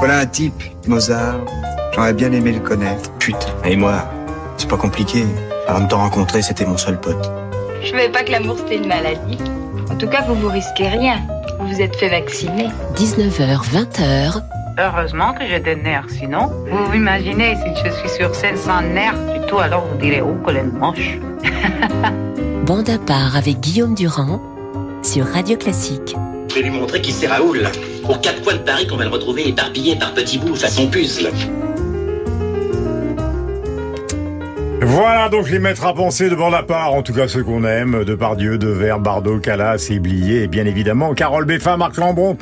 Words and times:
Voilà 0.00 0.20
un 0.20 0.26
type, 0.26 0.62
Mozart. 0.86 1.40
J'aurais 1.92 2.14
bien 2.14 2.32
aimé 2.32 2.52
le 2.52 2.60
connaître. 2.60 3.12
Putain, 3.18 3.52
et 3.66 3.76
moi, 3.76 4.10
c'est 4.56 4.66
pas 4.66 4.78
compliqué. 4.78 5.26
Avant 5.68 5.80
de 5.80 5.88
te 5.88 5.94
rencontrer, 5.94 6.40
c'était 6.40 6.64
mon 6.64 6.78
seul 6.78 6.98
pote. 6.98 7.30
Je 7.82 7.90
savais 7.90 8.08
pas 8.08 8.22
que 8.22 8.30
l'amour 8.30 8.56
c'était 8.60 8.78
une 8.78 8.88
maladie. 8.88 9.36
En 9.90 9.96
tout 9.96 10.06
cas, 10.06 10.22
vous 10.26 10.36
vous 10.36 10.48
risquez 10.48 10.88
rien. 10.88 11.20
Vous 11.58 11.66
vous 11.66 11.82
êtes 11.82 11.94
fait 11.96 12.08
vacciner. 12.08 12.68
19h, 12.96 13.60
20h. 13.68 14.42
Heureusement 14.78 15.34
que 15.34 15.46
j'ai 15.46 15.60
des 15.60 15.76
nerfs, 15.76 16.08
sinon, 16.08 16.50
vous 16.70 16.94
imaginez 16.94 17.56
si 17.56 17.84
je 17.84 17.90
suis 17.92 18.08
sur 18.08 18.34
scène 18.34 18.56
sans 18.56 18.80
nerfs 18.80 19.18
du 19.34 19.46
tout, 19.48 19.58
alors 19.58 19.86
vous 19.86 19.98
direz, 19.98 20.22
oh, 20.22 20.48
est 20.48 20.62
moche. 20.62 21.18
Bande 22.64 22.88
à 22.88 22.96
part 22.96 23.36
avec 23.36 23.60
Guillaume 23.60 23.94
Durand 23.94 24.40
sur 25.02 25.26
Radio 25.26 25.58
Classique. 25.58 26.16
Je 26.48 26.54
vais 26.54 26.62
lui 26.62 26.70
montrer 26.70 27.02
qui 27.02 27.12
c'est 27.12 27.26
Raoul. 27.26 27.68
Aux 28.10 28.16
quatre 28.16 28.42
coins 28.42 28.54
de 28.54 28.58
Paris 28.58 28.88
qu'on 28.88 28.96
va 28.96 29.04
le 29.04 29.10
retrouver 29.10 29.46
éparpillé 29.46 29.94
par 29.94 30.12
petits 30.12 30.38
bouts 30.38 30.56
façon 30.56 30.88
puzzle. 30.88 31.30
Voilà 34.92 35.28
donc 35.28 35.48
les 35.50 35.60
maîtres 35.60 35.86
à 35.86 35.94
penser 35.94 36.28
de 36.28 36.34
bande 36.34 36.52
à 36.52 36.64
part, 36.64 36.94
en 36.94 37.02
tout 37.02 37.14
cas 37.14 37.28
ceux 37.28 37.44
qu'on 37.44 37.62
aime, 37.62 38.02
de 38.02 38.16
Pardieu, 38.16 38.58
de 38.58 38.66
Ver, 38.66 38.98
Bardot, 38.98 39.38
Calas 39.38 39.86
et 39.88 40.00
Blier, 40.00 40.42
et 40.42 40.46
bien 40.48 40.66
évidemment 40.66 41.14
Carole 41.14 41.44
Beffa, 41.44 41.76
Marc 41.76 41.96
Lambron, 41.96 42.36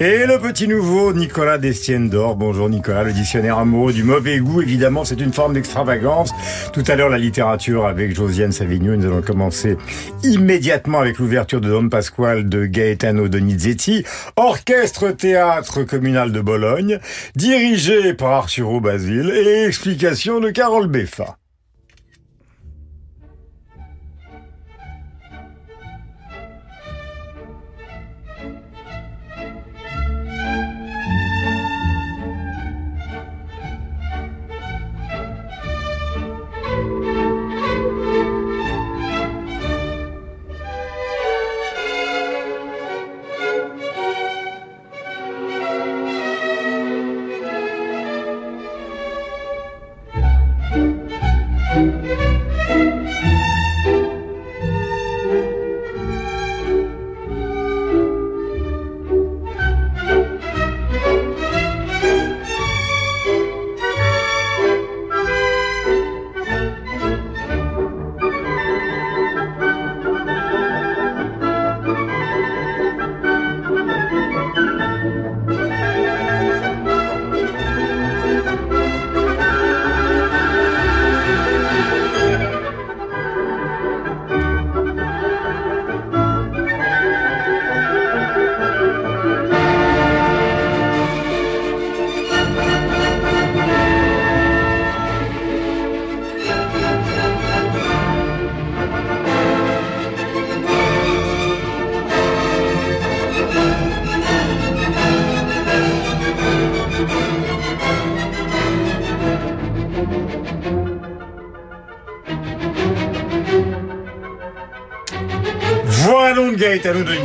et 0.00 0.26
le 0.26 0.38
petit 0.38 0.68
nouveau 0.68 1.14
Nicolas 1.14 1.56
Destienne 1.56 2.10
d'Or. 2.10 2.36
Bonjour 2.36 2.68
Nicolas, 2.68 3.04
le 3.04 3.14
dictionnaire 3.14 3.56
amoureux 3.56 3.94
du 3.94 4.04
mauvais 4.04 4.38
goût, 4.38 4.60
évidemment 4.60 5.06
c'est 5.06 5.18
une 5.18 5.32
forme 5.32 5.54
d'extravagance. 5.54 6.30
Tout 6.74 6.84
à 6.88 6.94
l'heure 6.94 7.08
la 7.08 7.16
littérature 7.16 7.86
avec 7.86 8.14
Josiane 8.14 8.52
Savigno, 8.52 8.94
nous 8.96 9.06
allons 9.06 9.22
commencer 9.22 9.78
immédiatement 10.22 11.00
avec 11.00 11.18
l'ouverture 11.18 11.62
de 11.62 11.70
Don 11.70 11.88
Pasquale 11.88 12.50
de 12.50 12.66
Gaetano 12.66 13.28
Donizetti, 13.28 14.04
orchestre 14.36 15.10
théâtre 15.10 15.84
communal 15.84 16.32
de 16.32 16.42
Bologne, 16.42 16.98
dirigé 17.34 18.12
par 18.12 18.32
Arturo 18.32 18.78
Basile, 18.82 19.32
et 19.34 19.64
explication 19.64 20.40
de 20.40 20.50
Carole 20.50 20.88
Beffa. 20.88 21.38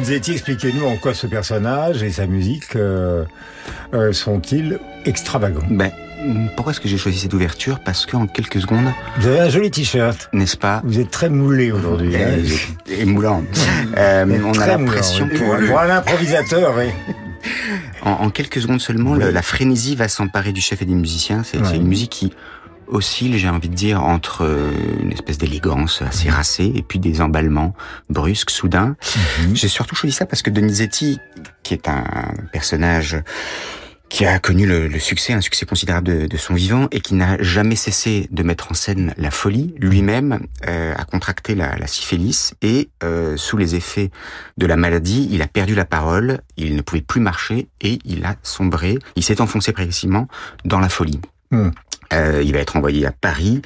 Donizetti, 0.10 0.32
expliquez-nous 0.32 0.86
en 0.88 0.96
quoi 0.96 1.14
ce 1.14 1.28
personnage 1.28 2.02
et 2.02 2.10
sa 2.12 2.26
musique 2.26 2.76
euh, 2.76 3.26
euh, 3.94 4.12
sont-ils 4.12 4.80
extravagants? 5.06 5.62
Ben, 5.70 5.92
pourquoi 6.56 6.72
est-ce 6.72 6.80
que 6.80 6.88
j'ai 6.90 6.98
choisi 6.98 7.20
cette 7.20 7.34
ouverture? 7.36 7.80
Parce 7.86 8.08
qu'en 8.08 8.26
quelques 8.26 8.60
secondes, 8.60 8.88
Vous 9.20 9.28
avez 9.28 9.40
un 9.42 9.50
joli 9.50 9.70
t-shirt. 9.70 10.28
n'est-ce 10.34 10.58
pas? 10.58 10.82
Vous 10.84 11.00
êtes 11.00 11.12
très 11.12 11.30
moulé 11.30 11.72
aujourd'hui. 11.72 12.16
hein. 12.16 12.40
et, 12.90 13.02
et 13.02 13.06
moulant. 13.06 13.44
Euh, 13.98 14.26
on 14.44 14.60
a 14.60 14.66
l'impression 14.66 15.28
que 15.30 15.36
oui. 15.62 15.68
Pour 15.68 15.80
un 15.80 15.90
improvisateur, 15.92 16.74
oui. 16.76 16.86
en, 18.02 18.10
en 18.14 18.30
quelques 18.32 18.62
secondes 18.62 18.82
seulement, 18.82 19.14
le- 19.14 19.30
la 19.30 19.44
frénésie 19.44 19.96
va 19.96 20.08
s'emparer 20.08 20.54
du 20.54 20.62
chef 20.62 20.82
et 20.82 20.86
des 20.86 20.96
musiciens. 20.96 21.44
C'est 21.44 21.58
c'est 21.64 21.72
Ouais. 21.74 21.76
une 21.78 21.88
musique 21.88 22.10
qui 22.10 22.34
oscille, 22.90 23.38
j'ai 23.38 23.50
envie 23.50 23.70
de 23.70 23.76
dire, 23.76 24.04
entre 24.04 24.44
euh, 24.44 24.72
une 25.02 25.12
espèce 25.12 25.38
d'élégance 25.38 26.02
assez 26.02 26.30
racée 26.30 26.72
et 26.76 26.82
puis 26.82 27.00
des 27.00 27.22
emballements 27.22 27.74
brusques, 28.10 28.50
soudains. 28.50 28.96
Mhm. 29.42 29.56
J'ai 29.56 29.68
surtout 29.68 29.96
choisi 29.96 30.16
ça 30.16 30.26
parce 30.26 30.42
que 30.42 30.50
Donizetti, 30.50 31.20
qui 31.64 31.74
est 31.74 31.88
un 31.88 32.04
personnage 32.52 33.22
qui 34.10 34.26
a 34.26 34.40
connu 34.40 34.66
le, 34.66 34.88
le 34.88 35.00
succès, 35.00 35.34
un 35.34 35.42
succès 35.42 35.66
considérable 35.66 36.08
de, 36.08 36.26
de 36.26 36.38
son 36.38 36.56
vivant, 36.56 36.88
et 36.92 37.00
qui 37.00 37.14
n'a 37.14 37.42
jamais 37.42 37.76
cessé 37.76 38.28
de 38.32 38.44
mettre 38.44 38.72
en 38.72 38.74
scène 38.74 39.14
la 39.18 39.32
folie, 39.32 39.76
lui-même 39.78 40.40
euh, 40.68 40.94
a 40.98 41.06
contracté 41.06 41.56
la, 41.56 41.78
la 41.78 41.88
syphilis, 41.88 42.54
et 42.62 42.90
euh, 43.04 43.38
sous 43.38 43.56
les 43.56 43.76
effets 43.76 44.10
de 44.58 44.66
la 44.66 44.76
maladie, 44.76 45.30
il 45.32 45.42
a 45.42 45.48
perdu 45.48 45.76
la 45.76 45.86
parole, 45.86 46.40
il 46.58 46.76
ne 46.76 46.82
pouvait 46.82 47.02
plus 47.02 47.22
marcher, 47.22 47.68
et 47.82 48.00
il 48.04 48.26
a 48.26 48.36
sombré, 48.42 48.98
il 49.16 49.24
s'est 49.24 49.42
enfoncé 49.42 49.72
progressivement 49.72 50.28
dans 50.66 50.80
la 50.80 50.90
folie. 50.90 51.22
Hmm. 51.52 51.70
Euh, 52.12 52.42
il 52.44 52.54
va 52.54 52.60
être 52.60 52.76
envoyé 52.76 53.06
à 53.06 53.12
Paris. 53.12 53.62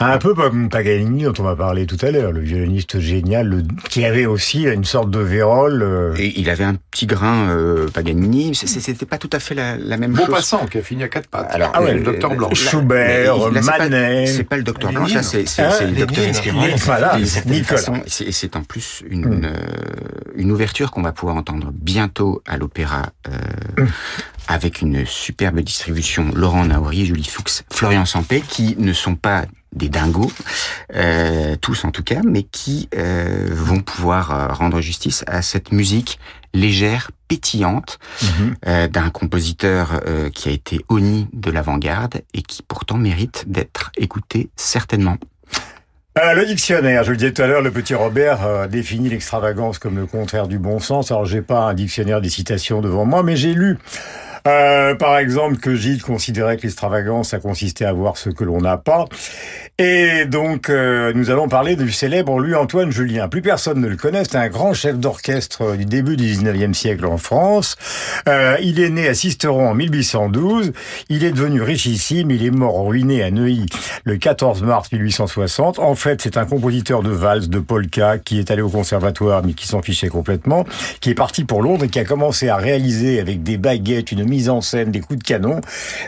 Un 0.00 0.18
peu 0.18 0.34
comme 0.34 0.68
Paganini 0.68 1.24
dont 1.24 1.32
on 1.38 1.42
va 1.44 1.56
parler 1.56 1.86
tout 1.86 1.96
à 2.02 2.10
l'heure, 2.10 2.30
le 2.32 2.40
violoniste 2.40 2.98
génial, 3.00 3.48
le- 3.48 3.62
qui 3.88 4.04
avait 4.04 4.26
aussi 4.26 4.64
une 4.64 4.84
sorte 4.84 5.10
de 5.10 5.18
vérole. 5.20 5.82
euh, 5.82 6.14
Et 6.18 6.38
il 6.38 6.50
avait 6.50 6.64
un 6.64 6.74
petit 6.74 7.06
grain 7.06 7.48
euh, 7.48 7.88
Paganini. 7.88 8.54
C'était 8.54 9.06
pas 9.06 9.16
tout 9.18 9.30
à 9.32 9.38
fait 9.38 9.54
la, 9.54 9.76
la 9.78 9.96
même 9.96 10.14
chose. 10.14 10.28
Maupassant, 10.28 10.66
qui 10.66 10.76
a 10.78 10.82
fini 10.82 11.04
à 11.04 11.08
quatre 11.08 11.28
pattes. 11.28 11.48
Alors, 11.50 11.70
Ah 11.74 11.82
ouais, 11.82 11.94
le 11.94 12.02
docteur 12.02 12.34
Blanc. 12.34 12.52
Schubert, 12.52 13.50
là, 13.50 13.60
Manet. 13.62 14.26
C'est 14.26 14.44
pas 14.44 14.56
le 14.58 14.62
docteur 14.62 14.92
Blanche, 14.92 15.14
là, 15.14 15.22
c'est 15.22 15.46
c'est- 15.48 15.62
Hein, 15.62 15.70
c'est 15.70 15.86
le 15.86 15.92
docteur. 15.96 16.24
Lénine, 16.26 16.76
voilà, 16.84 17.18
c'est- 17.24 18.56
en 18.56 18.62
plus 18.62 19.02
une, 19.08 19.26
Hmm. 19.26 19.44
euh, 19.44 19.54
une 20.36 20.52
ouverture 20.52 20.90
qu'on 20.90 21.02
va 21.02 21.12
pouvoir 21.12 21.36
entendre 21.36 21.70
bientôt 21.72 22.42
à 22.46 22.56
l'opéra 22.58 23.02
euh, 23.28 23.82
Hmm. 23.82 23.86
Avec 24.48 24.80
une 24.82 25.04
superbe 25.06 25.60
distribution. 25.60 26.30
Laurent 26.34 26.64
Naouri, 26.64 27.06
Julie 27.06 27.24
Fuchs, 27.24 27.62
Florian 27.72 28.04
Sampé, 28.04 28.40
qui 28.40 28.76
ne 28.78 28.92
sont 28.92 29.14
pas 29.16 29.44
des 29.74 29.88
dingos, 29.88 30.32
euh, 30.94 31.56
tous 31.60 31.84
en 31.84 31.90
tout 31.90 32.02
cas, 32.02 32.20
mais 32.24 32.44
qui 32.44 32.88
euh, 32.96 33.48
vont 33.50 33.80
pouvoir 33.80 34.30
euh, 34.30 34.46
rendre 34.52 34.80
justice 34.80 35.22
à 35.26 35.42
cette 35.42 35.70
musique 35.72 36.18
légère, 36.54 37.10
pétillante, 37.28 37.98
Mhm. 38.22 38.54
euh, 38.66 38.88
d'un 38.88 39.10
compositeur 39.10 40.00
euh, 40.06 40.30
qui 40.30 40.48
a 40.48 40.52
été 40.52 40.80
honni 40.88 41.28
de 41.34 41.50
l'avant-garde 41.50 42.22
et 42.32 42.40
qui 42.40 42.62
pourtant 42.62 42.96
mérite 42.96 43.44
d'être 43.48 43.90
écouté 43.98 44.48
certainement. 44.56 45.18
Le 46.16 46.46
dictionnaire, 46.46 47.04
je 47.04 47.10
le 47.10 47.18
disais 47.18 47.32
tout 47.34 47.42
à 47.42 47.46
l'heure, 47.46 47.60
le 47.60 47.70
petit 47.70 47.94
Robert 47.94 48.46
euh, 48.46 48.66
définit 48.68 49.10
l'extravagance 49.10 49.78
comme 49.78 49.96
le 49.96 50.06
contraire 50.06 50.48
du 50.48 50.58
bon 50.58 50.78
sens. 50.78 51.10
Alors 51.10 51.26
j'ai 51.26 51.42
pas 51.42 51.58
un 51.68 51.74
dictionnaire 51.74 52.22
des 52.22 52.30
citations 52.30 52.80
devant 52.80 53.04
moi, 53.04 53.22
mais 53.22 53.36
j'ai 53.36 53.52
lu 53.52 53.76
euh, 54.46 54.94
par 54.94 55.18
exemple 55.18 55.56
que 55.56 55.74
Gilles 55.74 56.02
considérait 56.02 56.56
que 56.56 56.62
l'extravagance, 56.62 57.30
ça 57.30 57.38
consistait 57.38 57.84
à 57.84 57.92
voir 57.92 58.16
ce 58.16 58.30
que 58.30 58.44
l'on 58.44 58.60
n'a 58.60 58.76
pas. 58.76 59.06
Et 59.78 60.24
donc 60.24 60.70
euh, 60.70 61.12
nous 61.14 61.30
allons 61.30 61.48
parler 61.48 61.76
du 61.76 61.90
célèbre 61.90 62.38
Louis-Antoine 62.38 62.90
Julien. 62.90 63.28
Plus 63.28 63.42
personne 63.42 63.80
ne 63.80 63.88
le 63.88 63.96
connaît, 63.96 64.24
c'est 64.24 64.36
un 64.36 64.48
grand 64.48 64.72
chef 64.72 64.98
d'orchestre 64.98 65.76
du 65.76 65.84
début 65.84 66.16
du 66.16 66.24
19e 66.24 66.74
siècle 66.74 67.06
en 67.06 67.18
France. 67.18 67.76
Euh, 68.28 68.56
il 68.62 68.80
est 68.80 68.90
né 68.90 69.08
à 69.08 69.14
Sisteron 69.14 69.68
en 69.68 69.74
1812, 69.74 70.72
il 71.08 71.24
est 71.24 71.32
devenu 71.32 71.62
richissime, 71.62 72.30
il 72.30 72.44
est 72.44 72.50
mort 72.50 72.86
ruiné 72.86 73.22
à 73.22 73.30
Neuilly 73.30 73.66
le 74.04 74.16
14 74.16 74.62
mars 74.62 74.90
1860. 74.92 75.78
En 75.78 75.94
fait, 75.94 76.22
c'est 76.22 76.36
un 76.36 76.46
compositeur 76.46 77.02
de 77.02 77.10
valse, 77.10 77.48
de 77.48 77.58
polka, 77.58 78.18
qui 78.18 78.38
est 78.38 78.50
allé 78.50 78.62
au 78.62 78.68
conservatoire, 78.68 79.42
mais 79.44 79.52
qui 79.52 79.66
s'en 79.66 79.82
fichait 79.82 80.08
complètement, 80.08 80.64
qui 81.00 81.10
est 81.10 81.14
parti 81.14 81.44
pour 81.44 81.62
Londres 81.62 81.84
et 81.84 81.88
qui 81.88 81.98
a 81.98 82.04
commencé 82.04 82.48
à 82.48 82.56
réaliser 82.56 83.20
avec 83.20 83.42
des 83.42 83.56
baguettes 83.56 84.12
une 84.12 84.24
mise 84.36 84.50
en 84.50 84.60
scène, 84.60 84.90
des 84.90 85.00
coups 85.00 85.18
de 85.18 85.24
canon, 85.24 85.62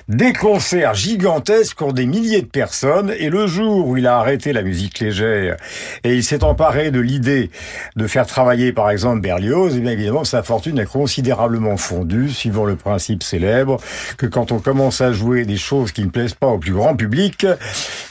des 0.08 0.34
concerts 0.34 0.92
gigantesques 0.92 1.78
pour 1.78 1.94
des 1.94 2.04
milliers 2.04 2.42
de 2.42 2.46
personnes. 2.46 3.10
Et 3.18 3.30
le 3.30 3.46
jour 3.46 3.88
où 3.88 3.96
il 3.96 4.06
a 4.06 4.18
arrêté 4.18 4.52
la 4.52 4.62
musique 4.62 5.00
légère 5.00 5.56
et 6.04 6.14
il 6.14 6.22
s'est 6.22 6.44
emparé 6.44 6.90
de 6.90 7.00
l'idée 7.00 7.50
de 7.96 8.06
faire 8.06 8.26
travailler 8.26 8.72
par 8.72 8.90
exemple 8.90 9.22
Berlioz, 9.22 9.76
et 9.76 9.80
bien 9.80 9.92
évidemment 9.92 10.24
sa 10.24 10.42
fortune 10.42 10.78
a 10.78 10.84
considérablement 10.84 11.78
fondu, 11.78 12.28
suivant 12.28 12.66
le 12.66 12.76
principe 12.76 13.22
célèbre 13.22 13.78
que 14.18 14.26
quand 14.26 14.52
on 14.52 14.58
commence 14.58 15.00
à 15.00 15.12
jouer 15.12 15.46
des 15.46 15.56
choses 15.56 15.92
qui 15.92 16.02
ne 16.02 16.10
plaisent 16.10 16.34
pas 16.34 16.48
au 16.48 16.58
plus 16.58 16.72
grand 16.72 16.94
public, 16.94 17.46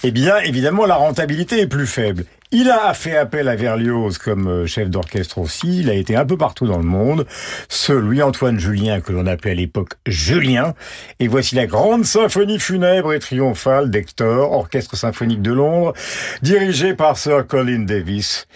eh 0.04 0.12
bien 0.12 0.38
évidemment 0.40 0.88
la 0.88 0.96
rentabilité 0.96 1.62
est 1.62 1.68
plus 1.68 1.88
faible. 1.88 2.26
Il 2.52 2.70
a 2.70 2.94
fait 2.94 3.18
appel 3.18 3.50
à 3.50 3.58
Berlioz 3.58 4.18
comme 4.18 4.48
euh, 4.48 4.66
chef 4.66 4.90
d'orchestre 4.90 5.40
aussi. 5.40 5.82
Il 5.82 5.90
a 5.90 5.94
été 5.94 6.16
un 6.16 6.26
peu 6.26 6.38
partout 6.38 6.66
dans 6.66 6.78
le 6.78 6.86
monde. 6.86 7.26
Ce 7.68 7.92
Louis-Antoine 7.92 8.58
Julien 8.58 9.02
que 9.02 9.12
l'on 9.12 9.28
appelait 9.28 9.52
à 9.52 9.56
l'époque 9.56 9.96
Julien. 10.06 10.74
Et 11.20 11.28
voici 11.28 11.56
la 11.56 11.66
grande 11.66 12.06
symphonie 12.06 12.58
funèbre 12.60 13.12
et 13.12 13.20
triomphale 13.20 13.92
d'Hector, 13.92 14.54
orchestre 14.54 14.96
symphonique 14.96 15.42
de 15.42 15.52
Londres, 15.52 15.94
dirigé 16.42 16.94
par 16.94 17.18
Sir 17.18 17.46
Colin 17.46 17.80
Davis. 17.80 18.48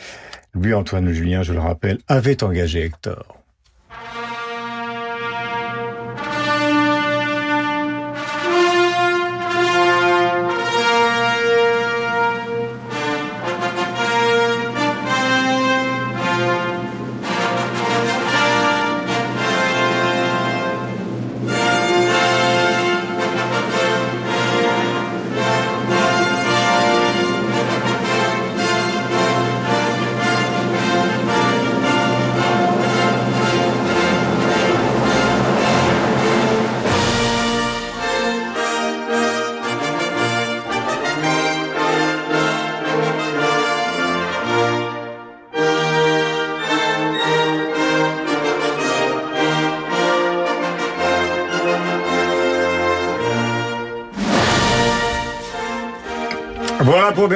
Louis-Antoine 0.54 1.12
Julien, 1.12 1.44
je 1.44 1.52
le 1.52 1.60
rappelle, 1.60 1.98
avait 2.08 2.44
engagé 2.44 2.86
Hector. 2.86 3.41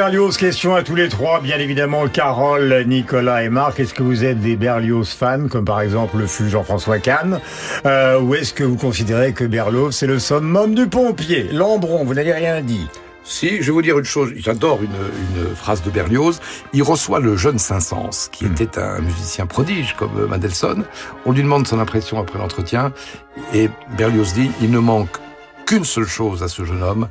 Berlioz. 0.06 0.38
Question 0.38 0.76
à 0.76 0.84
tous 0.84 0.94
les 0.94 1.10
trois, 1.10 1.42
bien 1.42 1.58
évidemment. 1.58 2.08
Carole, 2.08 2.84
Nicolas 2.86 3.42
et 3.42 3.50
Marc. 3.50 3.80
Est-ce 3.80 3.96
que 3.96 4.04
vous 4.04 4.24
êtes 4.24 4.40
des 4.40 4.56
Berlioz 4.56 5.16
fans, 5.18 5.48
comme 5.48 5.66
par 5.66 5.82
exemple 5.82 6.18
le 6.18 6.28
fut 6.28 6.48
Jean-François 6.48 7.00
Kahn 7.00 7.40
euh, 7.88 8.20
Ou 8.20 8.36
est-ce 8.36 8.54
que 8.54 8.64
vous 8.64 8.76
considérez 8.76 9.34
que 9.34 9.46
Berlioz, 9.46 9.96
c'est 9.96 10.06
le 10.06 10.20
summum 10.20 10.76
du 10.76 10.86
pompier? 10.86 11.50
Lambron, 11.52 12.06
vous 12.06 12.14
n'avez 12.14 12.34
rien 12.34 12.62
dit. 12.62 12.86
Si, 13.24 13.64
je 13.64 13.64
vais 13.64 13.72
vous 13.72 13.82
dire 13.82 13.98
une 13.98 14.06
chose, 14.06 14.32
j'adore 14.36 14.84
une, 14.84 14.92
une 15.40 15.56
phrase 15.56 15.82
de 15.82 15.90
Berlioz. 15.90 16.40
Il 16.72 16.84
reçoit 16.84 17.20
le 17.20 17.36
jeune 17.36 17.58
Saint-Saëns, 17.58 18.30
qui 18.32 18.46
était 18.46 18.78
un 18.78 19.00
musicien 19.00 19.48
prodige 19.48 19.96
comme 19.98 20.28
Mendelssohn. 20.28 20.84
On 21.26 21.32
lui 21.32 21.42
demande 21.42 21.66
son 21.66 21.80
impression 21.80 22.20
après 22.20 22.38
l'entretien, 22.38 22.94
et 23.56 23.72
Berlioz 23.98 24.36
dit, 24.36 24.52
il 24.62 24.70
ne 24.70 24.78
manque 24.78 25.18
qu'une 25.66 25.84
seule 25.84 26.06
chose 26.06 26.44
à 26.44 26.48
ce 26.48 26.64
jeune 26.64 26.84
homme, 26.84 27.08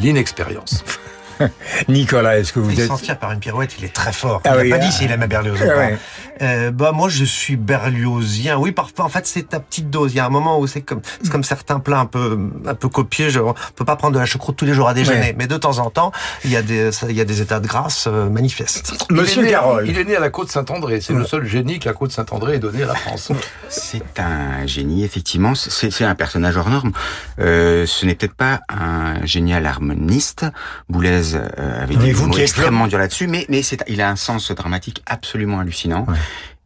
l'inexpérience. 0.00 0.82
Nicolas, 1.88 2.38
est-ce 2.38 2.52
que 2.52 2.60
vous 2.60 2.70
il 2.70 2.80
êtes... 2.80 2.88
s'en 2.88 2.96
tire 2.96 3.18
par 3.18 3.32
une 3.32 3.40
pirouette, 3.40 3.74
il 3.78 3.84
est 3.84 3.94
très 3.94 4.12
fort. 4.12 4.40
Ah 4.44 4.54
il 4.56 4.62
oui, 4.62 4.70
n'a 4.70 4.76
pas 4.78 4.82
ah. 4.82 4.86
dit 4.86 4.92
s'il 4.92 5.10
aimait 5.10 5.26
Berlioz 5.26 5.58
ou 5.60 5.64
Ah 5.64 5.68
pas. 5.68 5.76
ouais. 5.78 5.98
Euh, 6.40 6.70
bah 6.70 6.92
moi 6.92 7.08
je 7.08 7.24
suis 7.24 7.56
berliozien. 7.56 8.58
Oui, 8.58 8.70
parfois 8.72 9.04
en 9.04 9.08
fait 9.08 9.26
c'est 9.26 9.48
ta 9.48 9.60
petite 9.60 9.90
dose. 9.90 10.12
Il 10.12 10.16
y 10.16 10.20
a 10.20 10.26
un 10.26 10.30
moment 10.30 10.58
où 10.60 10.66
c'est 10.66 10.82
comme 10.82 11.00
c'est 11.22 11.30
comme 11.30 11.42
certains 11.44 11.80
plats 11.80 11.98
un 11.98 12.06
peu 12.06 12.38
un 12.66 12.74
peu 12.74 12.88
copiés. 12.88 13.30
Je, 13.30 13.40
on 13.40 13.54
peut 13.74 13.84
pas 13.84 13.96
prendre 13.96 14.14
de 14.14 14.20
la 14.20 14.26
choucroute 14.26 14.56
tous 14.56 14.64
les 14.64 14.72
jours 14.74 14.88
à 14.88 14.94
déjeuner, 14.94 15.18
Ouais. 15.18 15.34
mais 15.36 15.46
de 15.48 15.56
temps 15.56 15.78
en 15.78 15.90
temps 15.90 16.12
il 16.44 16.50
y 16.50 16.56
a 16.56 16.62
des 16.62 16.92
ça- 16.92 17.06
il 17.10 17.16
y 17.16 17.20
a 17.20 17.24
des 17.24 17.40
états 17.40 17.58
de 17.60 17.66
grâce 17.66 18.06
euh, 18.06 18.28
manifestes. 18.30 18.92
Monsieur 19.10 19.44
il 19.44 19.50
Carole. 19.50 19.88
Il 19.88 19.98
est 19.98 20.04
né 20.04 20.16
à 20.16 20.20
la 20.20 20.30
côte 20.30 20.50
Saint-André. 20.50 21.00
C'est 21.00 21.12
le 21.12 21.24
seul 21.24 21.44
génie 21.44 21.78
que 21.80 21.88
la 21.88 21.94
côte 21.94 22.12
Saint-André 22.12 22.54
ait 22.54 22.58
donné 22.58 22.82
à 22.84 22.86
la 22.86 22.94
France. 22.94 23.32
C'est 23.68 24.18
un 24.20 24.66
génie, 24.66 25.04
effectivement. 25.04 25.54
C'est 25.54 25.90
c'est 25.90 26.04
un 26.04 26.14
personnage 26.14 26.56
hors 26.56 26.70
norme. 26.70 26.92
Euh, 27.40 27.84
ce 27.86 28.06
n'est 28.06 28.14
peut-être 28.14 28.34
pas 28.34 28.60
un 28.68 29.24
génial 29.26 29.66
harmoniste. 29.66 30.46
Boulez 30.88 31.27
euh, 31.36 31.82
avait 31.82 31.96
Mais 31.96 32.06
des 32.06 32.12
vous 32.12 32.30
qui 32.30 32.38
êtes 32.38 32.44
extrêmement 32.44 32.86
durs 32.86 32.98
là-dessus, 32.98 33.26
mais, 33.26 33.46
mais 33.48 33.62
c'est, 33.62 33.82
il 33.88 34.00
a 34.00 34.10
un 34.10 34.16
sens 34.16 34.50
dramatique 34.52 35.02
absolument 35.06 35.60
hallucinant. 35.60 36.06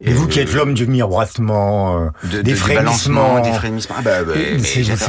Et 0.05 0.13
vous 0.13 0.27
qui 0.27 0.39
êtes 0.39 0.53
l'homme 0.53 0.73
du 0.73 0.85
miroitement, 0.87 2.11
de, 2.23 2.37
de- 2.37 2.41
des 2.41 2.55
frémissements. 2.55 3.39
des 3.41 3.51
frémissements. 3.51 3.95
Ah 3.99 4.01
bah, 4.01 4.23
bah, 4.23 4.33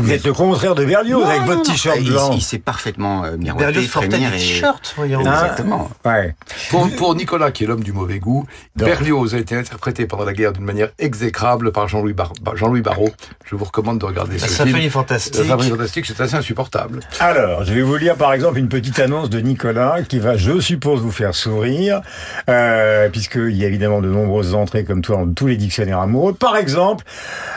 vous 0.00 0.12
êtes 0.12 0.25
le 0.25 0.32
contraire 0.32 0.75
de 0.75 0.85
Berlioz 0.85 1.23
Non, 1.25 1.29
avec 1.29 1.41
non, 1.41 1.46
votre 1.46 1.62
t-shirt 1.62 1.96
Il- 2.00 2.11
blanc. 2.11 2.31
Il, 2.32 2.41
sait 2.43 2.58
parfaitement 2.58 3.25
euh, 3.25 3.37
miroiter, 3.37 3.64
Berlioz 3.73 3.88
frémir 3.88 4.35
et... 4.35 4.38
t-shirts, 4.38 4.94
voyons. 4.96 5.23
Ah. 5.26 5.43
Exactement. 5.43 5.91
Ouais. 6.05 6.35
Pour, 6.70 6.88
pour 6.96 7.14
Nicolas, 7.14 7.50
qui 7.50 7.64
est 7.64 7.67
l'homme 7.67 7.82
du 7.82 7.93
mauvais 7.93 8.19
goût, 8.19 8.46
Donc. 8.76 8.88
Berlioz 8.88 9.35
a 9.35 9.38
été 9.38 9.56
interprété 9.56 10.06
pendant 10.06 10.25
la 10.25 10.32
guerre 10.32 10.52
d'une 10.52 10.64
manière 10.64 10.88
exécrable 10.99 11.73
par 11.73 11.88
Jean-Louis 11.88 12.12
Bar- 12.12 12.32
Jean-Louis 12.55 12.82
Barrault. 12.82 13.11
Je 13.44 13.56
vous 13.56 13.64
recommande 13.64 13.99
de 13.99 14.05
regarder 14.06 14.38
ce 14.38 14.49
symphonie 14.49 14.79
film. 14.81 14.90
fantastique. 14.90 15.37
La 15.38 15.44
symphonie 15.49 15.70
fantastique, 15.70 16.06
c'est 16.06 16.20
assez 16.20 16.35
insupportable. 16.37 17.00
Alors, 17.20 17.64
je 17.64 17.73
vais 17.73 17.82
vous 17.82 17.97
lire 17.97 18.17
par 18.17 18.32
exemple 18.32 18.58
une 18.58 18.69
petite 18.69 18.99
annonce 19.00 19.29
de 19.31 19.40
Nicolas 19.40 19.99
qui 20.08 20.19
va, 20.19 20.37
je 20.37 20.61
suppose, 20.61 21.00
vous 21.00 21.11
faire 21.11 21.35
sourire, 21.35 22.00
euh, 22.49 23.08
puisqu'il 23.08 23.56
y 23.56 23.64
a 23.64 23.69
évidemment 23.69 24.00
de 24.00 24.08
nombreuses 24.08 24.55
entrées 24.55 24.83
comme 24.84 25.02
toi 25.02 25.16
dans 25.16 25.32
tous 25.32 25.46
les 25.46 25.56
dictionnaires 25.56 26.00
amoureux. 26.00 26.34
Par 26.34 26.56
exemple, 26.56 27.04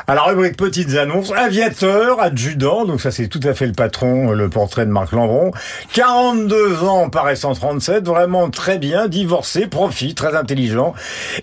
à 0.08 0.16
la 0.16 0.24
rubrique 0.24 0.58
petites 0.58 0.96
annonces, 0.96 1.32
aviateur, 1.32 2.20
adjudant, 2.22 2.86
donc 2.86 3.02
ça 3.02 3.12
c'est 3.12 3.28
tout 3.28 3.40
à 3.44 3.54
fait 3.54 3.68
le 3.68 3.74
patron, 3.74 4.32
le 4.32 4.50
portrait 4.50 4.86
de 4.86 4.92
Marc 4.92 5.12
Lambron. 5.12 5.52
42 5.94 6.84
ans, 6.84 7.10
paraissant 7.10 7.54
37, 7.54 8.06
vraiment 8.06 8.50
très 8.50 8.78
bien, 8.78 9.08
divorcé, 9.08 9.68
profit, 9.68 10.16
très 10.16 10.36
intelligent, 10.36 10.94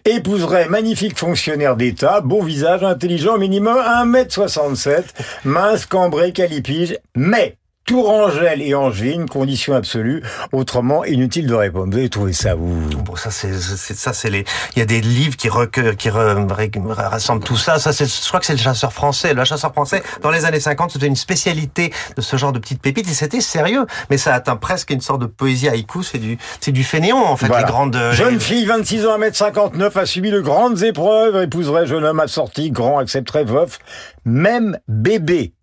épouserait 0.04 0.68
magnifique 0.68 1.18
fonctionnaire 1.18 1.76
d'État, 1.76 2.20
beau 2.20 2.42
visage, 2.42 2.82
intelligent, 2.82 3.38
minimum 3.38 3.76
1m67, 3.76 5.02
mince, 5.44 5.86
cambré, 5.86 6.32
calipige, 6.32 6.98
mais 7.14 7.56
Tourangelle 7.86 8.62
et 8.62 8.74
Angine, 8.74 9.28
condition 9.28 9.74
absolue, 9.74 10.22
autrement 10.52 11.04
inutile 11.04 11.46
de 11.46 11.54
répondre. 11.54 11.92
Vous 11.92 11.98
avez 11.98 12.08
trouvé 12.08 12.32
ça, 12.32 12.54
vous 12.54 12.80
Bon, 13.04 13.14
ça 13.16 13.30
c'est 13.30 13.52
ça 13.54 14.12
c'est 14.12 14.30
les. 14.30 14.44
Il 14.74 14.78
y 14.78 14.82
a 14.82 14.86
des 14.86 15.00
livres 15.00 15.36
qui 15.36 15.48
recueillent, 15.48 15.96
qui 15.96 16.08
re- 16.08 16.86
rassemblent 16.92 17.44
tout 17.44 17.56
ça. 17.56 17.78
Ça 17.78 17.92
c'est, 17.92 18.06
je 18.06 18.28
crois 18.28 18.40
que 18.40 18.46
c'est 18.46 18.52
le 18.54 18.58
chasseur 18.58 18.92
français. 18.92 19.34
Le 19.34 19.44
chasseur 19.44 19.72
français 19.72 20.02
dans 20.22 20.30
les 20.30 20.44
années 20.44 20.60
50, 20.60 20.90
c'était 20.92 21.06
une 21.06 21.16
spécialité 21.16 21.92
de 22.16 22.20
ce 22.20 22.36
genre 22.36 22.52
de 22.52 22.58
petites 22.58 22.80
pépites 22.80 23.08
et 23.08 23.14
c'était 23.14 23.40
sérieux. 23.40 23.86
Mais 24.10 24.18
ça 24.18 24.34
atteint 24.34 24.56
presque 24.56 24.90
une 24.90 25.00
sorte 25.00 25.20
de 25.22 25.26
poésie 25.26 25.68
haïku. 25.68 26.02
C'est 26.02 26.18
du, 26.18 26.38
c'est 26.60 26.72
du 26.72 26.84
fainéant 26.84 27.22
en 27.24 27.36
fait. 27.36 27.46
Voilà. 27.46 27.62
Les 27.66 27.70
grandes. 27.72 27.98
Jeune 28.12 28.34
les- 28.34 28.40
fille, 28.40 28.66
26 28.66 29.06
ans, 29.06 29.18
1m59, 29.18 29.96
a 29.98 30.06
subi 30.06 30.30
de 30.30 30.40
grandes 30.40 30.82
épreuves, 30.82 31.42
épouserait 31.42 31.86
jeune 31.86 32.04
homme 32.04 32.20
assorti, 32.20 32.70
grand, 32.70 32.98
accepterait 32.98 33.44
veuf, 33.44 33.78
même 34.24 34.78
bébé. 34.88 35.53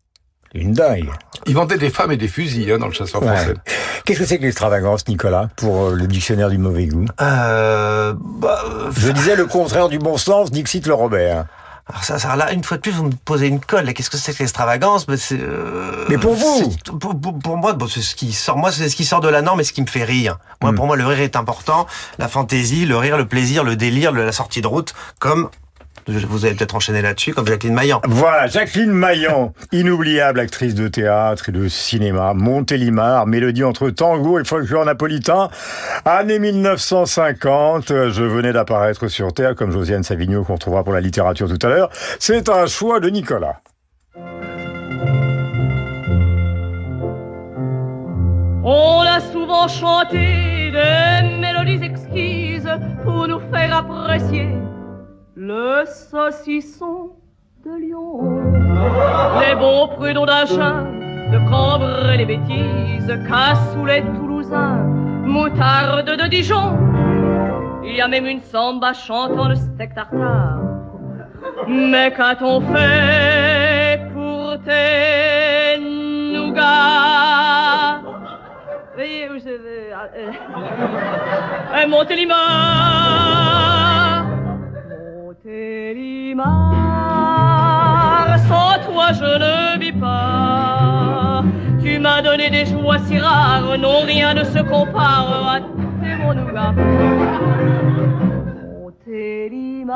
Une 0.53 0.73
dingue. 0.73 1.09
Il 1.47 1.55
vendait 1.55 1.77
des 1.77 1.89
femmes 1.89 2.11
et 2.11 2.17
des 2.17 2.27
fusils 2.27 2.71
hein, 2.71 2.77
dans 2.77 2.87
le 2.87 2.93
chasseur 2.93 3.21
Ouais. 3.23 3.27
français. 3.35 3.53
Qu'est-ce 4.05 4.19
que 4.19 4.25
c'est 4.25 4.37
que 4.37 4.43
l'extravagance, 4.43 5.07
Nicolas, 5.07 5.49
pour 5.55 5.85
euh, 5.85 5.95
le 5.95 6.07
dictionnaire 6.07 6.49
du 6.49 6.57
mauvais 6.57 6.87
goût? 6.87 7.05
Euh, 7.21 8.13
bah, 8.17 8.61
euh, 8.65 8.91
Je 8.97 9.11
disais 9.11 9.35
le 9.35 9.45
contraire 9.45 9.87
du 9.89 9.97
bon 9.97 10.17
sens, 10.17 10.51
Dixit 10.51 10.85
le 10.87 10.93
Robert. 10.93 11.45
alors 11.87 12.03
ça, 12.03 12.19
ça, 12.19 12.35
là, 12.35 12.51
une 12.51 12.63
fois 12.63 12.77
de 12.77 12.81
plus, 12.81 12.91
vous 12.91 13.05
me 13.05 13.11
posez 13.25 13.47
une 13.47 13.59
colle. 13.61 13.93
Qu'est-ce 13.93 14.09
que 14.09 14.17
c'est 14.17 14.33
que 14.33 14.39
l'extravagance? 14.39 15.07
Mais 15.07 15.17
c'est. 15.17 15.39
euh, 15.39 16.05
Mais 16.09 16.17
pour 16.17 16.33
vous 16.33 16.69
pour, 16.99 17.19
pour- 17.19 17.39
pour 17.39 17.57
moi, 17.57 17.73
bon, 17.73 17.87
c'est 17.87 18.01
ce 18.01 18.15
qui 18.15 18.33
sort. 18.33 18.57
Moi, 18.57 18.71
c'est 18.71 18.89
ce 18.89 18.95
qui 18.95 19.05
sort 19.05 19.21
de 19.21 19.29
la 19.29 19.41
norme 19.41 19.61
et 19.61 19.63
ce 19.63 19.71
qui 19.73 19.81
me 19.81 19.87
fait 19.87 20.03
rire. 20.03 20.37
Moi, 20.61 20.73
pour 20.73 20.85
moi, 20.85 20.95
le 20.97 21.05
rire 21.05 21.21
est 21.21 21.35
important. 21.37 21.87
La 22.19 22.27
fantaisie, 22.27 22.85
le 22.85 22.97
rire, 22.97 23.17
le 23.17 23.25
plaisir, 23.25 23.63
le 23.63 23.75
délire, 23.77 24.11
la 24.11 24.31
sortie 24.33 24.61
de 24.61 24.67
route, 24.67 24.93
comme 25.19 25.49
vous 26.07 26.45
avez 26.45 26.55
peut-être 26.55 26.75
enchaîné 26.75 27.01
là-dessus, 27.01 27.33
comme 27.33 27.47
Jacqueline 27.47 27.73
Maillan. 27.73 28.01
Voilà, 28.07 28.47
Jacqueline 28.47 28.91
Maillan, 28.91 29.53
inoubliable 29.71 30.39
actrice 30.39 30.75
de 30.75 30.87
théâtre 30.87 31.49
et 31.49 31.51
de 31.51 31.67
cinéma, 31.67 32.33
Montélimar, 32.33 33.27
mélodie 33.27 33.63
entre 33.63 33.89
tango 33.89 34.39
et 34.39 34.43
folklore 34.43 34.85
napolitain. 34.85 35.49
Année 36.05 36.39
1950, 36.39 37.91
euh, 37.91 38.11
je 38.11 38.23
venais 38.23 38.53
d'apparaître 38.53 39.07
sur 39.07 39.33
Terre, 39.33 39.55
comme 39.55 39.71
Josiane 39.71 40.03
Savigno 40.03 40.43
qu'on 40.43 40.55
retrouvera 40.55 40.83
pour 40.83 40.93
la 40.93 41.01
littérature 41.01 41.47
tout 41.47 41.65
à 41.65 41.69
l'heure. 41.69 41.89
C'est 42.19 42.49
un 42.49 42.65
choix 42.65 42.99
de 42.99 43.09
Nicolas. 43.09 43.61
On 48.63 49.01
a 49.01 49.19
souvent 49.31 49.67
chanté 49.67 50.71
des 50.71 51.39
mélodies 51.39 51.83
exquises 51.83 52.69
pour 53.03 53.27
nous 53.27 53.39
faire 53.51 53.75
apprécier 53.75 54.49
le 55.41 55.83
saucisson 55.87 57.13
de 57.65 57.71
Lyon. 57.71 58.43
Les 59.41 59.55
beaux 59.55 59.87
prud'hommes 59.87 60.27
d'achat, 60.27 60.83
de 61.31 61.39
Cambrai 61.49 62.17
les 62.17 62.25
bêtises, 62.25 63.11
cassoulet 63.27 64.03
toulousain, 64.03 64.83
moutarde 65.25 66.05
de 66.05 66.27
Dijon. 66.27 66.77
Il 67.83 67.95
y 67.95 68.01
a 68.01 68.07
même 68.07 68.27
une 68.27 68.41
samba 68.41 68.93
chantant 68.93 69.49
le 69.49 69.55
steak 69.55 69.95
tartare. 69.95 70.59
Mais 71.67 72.13
qu'a-t-on 72.15 72.61
fait 72.61 73.99
pour 74.13 74.57
tes 74.63 75.79
nougats 76.35 77.99
Veuillez, 78.95 79.27
vous 79.27 79.39
savez, 79.39 79.91
euh, 79.91 80.31
euh, 81.73 81.87
Montélimar 81.87 83.90
Montélimar 85.43 86.45
Sans 88.47 88.77
toi 88.85 89.11
je 89.13 89.25
ne 89.39 89.79
vis 89.79 89.93
pas. 89.93 91.43
Tu 91.81 91.97
m'as 91.99 92.21
donné 92.21 92.49
des 92.51 92.65
joies 92.65 92.99
si 93.07 93.17
rares 93.17 93.77
Non, 93.79 94.01
rien 94.05 94.35
ne 94.35 94.43
se 94.43 94.59
compare 94.59 95.53
à 95.53 95.59
tes 95.59 96.15
mon 96.15 96.33
nougat 96.35 96.73
Montélimar 98.83 99.91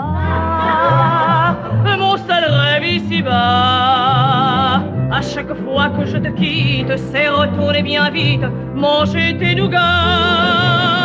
Mon 2.00 2.18
seul 2.18 2.44
rêve 2.46 2.86
ici-bas. 2.86 4.82
À 5.12 5.22
chaque 5.22 5.54
fois 5.64 5.90
que 5.90 6.06
je 6.06 6.18
te 6.18 6.30
quitte 6.30 6.98
C'est 7.12 7.30
retourner 7.30 7.84
bien 7.84 8.10
vite 8.10 8.46
Manger 8.74 9.38
tes 9.38 9.54
nougats 9.56 11.05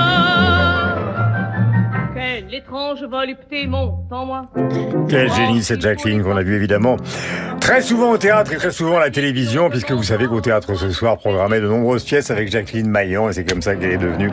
Quelle 2.21 2.55
étrange 2.55 3.03
volupté 3.03 3.67
monte 3.67 4.13
en 4.13 4.27
moi 4.27 4.43
Quel 5.09 5.33
génie 5.33 5.63
cette 5.63 5.81
Jacqueline 5.81 6.23
qu'on 6.23 6.37
a 6.37 6.43
vu 6.43 6.55
évidemment. 6.55 6.99
Très 7.63 7.81
souvent 7.81 8.11
au 8.11 8.19
théâtre 8.19 8.53
et 8.53 8.57
très 8.57 8.73
souvent 8.73 8.99
à 8.99 9.01
la 9.01 9.11
télévision 9.11 9.71
puisque 9.71 9.93
vous 9.93 10.03
savez 10.03 10.27
qu'au 10.27 10.43
théâtre 10.43 10.75
ce 10.75 10.91
soir 10.91 11.17
programmait 11.17 11.63
de 11.63 11.67
nombreuses 11.67 12.05
pièces 12.05 12.31
avec 12.31 12.51
Jacqueline 12.51 12.91
Maillan 12.91 13.31
et 13.31 13.33
c'est 13.33 13.51
comme 13.51 13.63
ça 13.63 13.75
qu'elle 13.75 13.93
est 13.93 13.97
devenue 13.97 14.31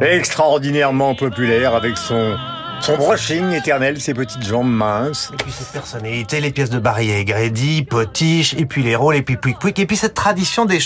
extraordinairement 0.00 1.16
populaire 1.16 1.74
avec 1.74 1.96
son 1.96 2.36
son 2.80 2.96
brushing 2.98 3.52
éternel, 3.52 3.98
ses 3.98 4.12
petites 4.12 4.46
jambes 4.46 4.70
minces. 4.70 5.30
Et 5.32 5.36
puis 5.42 5.50
cette 5.50 5.68
personnalité, 5.68 6.40
les 6.40 6.50
pièces 6.50 6.68
de 6.68 6.78
Barry 6.78 7.10
et 7.10 7.24
Grady, 7.24 7.82
Potiche, 7.82 8.54
et 8.58 8.66
puis 8.66 8.82
les 8.82 8.94
rôles, 8.94 9.16
et 9.16 9.22
puis 9.22 9.36
Pouic 9.38 9.58
Pouic, 9.58 9.78
et 9.78 9.86
puis 9.86 9.96
cette 9.96 10.12
tradition 10.12 10.66
des 10.66 10.78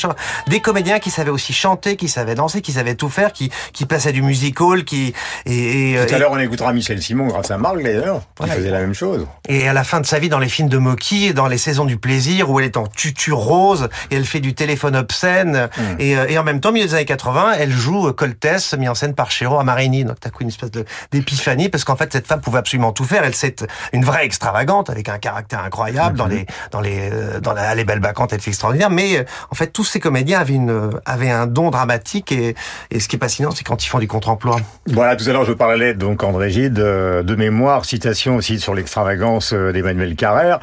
des 0.46 0.60
comédiens 0.60 1.00
qui 1.00 1.10
savaient 1.10 1.30
aussi 1.32 1.52
chanter, 1.52 1.96
qui 1.96 2.06
savaient 2.08 2.36
danser, 2.36 2.60
qui 2.60 2.70
savaient 2.70 2.94
tout 2.94 3.08
faire, 3.08 3.32
qui, 3.32 3.50
qui 3.72 3.84
passaient 3.84 4.12
du 4.12 4.22
music 4.22 4.60
hall, 4.60 4.84
qui, 4.84 5.12
et, 5.44 5.92
et 5.94 6.06
Tout 6.06 6.14
à 6.14 6.18
l'heure, 6.18 6.30
on 6.30 6.38
écoutera 6.38 6.72
Michel 6.72 7.02
Simon 7.02 7.26
grâce 7.26 7.50
à 7.50 7.58
Marc 7.58 7.82
d'ailleurs, 7.82 8.20
qui 8.20 8.26
Voilà. 8.38 8.54
faisait 8.54 8.70
la 8.70 8.80
même 8.80 8.94
chose. 8.94 9.26
Et 9.48 9.66
à 9.68 9.72
la 9.72 9.82
fin 9.82 10.00
de 10.00 10.06
sa 10.06 10.20
vie, 10.20 10.28
dans 10.28 10.38
les 10.38 10.48
films 10.48 10.68
de 10.68 10.78
Moki, 10.78 11.34
dans 11.34 11.48
les 11.48 11.58
saisons 11.58 11.84
du 11.84 11.96
plaisir, 11.96 12.48
où 12.48 12.60
elle 12.60 12.66
est 12.66 12.76
en 12.76 12.86
tutu 12.86 13.32
rose, 13.32 13.88
et 14.12 14.16
elle 14.16 14.24
fait 14.24 14.40
du 14.40 14.54
téléphone 14.54 14.94
obscène, 14.94 15.68
et, 15.98 16.16
euh, 16.16 16.26
et 16.28 16.38
en 16.38 16.44
même 16.44 16.60
temps, 16.60 16.68
au 16.68 16.72
milieu 16.72 16.86
des 16.86 16.94
années 16.94 17.04
80, 17.06 17.54
elle 17.58 17.72
joue 17.72 18.06
euh, 18.08 18.12
Coltès, 18.12 18.74
mis 18.74 18.88
en 18.88 18.94
scène 18.94 19.14
par 19.16 19.32
Chéreau 19.32 19.58
à 19.58 19.64
Marigny. 19.64 20.04
Donc 20.04 20.20
t'as 20.20 20.30
une 20.40 20.48
espèce 20.48 20.70
d'épiphanie, 21.10 21.68
parce 21.68 21.82
qu'en 21.88 21.96
fait, 21.96 22.12
cette 22.12 22.26
femme 22.26 22.40
pouvait 22.40 22.58
absolument 22.58 22.92
tout 22.92 23.04
faire. 23.04 23.24
Elle, 23.24 23.34
c'est 23.34 23.66
une 23.92 24.04
vraie 24.04 24.24
extravagante, 24.24 24.90
avec 24.90 25.08
un 25.08 25.18
caractère 25.18 25.64
incroyable, 25.64 26.16
dans 26.18 26.26
les, 26.26 26.46
dans 26.70 26.80
les, 26.80 27.10
euh, 27.10 27.40
dans 27.40 27.54
la, 27.54 27.74
les 27.74 27.84
belles 27.84 28.00
bacchantes, 28.00 28.32
elle 28.32 28.38
était 28.38 28.50
extraordinaire. 28.50 28.90
Mais, 28.90 29.18
euh, 29.18 29.24
en 29.50 29.54
fait, 29.54 29.68
tous 29.68 29.84
ces 29.84 30.00
comédiens 30.00 30.40
avaient 30.40 30.54
une, 30.54 30.90
avaient 31.06 31.30
un 31.30 31.46
don 31.46 31.70
dramatique, 31.70 32.30
et, 32.32 32.54
et 32.90 33.00
ce 33.00 33.08
qui 33.08 33.16
est 33.16 33.18
fascinant, 33.18 33.50
c'est 33.50 33.64
quand 33.64 33.84
ils 33.84 33.88
font 33.88 33.98
du 33.98 34.06
contre-emploi. 34.06 34.56
Voilà, 34.86 35.16
tout 35.16 35.28
à 35.28 35.32
l'heure, 35.32 35.44
je 35.44 35.52
parlais 35.52 35.94
donc 35.94 36.22
André 36.22 36.50
Gide 36.50 36.78
euh, 36.78 37.22
de 37.22 37.34
mémoire, 37.34 37.84
citation 37.84 38.36
aussi 38.36 38.60
sur 38.60 38.74
l'extravagance 38.74 39.52
euh, 39.52 39.72
d'Emmanuel 39.72 40.14
Carrère. 40.14 40.60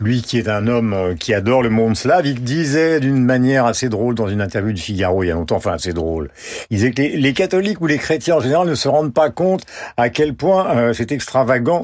Lui 0.00 0.22
qui 0.22 0.38
est 0.38 0.48
un 0.48 0.66
homme 0.66 0.92
euh, 0.92 1.14
qui 1.14 1.34
adore 1.34 1.62
le 1.62 1.70
monde 1.70 1.96
slave, 1.96 2.26
il 2.26 2.42
disait 2.42 3.00
d'une 3.00 3.24
manière 3.24 3.66
assez 3.66 3.88
drôle 3.88 4.14
dans 4.14 4.28
une 4.28 4.40
interview 4.40 4.72
de 4.72 4.78
Figaro 4.78 5.22
il 5.22 5.28
y 5.28 5.30
a 5.30 5.34
longtemps, 5.34 5.56
enfin 5.56 5.72
assez 5.72 5.92
drôle. 5.92 6.30
Il 6.70 6.78
disait 6.78 6.90
que 6.90 7.02
les, 7.02 7.16
les 7.16 7.32
catholiques 7.32 7.80
ou 7.80 7.86
les 7.86 7.98
chrétiens 7.98 8.36
en 8.36 8.40
général 8.40 8.68
ne 8.68 8.74
se 8.74 8.88
rendent 8.88 9.14
pas 9.14 9.30
compte 9.30 9.62
à 9.96 10.08
quel 10.08 10.34
point 10.34 10.53
euh, 10.60 10.92
c'est 10.92 11.12
extravagant 11.12 11.82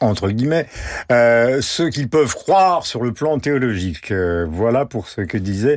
entre 0.00 0.28
guillemets, 0.30 0.68
euh, 1.10 1.60
ce 1.60 1.82
qu'ils 1.82 2.08
peuvent 2.08 2.32
croire 2.32 2.86
sur 2.86 3.02
le 3.02 3.12
plan 3.12 3.40
théologique. 3.40 4.12
Euh, 4.12 4.46
voilà 4.48 4.86
pour 4.86 5.08
ce 5.08 5.22
que 5.22 5.36
disait 5.36 5.76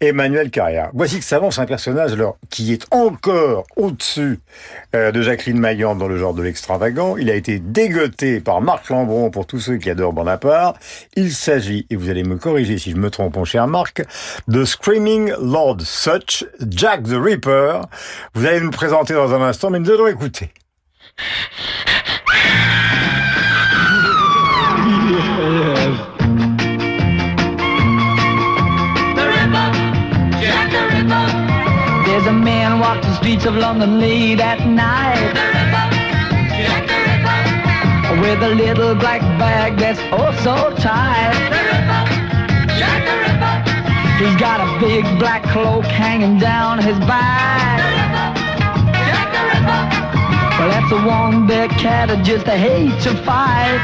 Emmanuel 0.00 0.50
Carrière. 0.50 0.90
Voici 0.92 1.20
que 1.20 1.24
s'avance 1.24 1.60
un 1.60 1.66
personnage 1.66 2.16
qui 2.48 2.72
est 2.72 2.84
encore 2.90 3.64
au-dessus 3.76 4.40
de 4.92 5.22
Jacqueline 5.22 5.60
Maillan 5.60 5.94
dans 5.94 6.08
le 6.08 6.16
genre 6.16 6.34
de 6.34 6.42
l'extravagant. 6.42 7.16
Il 7.16 7.30
a 7.30 7.36
été 7.36 7.60
dégoté 7.60 8.40
par 8.40 8.60
Marc 8.60 8.88
Lambron 8.88 9.30
pour 9.30 9.46
tous 9.46 9.60
ceux 9.60 9.76
qui 9.76 9.88
adorent 9.88 10.14
Bonaparte. 10.14 10.76
Il 11.14 11.30
s'agit, 11.30 11.86
et 11.90 11.96
vous 11.96 12.10
allez 12.10 12.24
me 12.24 12.38
corriger 12.38 12.76
si 12.76 12.90
je 12.90 12.96
me 12.96 13.08
trompe, 13.08 13.36
mon 13.36 13.44
cher 13.44 13.68
Marc, 13.68 14.02
de 14.48 14.64
Screaming 14.64 15.32
Lord 15.40 15.82
Such, 15.82 16.44
Jack 16.68 17.04
the 17.04 17.14
Ripper. 17.14 17.82
Vous 18.34 18.46
allez 18.46 18.60
nous 18.60 18.72
présenter 18.72 19.14
dans 19.14 19.32
un 19.32 19.42
instant, 19.42 19.70
mais 19.70 19.78
nous 19.78 19.92
allons 19.92 20.08
écouter. 20.08 20.50
There's 32.06 32.26
a 32.26 32.32
man 32.32 32.80
walks 32.80 33.06
the 33.06 33.14
streets 33.16 33.44
of 33.46 33.54
London 33.54 34.00
late 34.00 34.40
at 34.40 34.66
night. 34.66 35.34
the 38.08 38.20
With 38.20 38.42
a 38.42 38.48
little 38.54 38.94
black 38.94 39.20
bag 39.38 39.78
that's 39.78 40.00
oh 40.12 40.32
so 40.44 40.74
tight. 40.76 41.36
He's 44.18 44.36
got 44.38 44.60
a 44.60 44.80
big 44.80 45.04
black 45.18 45.42
cloak 45.44 45.84
hanging 45.84 46.38
down 46.38 46.78
his 46.78 46.98
back. 47.00 48.39
Well, 50.60 50.68
that's 50.68 50.92
a 50.92 51.06
one 51.06 51.46
big 51.46 51.70
cat 51.70 52.08
that 52.08 52.22
just 52.22 52.44
hates 52.44 53.04
to 53.04 53.14
fight. 53.24 53.80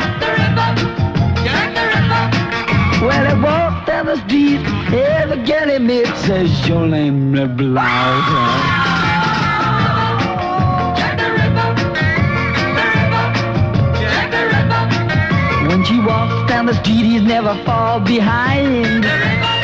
Well, 3.01 3.35
he 3.35 3.43
walked 3.43 3.87
down 3.87 4.05
the 4.05 4.17
street, 4.17 4.61
every 4.93 5.43
girl 5.47 5.71
he 5.71 5.79
met 5.79 6.15
says 6.19 6.69
your 6.69 6.87
name 6.87 7.35
is 7.35 7.49
Blouse. 7.57 8.29
When 15.67 15.83
she 15.83 15.99
walks 16.01 16.47
down 16.51 16.67
the 16.67 16.75
street, 16.75 17.07
he's 17.07 17.23
never 17.23 17.55
fall 17.65 18.01
behind. 18.01 19.56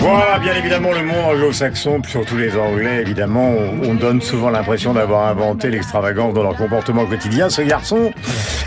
Voilà, 0.00 0.38
bien 0.38 0.54
évidemment, 0.54 0.92
le 0.92 1.02
monde 1.04 1.16
anglo-saxon, 1.34 2.00
puis 2.00 2.12
surtout 2.12 2.36
les 2.36 2.56
Anglais, 2.56 3.00
évidemment, 3.02 3.50
on, 3.50 3.90
on 3.90 3.94
donne 3.94 4.20
souvent 4.20 4.50
l'impression 4.50 4.92
d'avoir 4.94 5.28
inventé 5.28 5.68
l'extravagance 5.70 6.32
dans 6.34 6.42
leur 6.42 6.56
comportement 6.56 7.04
quotidien. 7.06 7.50
Ce 7.50 7.62
garçon 7.62 8.12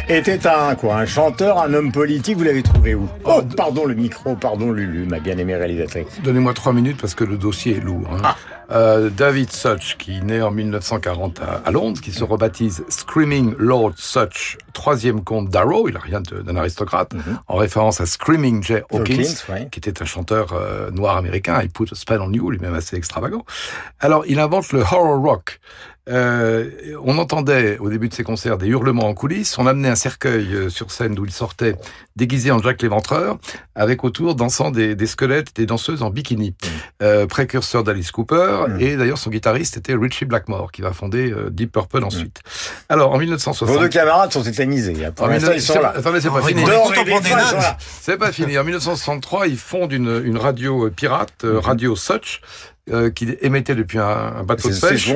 était 0.10 0.46
un, 0.48 0.76
quoi, 0.76 0.96
un 0.98 1.06
chanteur, 1.06 1.62
un 1.62 1.74
homme 1.74 1.92
politique, 1.92 2.38
vous 2.38 2.44
l'avez 2.44 2.62
trouvé 2.64 2.94
où? 2.96 3.08
Oh, 3.26 3.42
pardon 3.58 3.86
le 3.86 3.96
micro, 3.96 4.36
pardon 4.36 4.72
Lulu, 4.72 5.06
ma 5.10 5.20
bien-aimée 5.20 5.56
réalisatrice. 5.56 6.06
Donnez-moi 6.24 6.54
trois 6.54 6.74
minutes 6.74 6.98
parce 7.02 7.16
que 7.16 7.24
le 7.24 7.38
dossier 7.38 7.78
est 7.78 7.84
lourd. 7.84 8.08
hein. 8.14 8.18
Ah. 8.24 8.36
Euh, 8.72 9.10
David 9.10 9.52
Such, 9.52 9.98
qui 9.98 10.22
naît 10.22 10.42
en 10.42 10.52
1940 10.52 11.42
à, 11.42 11.62
à 11.66 11.72
Londres, 11.72 12.00
qui 12.02 12.12
se 12.12 12.24
rebaptise 12.24 12.84
Screaming 12.90 13.56
Lord 13.58 13.94
Such, 13.98 14.58
troisième 14.74 15.24
comte 15.24 15.50
d'Arrow, 15.50 15.88
il 15.90 15.98
a 15.98 16.00
rien 16.00 16.22
d'un 16.22 16.56
aristocrate, 16.56 17.12
en 17.48 17.56
référence 17.56 18.02
à 18.02 18.06
Screaming 18.06 18.64
Jay 18.64 18.84
Hawkins, 18.92 19.16
Mhm. 19.64 19.70
Qui 19.70 19.80
était 19.80 20.02
un 20.02 20.06
chanteur 20.06 20.54
euh, 20.54 20.90
noir 20.92 21.18
américain, 21.18 21.60
il 21.62 21.70
put 21.70 21.86
a 21.92 21.96
spell 21.96 22.22
on 22.22 22.32
you, 22.32 22.50
lui-même 22.52 22.74
assez 22.74 22.96
extravagant. 22.96 23.46
Alors, 24.00 24.24
il 24.28 24.40
invente 24.40 24.72
le 24.72 24.80
horror 24.82 25.22
rock. 25.22 25.60
Euh, 26.10 26.70
on 27.02 27.18
entendait 27.18 27.78
au 27.80 27.90
début 27.90 28.10
de 28.10 28.14
ses 28.14 28.24
concerts 28.24 28.58
des 28.58 28.68
hurlements 28.68 29.08
en 29.08 29.14
coulisses. 29.14 29.58
On 29.58 29.68
amenait 29.68 29.88
un 29.90 29.96
cercueil 29.96 30.54
euh, 30.54 30.70
sur 30.70 30.92
scène 30.92 31.16
d'où 31.16 31.24
il 31.26 31.32
sortait 31.32 31.76
déguisé 32.16 32.52
en 32.52 32.60
Jack 32.60 32.82
l'Éventreur, 32.82 33.38
avec 33.74 34.04
autour 34.04 34.36
dansant 34.36 34.70
des, 34.70 34.96
des 34.96 35.08
squelettes, 35.08 35.56
des 35.56 35.66
danseuses 35.66 36.04
en 36.04 36.10
bikini. 36.10 36.56
Euh, 37.02 37.26
précurseur 37.26 37.84
d'Alice 37.84 38.12
Cooper, 38.12 38.66
et 38.80 38.98
d'ailleurs 38.98 39.18
son 39.18 39.30
guitariste 39.30 39.78
était 39.78 39.96
Richie 39.96 40.26
Blackmore, 40.26 40.72
qui 40.72 40.82
va 40.82 40.92
fonder 40.94 41.32
euh, 41.32 41.50
Deep 41.50 41.72
Purple 41.72 42.04
ensuite. 42.04 42.42
Alors 42.90 43.14
en 43.14 43.18
1960. 43.18 43.68
Vos 43.68 43.80
deux 43.82 43.88
camarades 43.90 44.32
sont 44.32 44.44
tétanisés. 44.44 44.94
Pour 45.16 45.26
En 45.26 45.30
l'instant, 45.30 45.52
19- 45.52 45.56
ils 45.56 45.62
sont 45.62 45.80
là. 45.82 45.94
Attendez, 45.96 46.22
c'est 46.22 46.30
pas 46.30 46.42
fini. 46.42 46.64
C'est 48.02 48.18
pas 48.18 48.32
fini. 48.32 48.58
En 48.58 48.64
1963, 48.64 49.48
ils 49.48 49.58
fondent 49.58 49.94
une, 49.94 50.22
une 50.24 50.38
radio 50.38 50.90
pirate, 50.92 51.34
euh, 51.46 51.60
Radio 51.60 51.96
Such, 51.96 52.42
euh, 52.92 53.12
qui 53.12 53.30
émettait 53.40 53.76
depuis 53.76 53.98
un, 53.98 54.04
un 54.04 54.44
bateau 54.44 54.70
de 54.70 54.78
pêche. 54.78 55.08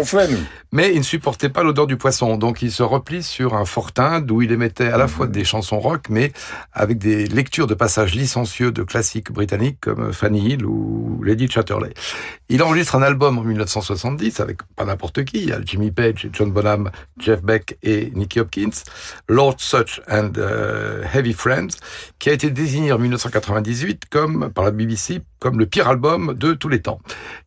Mais 0.72 0.94
il 0.94 1.00
ne 1.00 1.04
supportait 1.04 1.50
pas 1.50 1.64
l'odeur 1.64 1.86
du 1.86 1.98
poisson. 1.98 2.38
Donc 2.38 2.62
il 2.62 2.72
se 2.72 2.82
replie 2.82 3.24
sur 3.24 3.56
un 3.56 3.66
fortin 3.66 4.22
d'où 4.22 4.42
il 4.42 4.54
émettait 4.54 4.88
à 4.88 4.98
la 4.98 5.10
fois 5.10 5.28
des 5.28 5.44
chansons 5.44 5.80
rock, 5.80 6.06
mais 6.10 6.32
avec 6.72 6.98
des 6.98 7.28
lectures 7.28 7.68
de 7.68 7.74
passages 7.74 8.16
licencieux 8.16 8.72
de 8.72 8.84
classiques 8.84 9.34
britanniques 9.34 9.80
comme 9.82 10.14
Fanny 10.14 10.54
Hill 10.54 10.66
ou 10.66 11.22
Lady 11.24 11.50
Chatterley. 11.50 11.94
Il 12.48 12.64
enregistre 12.64 12.96
un 12.96 13.02
album 13.02 13.38
en 13.38 13.44
1970 13.44 14.40
avec 14.40 14.60
pas 14.78 14.86
n'importe 14.86 15.26
qui, 15.26 15.40
il 15.40 15.50
y 15.50 15.52
a 15.52 15.60
Jimmy 15.62 15.92
Page, 15.92 16.30
John 16.32 16.52
Bonham, 16.52 16.90
Jeff 17.20 17.42
Beck 17.42 17.78
et 17.84 18.12
Nicky 18.16 18.40
Hopkins, 18.40 18.84
Lord 19.28 19.56
Such 19.58 20.00
and 20.10 20.32
euh, 20.38 21.04
Heavy 21.14 21.34
Friends, 21.34 21.76
qui 22.18 22.30
a 22.30 22.34
été 22.34 22.50
désigné 22.50 22.94
en 22.94 22.98
1998 22.98 24.04
comme 24.10 24.52
par 24.54 24.64
la 24.64 24.72
BBC 24.72 25.22
comme 25.40 25.60
le 25.60 25.66
pire 25.66 25.88
album 25.88 26.34
de 26.34 26.54
tous 26.54 26.70
les 26.70 26.82
temps. 26.82 27.00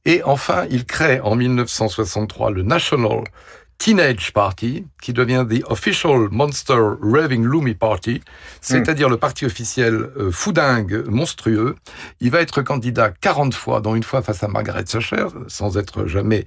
Et 0.04 0.09
enfin, 0.24 0.66
il 0.70 0.84
crée 0.84 1.20
en 1.20 1.36
1963 1.36 2.50
le 2.50 2.62
National 2.62 3.24
Teenage 3.80 4.32
Party, 4.34 4.84
qui 5.00 5.14
devient 5.14 5.46
the 5.48 5.64
official 5.70 6.28
Monster 6.30 6.78
Raving 7.00 7.44
Loomy 7.44 7.74
Party, 7.74 8.20
c'est-à-dire 8.60 9.08
le 9.08 9.16
parti 9.16 9.46
officiel 9.46 9.94
euh, 9.94 10.30
foudingue 10.30 11.06
monstrueux. 11.06 11.76
Il 12.20 12.30
va 12.30 12.42
être 12.42 12.60
candidat 12.60 13.10
40 13.10 13.54
fois, 13.54 13.80
dont 13.80 13.94
une 13.94 14.02
fois 14.02 14.20
face 14.20 14.42
à 14.42 14.48
Margaret 14.48 14.84
Thatcher, 14.84 15.28
sans 15.48 15.78
être 15.78 16.06
jamais 16.06 16.44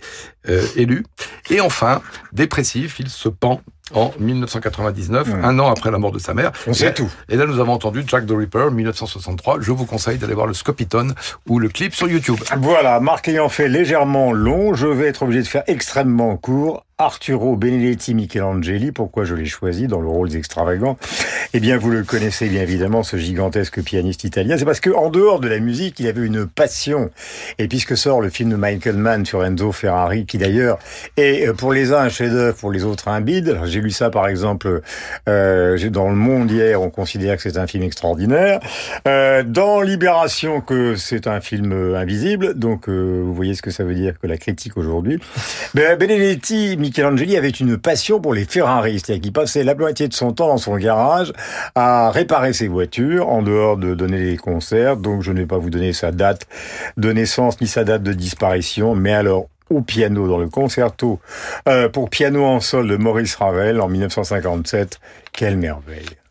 euh, 0.48 0.64
élu. 0.76 1.06
Et 1.50 1.60
enfin, 1.60 2.04
dépressif, 2.34 3.00
il 3.00 3.10
se 3.10 3.30
pend 3.30 3.64
en 3.94 4.12
1999, 4.20 5.28
un 5.44 5.60
an 5.60 5.70
après 5.70 5.92
la 5.92 5.98
mort 5.98 6.12
de 6.12 6.20
sa 6.20 6.34
mère. 6.34 6.52
On 6.68 6.72
et 6.72 6.74
sait 6.74 6.94
tout. 6.94 7.10
Et 7.28 7.36
là, 7.36 7.46
nous 7.46 7.60
avons 7.60 7.74
entendu 7.74 8.04
Jack 8.08 8.26
the 8.26 8.32
Ripper, 8.32 8.70
1963. 8.72 9.58
Je 9.60 9.72
vous 9.72 9.86
conseille 9.86 10.18
d'aller 10.18 10.34
voir 10.34 10.48
le 10.48 10.54
Scopitone 10.54 11.14
ou 11.50 11.60
le 11.60 11.70
clip 11.70 11.94
sur 11.94 12.08
YouTube. 12.08 12.38
Voilà, 12.58 13.00
Marc 13.00 13.28
ayant 13.28 13.50
fait 13.50 13.68
légèrement 13.68 14.32
long, 14.32 14.74
je 14.74 14.88
vais 14.88 15.08
être 15.08 15.24
obligé 15.24 15.42
de 15.42 15.48
faire 15.48 15.64
extrêmement 15.68 16.38
court. 16.38 16.86
Arturo 17.00 17.56
Benedetti 17.56 18.14
Michelangeli, 18.14 18.92
pourquoi 18.92 19.24
je 19.24 19.34
l'ai 19.34 19.46
choisi 19.46 19.88
dans 19.88 20.00
le 20.00 20.08
rôle 20.08 20.30
d'extravagant 20.30 20.96
Eh 21.54 21.60
bien, 21.60 21.78
vous 21.78 21.90
le 21.90 22.04
connaissez 22.04 22.48
bien 22.50 22.62
évidemment, 22.62 23.02
ce 23.02 23.18
gigantesque 23.18 23.82
pianiste 23.82 24.24
italien. 24.26 24.58
C'est 24.60 24.66
parce 24.66 24.80
que 24.80 24.92
en 24.92 25.10
dehors 25.10 25.40
de 25.40 25.48
la 25.48 25.60
musique, 25.60 26.00
il 26.00 26.08
avait 26.08 26.24
une 26.24 26.46
passion. 26.46 27.10
Et 27.58 27.68
puisque 27.68 27.98
sort 27.98 28.22
le 28.22 28.30
film 28.30 28.52
de 28.52 28.56
Michael 28.58 28.98
Mann 28.98 29.26
sur 29.26 29.44
Enzo 29.44 29.72
Ferrari, 29.72 30.28
qui 30.28 30.38
d'ailleurs 30.38 30.78
est 31.18 31.48
euh, 31.48 31.54
pour 31.54 31.74
les 31.74 31.94
uns 31.94 31.98
un 31.98 32.10
chef-d'œuvre, 32.10 32.56
pour 32.58 32.72
les 32.72 32.84
autres 32.84 33.08
un 33.08 33.22
bide. 33.22 33.58
J'ai 33.66 33.82
lu 33.82 33.90
ça 33.90 34.12
par 34.12 34.28
exemple 34.28 34.82
euh, 35.28 35.90
dans 35.90 36.10
Le 36.10 36.16
Monde 36.16 36.52
hier, 36.52 36.80
on 36.80 36.92
considère 36.92 37.38
que 37.38 37.42
c'est 37.42 37.58
un 37.58 37.66
film 37.66 37.82
extraordinaire. 37.84 38.60
Euh, 39.08 39.42
dans 39.42 39.82
Libération, 39.82 40.62
que 40.62 40.96
c'est 40.96 41.26
un 41.26 41.42
film 41.42 41.96
invisible. 41.96 42.54
Donc, 42.54 42.88
vous 42.88 43.34
voyez 43.34 43.56
ce 43.56 43.64
que 43.64 43.72
ça 43.72 43.84
veut 43.84 43.96
dire 43.96 44.20
que 44.20 44.28
la 44.28 44.38
critique 44.38 44.78
aujourd'hui. 44.78 45.20
Ben, 45.74 45.98
Benedetti 45.98 46.78
Michelangeli 46.84 47.38
avait 47.38 47.48
une 47.48 47.78
passion 47.78 48.20
pour 48.20 48.34
les 48.34 48.44
Ferrari, 48.44 49.00
c'est-à-dire 49.00 49.22
qu'il 49.22 49.32
passait 49.32 49.64
la 49.64 49.74
moitié 49.74 50.10
de 50.10 50.14
son 50.14 50.34
temps 50.34 50.48
dans 50.48 50.58
son 50.58 50.76
garage 50.76 51.32
à 51.76 52.12
réparer 52.12 52.52
ses 52.52 52.68
voitures, 52.68 53.30
en 53.30 53.42
dehors 53.42 53.78
de 53.78 53.96
donner 53.96 54.20
des 54.20 54.36
concerts. 54.36 54.98
Donc, 54.98 55.22
je 55.22 55.32
ne 55.32 55.40
vais 55.40 55.46
pas 55.46 55.58
vous 55.58 55.70
donner 55.70 55.94
sa 55.94 56.12
date 56.12 56.46
de 56.98 57.14
naissance 57.14 57.62
ni 57.62 57.68
sa 57.68 57.86
date 57.86 58.04
de 58.04 58.12
disparition, 58.12 58.96
mais 58.96 59.14
alors 59.14 59.48
au 59.70 59.82
piano 59.82 60.28
dans 60.28 60.38
le 60.38 60.50
concerto 60.50 61.22
euh, 61.70 61.88
pour 61.88 62.10
piano 62.10 62.44
en 62.44 62.60
sol 62.60 62.90
de 62.90 62.98
Maurice 62.98 63.36
Ravel 63.36 63.80
en 63.80 63.88
1957. 63.88 65.00
Quelle 65.32 65.56
merveille. 65.56 66.23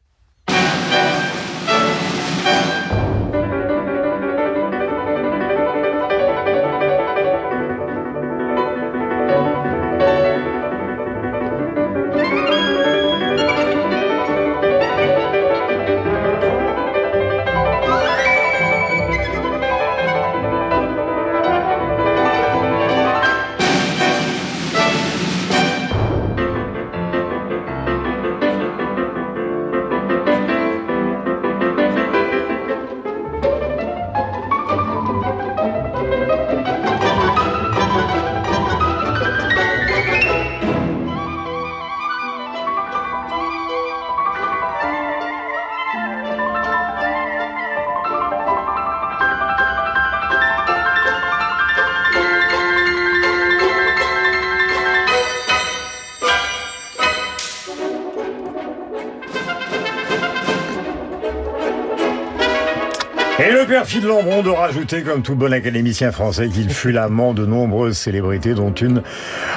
Perfide 63.92 64.08
Lambron 64.08 64.42
de 64.42 64.48
rajouter, 64.48 65.02
comme 65.02 65.20
tout 65.20 65.34
bon 65.34 65.52
académicien 65.52 66.12
français, 66.12 66.48
qu'il 66.48 66.70
fut 66.70 66.92
l'amant 66.92 67.34
de 67.34 67.44
nombreuses 67.44 67.98
célébrités, 67.98 68.54
dont 68.54 68.72
une 68.72 69.02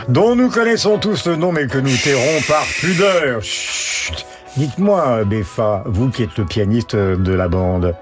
dont 0.10 0.36
nous 0.36 0.50
connaissons 0.50 0.98
tous 0.98 1.26
le 1.26 1.38
nom, 1.38 1.54
mais 1.54 1.68
que 1.68 1.78
nous 1.78 1.96
tairons 1.96 2.42
par 2.46 2.66
pudeur. 2.82 3.42
Chut. 3.42 4.26
Dites-moi, 4.58 5.24
Beffa, 5.24 5.84
vous 5.86 6.10
qui 6.10 6.24
êtes 6.24 6.38
le 6.38 6.44
pianiste 6.44 6.98
de 6.98 7.34
la 7.34 7.48
bande, 7.48 7.96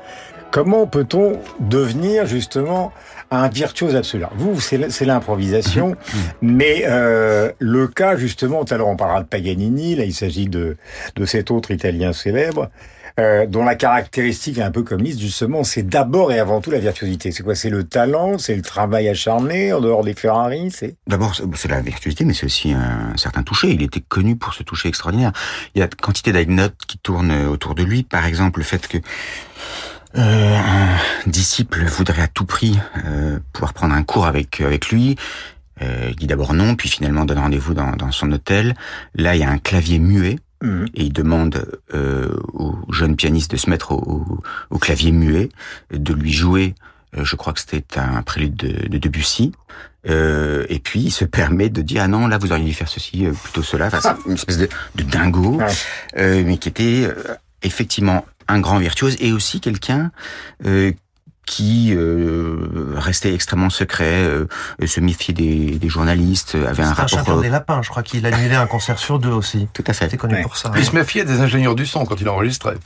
comment 0.50 0.88
peut-on 0.88 1.40
devenir 1.60 2.26
justement 2.26 2.92
un 3.30 3.48
virtuose 3.48 3.96
absolu? 3.96 4.26
Vous, 4.36 4.60
c'est 4.60 5.06
l'improvisation, 5.06 5.96
mais 6.42 6.86
euh, 6.88 7.52
le 7.60 7.88
cas 7.88 8.16
justement, 8.16 8.66
tout 8.66 8.74
à 8.74 8.78
l'heure 8.78 8.88
on 8.88 8.98
parlera 8.98 9.22
de 9.22 9.28
Paganini, 9.28 9.94
là 9.94 10.04
il 10.04 10.16
s'agit 10.16 10.48
de, 10.48 10.78
de 11.16 11.26
cet 11.26 11.52
autre 11.52 11.70
Italien 11.70 12.12
célèbre, 12.12 12.72
euh, 13.20 13.46
dont 13.46 13.64
la 13.64 13.76
caractéristique 13.76 14.58
est 14.58 14.64
un 14.64 14.72
peu 14.72 14.84
comme 14.84 15.02
Liszt, 15.02 15.20
justement, 15.20 15.64
c'est 15.64 15.84
d'abord 15.84 16.32
et 16.32 16.40
avant 16.40 16.62
tout 16.62 16.72
la 16.72 16.80
virtuosité. 16.80 17.32
C'est 17.32 17.44
quoi? 17.44 17.54
C'est 17.56 17.70
le 17.70 17.84
talent, 17.84 18.38
c'est 18.38 18.56
le 18.56 18.62
travail 18.62 19.08
acharné 19.08 19.72
en 19.74 19.82
dehors 19.82 20.04
des 20.04 20.14
Ferrari, 20.14 20.72
c'est? 20.72 20.96
D'abord, 21.08 21.36
c'est- 21.36 21.44
c'est 21.56 21.68
la 21.70 21.82
virtuosité, 21.82 22.26
mais 22.26 22.34
c'est 22.34 22.46
aussi 22.46 22.72
un 22.74 23.16
certain 23.18 23.44
toucher. 23.44 23.72
Il 23.72 23.84
était 23.84 24.02
connu 24.02 24.36
pour 24.36 24.54
ce 24.54 24.64
toucher 24.64 24.90
extraordinaire. 24.90 25.32
Il 25.76 25.80
y 25.80 25.82
a 25.82 25.88
quantité 25.88 26.32
d'anecdotes 26.32 26.76
qui 26.88 26.98
tournent 26.98 27.46
autour 27.48 27.76
de 27.76 27.84
lui. 27.84 28.04
Par 28.04 28.26
exemple, 28.26 28.60
le 28.60 28.66
fait 28.66 28.88
que 28.88 28.98
euh, 30.18 30.58
un 30.58 31.30
disciple 31.30 31.84
voudrait 31.86 32.22
à 32.22 32.28
tout 32.28 32.46
prix 32.46 32.78
euh, 33.06 33.40
pouvoir 33.52 33.74
prendre 33.74 33.96
un 33.96 34.04
cours 34.04 34.26
avec 34.28 34.62
avec 34.62 34.90
lui. 34.90 35.16
Euh, 35.82 36.10
il 36.10 36.16
dit 36.16 36.28
d'abord 36.28 36.54
non, 36.54 36.76
puis 36.76 36.88
finalement 36.88 37.26
donne 37.26 37.40
rendez-vous 37.40 37.74
dans, 37.74 37.92
dans 37.96 38.12
son 38.12 38.32
hôtel. 38.32 38.76
Là, 39.16 39.36
il 39.36 39.42
y 39.42 39.44
a 39.44 39.50
un 39.50 39.58
clavier 39.58 39.98
muet. 40.00 40.38
Et 40.96 41.04
il 41.04 41.14
demande 41.14 41.66
euh, 41.94 42.30
au 42.54 42.76
jeune 42.92 43.16
pianiste 43.16 43.52
de 43.52 43.58
se 43.58 43.70
mettre 43.70 43.92
au, 43.92 43.98
au- 43.98 44.44
au 44.70 44.78
clavier 44.80 45.12
muet, 45.12 45.50
de 45.92 46.14
lui 46.14 46.32
jouer, 46.32 46.74
euh, 47.18 47.26
je 47.26 47.36
crois 47.36 47.52
que 47.54 47.60
c'était 47.60 48.00
un 48.00 48.22
prélude 48.22 48.56
de, 48.56 48.88
de 48.88 48.98
Debussy, 48.98 49.52
euh, 50.10 50.66
et 50.70 50.80
puis 50.80 51.02
il 51.02 51.12
se 51.12 51.26
permet 51.40 51.70
de 51.70 51.82
dire 51.82 52.04
ah 52.04 52.08
non 52.08 52.28
là 52.28 52.38
vous 52.38 52.52
auriez 52.52 52.66
dû 52.66 52.74
faire 52.74 52.88
ceci 52.90 53.26
euh, 53.26 53.32
plutôt 53.32 53.64
cela. 53.64 53.88
Enfin, 53.88 54.00
c'est 54.02 54.30
une 54.30 54.36
espèce 54.36 54.58
de, 54.58 54.70
de 54.96 55.04
dingo, 55.04 55.60
euh, 56.18 56.44
mais 56.46 56.58
qui 56.58 56.70
était 56.70 57.06
euh, 57.08 57.36
effectivement 57.62 58.26
un 58.48 58.60
grand 58.60 58.78
virtuose 58.80 59.16
et 59.22 59.32
aussi 59.32 59.62
quelqu'un 59.62 60.12
euh, 60.66 60.92
qui 61.46 61.94
euh, 61.94 62.94
restait 62.96 63.34
extrêmement 63.34 63.70
secret, 63.70 64.24
euh, 64.24 64.48
se 64.86 65.00
méfiait 65.00 65.34
des, 65.34 65.78
des 65.78 65.90
journalistes, 65.90 66.56
avait 66.56 66.68
un 66.68 66.74
C'est 66.74 66.82
un 66.84 66.94
rapport 66.94 67.10
champion 67.10 67.42
des 67.42 67.50
lapins, 67.50 67.82
je 67.82 67.90
crois 67.90 68.04
qu'il 68.04 68.26
annulait 68.26 68.56
un 68.56 68.68
concert 68.68 68.98
sur 68.98 69.20
deux 69.20 69.32
aussi. 69.32 69.68
Tout 69.74 69.84
à 69.88 69.94
fait. 69.94 70.10
C'est 70.10 70.18
connu 70.18 70.42
pour 70.42 70.58
ça. 70.58 70.72
Il 70.76 70.86
se 70.86 70.96
méfiait 70.96 71.26
des 71.26 71.42
ingénieurs 71.42 71.76
du 71.76 71.86
son 71.86 72.06
quand 72.06 72.20
il 72.20 72.30
enregistrait. 72.30 72.78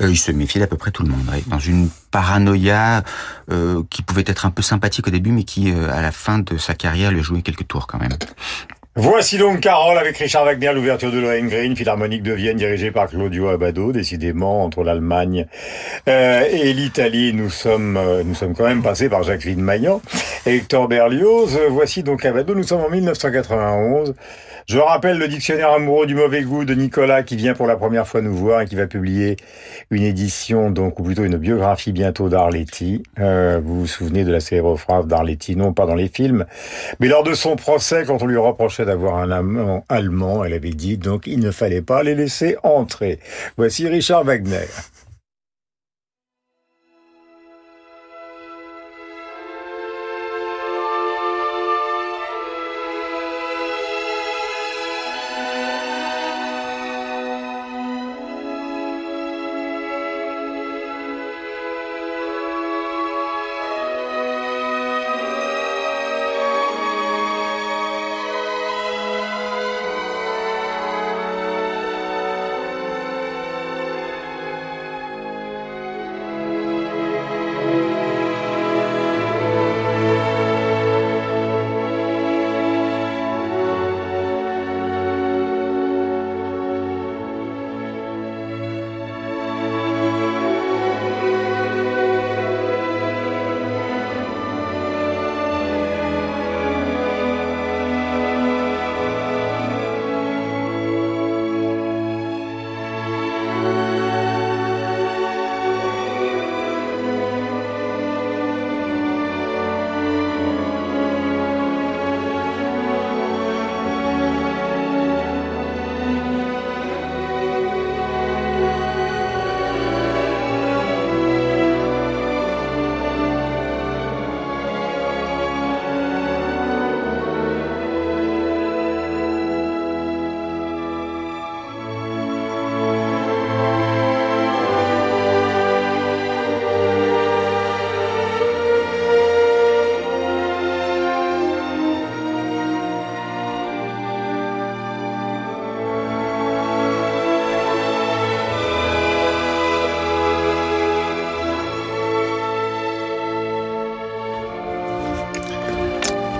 Euh, 0.00 0.10
il 0.10 0.16
se 0.16 0.32
méfiait 0.32 0.60
d'à 0.60 0.66
peu 0.66 0.76
près 0.76 0.90
tout 0.90 1.02
le 1.02 1.10
monde, 1.10 1.26
ouais. 1.30 1.42
dans 1.46 1.58
une 1.58 1.88
paranoïa 2.10 3.02
euh, 3.50 3.82
qui 3.90 4.02
pouvait 4.02 4.24
être 4.26 4.46
un 4.46 4.50
peu 4.50 4.62
sympathique 4.62 5.06
au 5.08 5.10
début, 5.10 5.30
mais 5.30 5.44
qui, 5.44 5.72
euh, 5.72 5.92
à 5.92 6.02
la 6.02 6.12
fin 6.12 6.38
de 6.38 6.56
sa 6.56 6.74
carrière, 6.74 7.10
lui 7.10 7.22
jouait 7.22 7.42
quelques 7.42 7.66
tours 7.66 7.86
quand 7.86 7.98
même. 7.98 8.12
Voici 8.98 9.36
donc 9.36 9.60
Carole 9.60 9.98
avec 9.98 10.16
Richard 10.16 10.46
Wagner, 10.46 10.72
l'ouverture 10.72 11.12
de 11.12 11.18
Lohengrin, 11.18 11.74
philharmonique 11.74 12.22
de 12.22 12.32
Vienne 12.32 12.56
dirigée 12.56 12.90
par 12.90 13.08
Claudio 13.10 13.48
Abbado. 13.48 13.92
Décidément, 13.92 14.64
entre 14.64 14.82
l'Allemagne 14.84 15.46
euh, 16.08 16.48
et 16.50 16.72
l'Italie, 16.72 17.34
nous 17.34 17.50
sommes 17.50 17.98
euh, 17.98 18.22
nous 18.24 18.34
sommes 18.34 18.54
quand 18.54 18.64
même 18.64 18.82
passés 18.82 19.10
par 19.10 19.22
Jacqueline 19.22 19.60
Maillan 19.60 20.00
et 20.46 20.56
Hector 20.56 20.88
Berlioz. 20.88 21.58
Voici 21.68 22.04
donc 22.04 22.24
Abbado. 22.24 22.54
Nous 22.54 22.62
sommes 22.62 22.84
en 22.84 22.88
1991. 22.88 24.14
Je 24.68 24.80
rappelle 24.80 25.18
le 25.18 25.28
dictionnaire 25.28 25.70
amoureux 25.70 26.06
du 26.06 26.16
mauvais 26.16 26.42
goût 26.42 26.64
de 26.64 26.74
Nicolas 26.74 27.22
qui 27.22 27.36
vient 27.36 27.54
pour 27.54 27.68
la 27.68 27.76
première 27.76 28.08
fois 28.08 28.20
nous 28.20 28.34
voir 28.34 28.62
et 28.62 28.66
qui 28.66 28.74
va 28.74 28.88
publier 28.88 29.36
une 29.92 30.02
édition, 30.02 30.72
donc 30.72 30.98
ou 30.98 31.04
plutôt 31.04 31.22
une 31.22 31.36
biographie 31.36 31.92
bientôt 31.92 32.28
d'Arletty. 32.28 33.04
Euh, 33.20 33.60
vous 33.62 33.82
vous 33.82 33.86
souvenez 33.86 34.24
de 34.24 34.32
la 34.32 34.40
célèbre 34.40 34.76
phrase 34.76 35.06
d'Arletty, 35.06 35.54
non 35.54 35.72
pas 35.72 35.86
dans 35.86 35.94
les 35.94 36.08
films, 36.08 36.46
mais 36.98 37.06
lors 37.06 37.22
de 37.22 37.34
son 37.34 37.54
procès, 37.54 38.02
quand 38.04 38.20
on 38.24 38.26
lui 38.26 38.38
reprochait 38.38 38.84
d'avoir 38.84 39.18
un 39.18 39.30
amant 39.30 39.84
allemand, 39.88 40.44
elle 40.44 40.54
avait 40.54 40.70
dit 40.70 40.98
donc 40.98 41.28
il 41.28 41.38
ne 41.38 41.52
fallait 41.52 41.80
pas 41.80 42.02
les 42.02 42.16
laisser 42.16 42.56
entrer. 42.64 43.20
Voici 43.56 43.86
Richard 43.86 44.24
Wagner. 44.24 44.66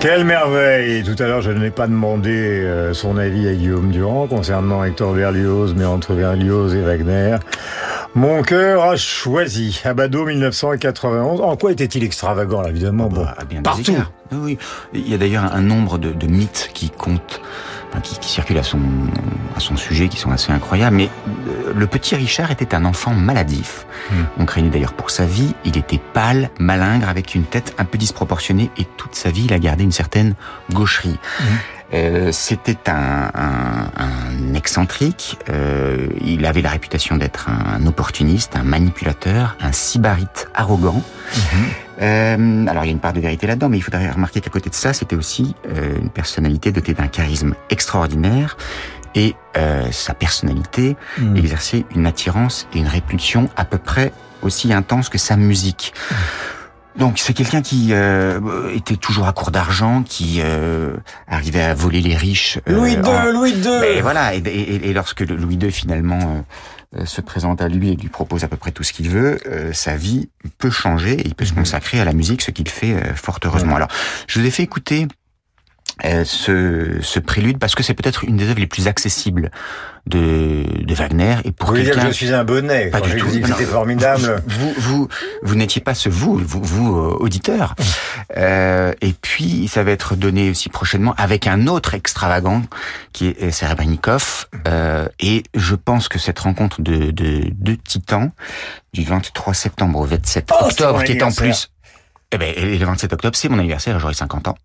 Quelle 0.07 0.23
merveille 0.23 1.03
Tout 1.03 1.21
à 1.21 1.27
l'heure, 1.27 1.41
je 1.41 1.51
n'ai 1.51 1.69
pas 1.69 1.85
demandé 1.85 2.29
euh, 2.31 2.93
son 2.93 3.17
avis 3.17 3.45
à 3.45 3.53
Guillaume 3.53 3.91
Durand 3.91 4.25
concernant 4.25 4.85
Hector 4.85 5.13
Berlioz, 5.13 5.73
mais 5.75 5.83
entre 5.83 6.13
Berlioz 6.13 6.73
et 6.75 6.81
Wagner. 6.81 7.35
Mon 8.15 8.41
cœur 8.41 8.85
a 8.85 8.95
choisi. 8.95 9.81
Abado 9.83 10.23
1991. 10.25 11.41
En 11.41 11.57
quoi 11.57 11.73
était-il 11.73 12.05
extravagant, 12.05 12.61
là, 12.61 12.69
évidemment 12.69 13.09
bon, 13.09 13.25
bien 13.49 13.59
des 13.59 13.63
Partout. 13.63 13.97
Oui, 14.31 14.37
oui. 14.41 14.57
Il 14.93 15.11
y 15.11 15.13
a 15.13 15.17
d'ailleurs 15.17 15.53
un 15.53 15.61
nombre 15.61 15.97
de, 15.97 16.13
de 16.13 16.27
mythes 16.27 16.69
qui 16.73 16.89
comptent, 16.89 17.41
qui, 18.01 18.17
qui 18.19 18.29
circulent 18.29 18.57
à 18.57 18.63
son, 18.63 18.79
à 19.55 19.59
son 19.59 19.75
sujet, 19.77 20.07
qui 20.07 20.17
sont 20.17 20.31
assez 20.31 20.51
incroyables. 20.51 20.95
Mais 20.95 21.09
euh, 21.27 21.73
le 21.75 21.87
petit 21.87 22.15
Richard 22.15 22.51
était 22.51 22.75
un 22.75 22.85
enfant 22.85 23.13
maladif. 23.13 23.85
On 24.39 24.45
craignait 24.45 24.69
d'ailleurs 24.69 24.93
pour 24.93 25.09
sa 25.09 25.25
vie. 25.25 25.53
Il 25.65 25.77
était 25.77 25.99
pâle, 26.13 26.49
malingre, 26.59 27.09
avec 27.09 27.35
une 27.35 27.43
tête 27.43 27.73
un 27.77 27.85
peu 27.85 27.97
disproportionnée, 27.97 28.71
et 28.77 28.85
toute 28.97 29.15
sa 29.15 29.31
vie, 29.31 29.45
il 29.45 29.53
a 29.53 29.59
gardé 29.59 29.83
une 29.83 29.91
certaine 29.91 30.35
gaucherie. 30.71 31.19
Euh, 31.93 32.31
C'était 32.33 32.89
un, 32.89 33.31
un, 33.33 33.89
un 33.97 34.53
excentrique. 34.53 35.37
Euh, 35.49 36.07
il 36.21 36.45
avait 36.45 36.61
la 36.61 36.69
réputation 36.69 37.15
d'être 37.15 37.49
un, 37.49 37.85
opportuniste, 37.85 38.55
un 38.55 38.63
manipulateur, 38.63 39.55
un 39.61 39.71
sybarite 39.71 40.49
arrogant. 40.53 41.01
Euh, 42.01 42.67
alors 42.67 42.83
il 42.83 42.87
y 42.87 42.89
a 42.89 42.93
une 42.93 42.99
part 42.99 43.13
de 43.13 43.19
vérité 43.19 43.47
là-dedans, 43.47 43.69
mais 43.69 43.77
il 43.77 43.81
faudrait 43.81 44.09
remarquer 44.09 44.39
qu'à 44.41 44.49
côté 44.49 44.69
de 44.69 44.75
ça, 44.75 44.93
c'était 44.93 45.15
aussi 45.15 45.55
euh, 45.67 45.97
une 45.99 46.09
personnalité 46.09 46.71
dotée 46.71 46.93
d'un 46.93 47.07
charisme 47.07 47.55
extraordinaire 47.69 48.57
et 49.15 49.35
euh, 49.57 49.91
sa 49.91 50.13
personnalité 50.13 50.95
exerçait 51.35 51.85
une 51.95 52.05
attirance 52.05 52.67
et 52.73 52.79
une 52.79 52.87
répulsion 52.87 53.49
à 53.55 53.65
peu 53.65 53.77
près 53.79 54.11
aussi 54.43 54.71
intense 54.73 55.09
que 55.09 55.17
sa 55.17 55.35
musique. 55.37 55.93
Donc 56.97 57.19
c'est 57.19 57.33
quelqu'un 57.33 57.61
qui 57.61 57.89
euh, 57.91 58.39
était 58.75 58.95
toujours 58.95 59.27
à 59.27 59.33
court 59.33 59.51
d'argent, 59.51 60.03
qui 60.03 60.39
euh, 60.43 60.95
arrivait 61.27 61.61
à 61.61 61.73
voler 61.75 62.01
les 62.01 62.15
riches. 62.15 62.59
euh, 62.67 62.73
Louis 62.73 62.93
II, 62.93 62.99
en- 63.05 63.31
Louis 63.31 63.51
II. 63.51 63.77
Mais 63.81 64.01
voilà, 64.01 64.33
et, 64.35 64.39
et- 64.39 64.89
et 64.89 64.93
lorsque 64.93 65.21
Louis 65.21 65.55
II 65.55 65.71
finalement 65.71 66.17
euh, 66.19 66.41
se 67.05 67.21
présente 67.21 67.61
à 67.61 67.67
lui 67.67 67.89
et 67.89 67.95
lui 67.95 68.09
propose 68.09 68.43
à 68.43 68.47
peu 68.47 68.57
près 68.57 68.71
tout 68.71 68.83
ce 68.83 68.93
qu'il 68.93 69.09
veut, 69.09 69.39
euh, 69.45 69.73
sa 69.73 69.97
vie 69.97 70.29
peut 70.57 70.69
changer 70.69 71.13
et 71.13 71.27
il 71.27 71.35
peut 71.35 71.45
se 71.45 71.53
consacrer 71.53 71.99
à 71.99 72.05
la 72.05 72.13
musique, 72.13 72.41
ce 72.41 72.51
qu'il 72.51 72.69
fait 72.69 72.93
euh, 72.93 73.13
fort 73.13 73.39
heureusement. 73.43 73.75
Alors, 73.75 73.89
je 74.27 74.39
vous 74.39 74.45
ai 74.45 74.51
fait 74.51 74.63
écouter 74.63 75.07
euh, 76.05 76.23
ce, 76.23 76.99
ce 77.01 77.19
prélude 77.19 77.57
parce 77.57 77.75
que 77.75 77.83
c'est 77.83 77.93
peut-être 77.93 78.23
une 78.23 78.37
des 78.37 78.45
œuvres 78.49 78.59
les 78.59 78.67
plus 78.67 78.87
accessibles 78.87 79.51
de, 80.07 80.63
de 80.83 80.93
Wagner 80.95 81.35
et 81.43 81.51
pour 81.51 81.67
Vous 81.69 81.73
voulez 81.75 81.83
dire 81.83 81.91
que 81.93 81.97
quelqu'un 81.99 82.11
je 82.11 82.15
suis 82.15 82.33
un 82.33 82.43
bonnet 82.43 82.87
pas 82.87 82.99
quand 82.99 83.05
du 83.05 83.11
je 83.11 83.17
tout. 83.17 83.25
vous 83.25 83.31
dis 83.31 83.41
que 83.41 83.47
Non, 83.49 83.55
c'était 83.57 83.69
formidable. 83.69 84.41
Vous, 84.47 84.73
vous, 84.77 85.07
vous 85.43 85.55
n'étiez 85.55 85.81
pas 85.81 85.93
ce 85.93 86.09
vous, 86.09 86.37
vous, 86.37 86.61
vous 86.63 86.97
euh, 86.97 87.17
auditeur. 87.19 87.75
Euh, 88.37 88.93
et 89.01 89.13
puis, 89.13 89.67
ça 89.67 89.83
va 89.83 89.91
être 89.91 90.15
donné 90.15 90.49
aussi 90.49 90.69
prochainement 90.69 91.13
avec 91.17 91.47
un 91.47 91.67
autre 91.67 91.93
extravagant 91.93 92.63
qui 93.13 93.27
est 93.27 93.51
Serebrennikov. 93.51 94.47
Euh, 94.67 95.07
et 95.19 95.43
je 95.53 95.75
pense 95.75 96.07
que 96.07 96.19
cette 96.19 96.39
rencontre 96.39 96.81
de, 96.81 97.11
de, 97.11 97.43
de 97.51 97.73
titans 97.75 98.31
du 98.93 99.03
23 99.03 99.53
septembre 99.53 99.99
au 99.99 100.05
27 100.05 100.49
Oh, 100.51 100.55
c'est 100.61 100.65
octobre, 100.81 101.03
qui 101.03 101.11
est 101.13 101.23
en 101.23 101.31
plus 101.31 101.69
eh 102.31 102.37
ben, 102.37 102.53
et 102.55 102.77
le 102.77 102.85
27 102.85 103.13
octobre, 103.13 103.35
c'est 103.35 103.47
mon 103.49 103.59
anniversaire, 103.59 103.99
j'aurai 103.99 104.13
50 104.13 104.49
ans. 104.49 104.55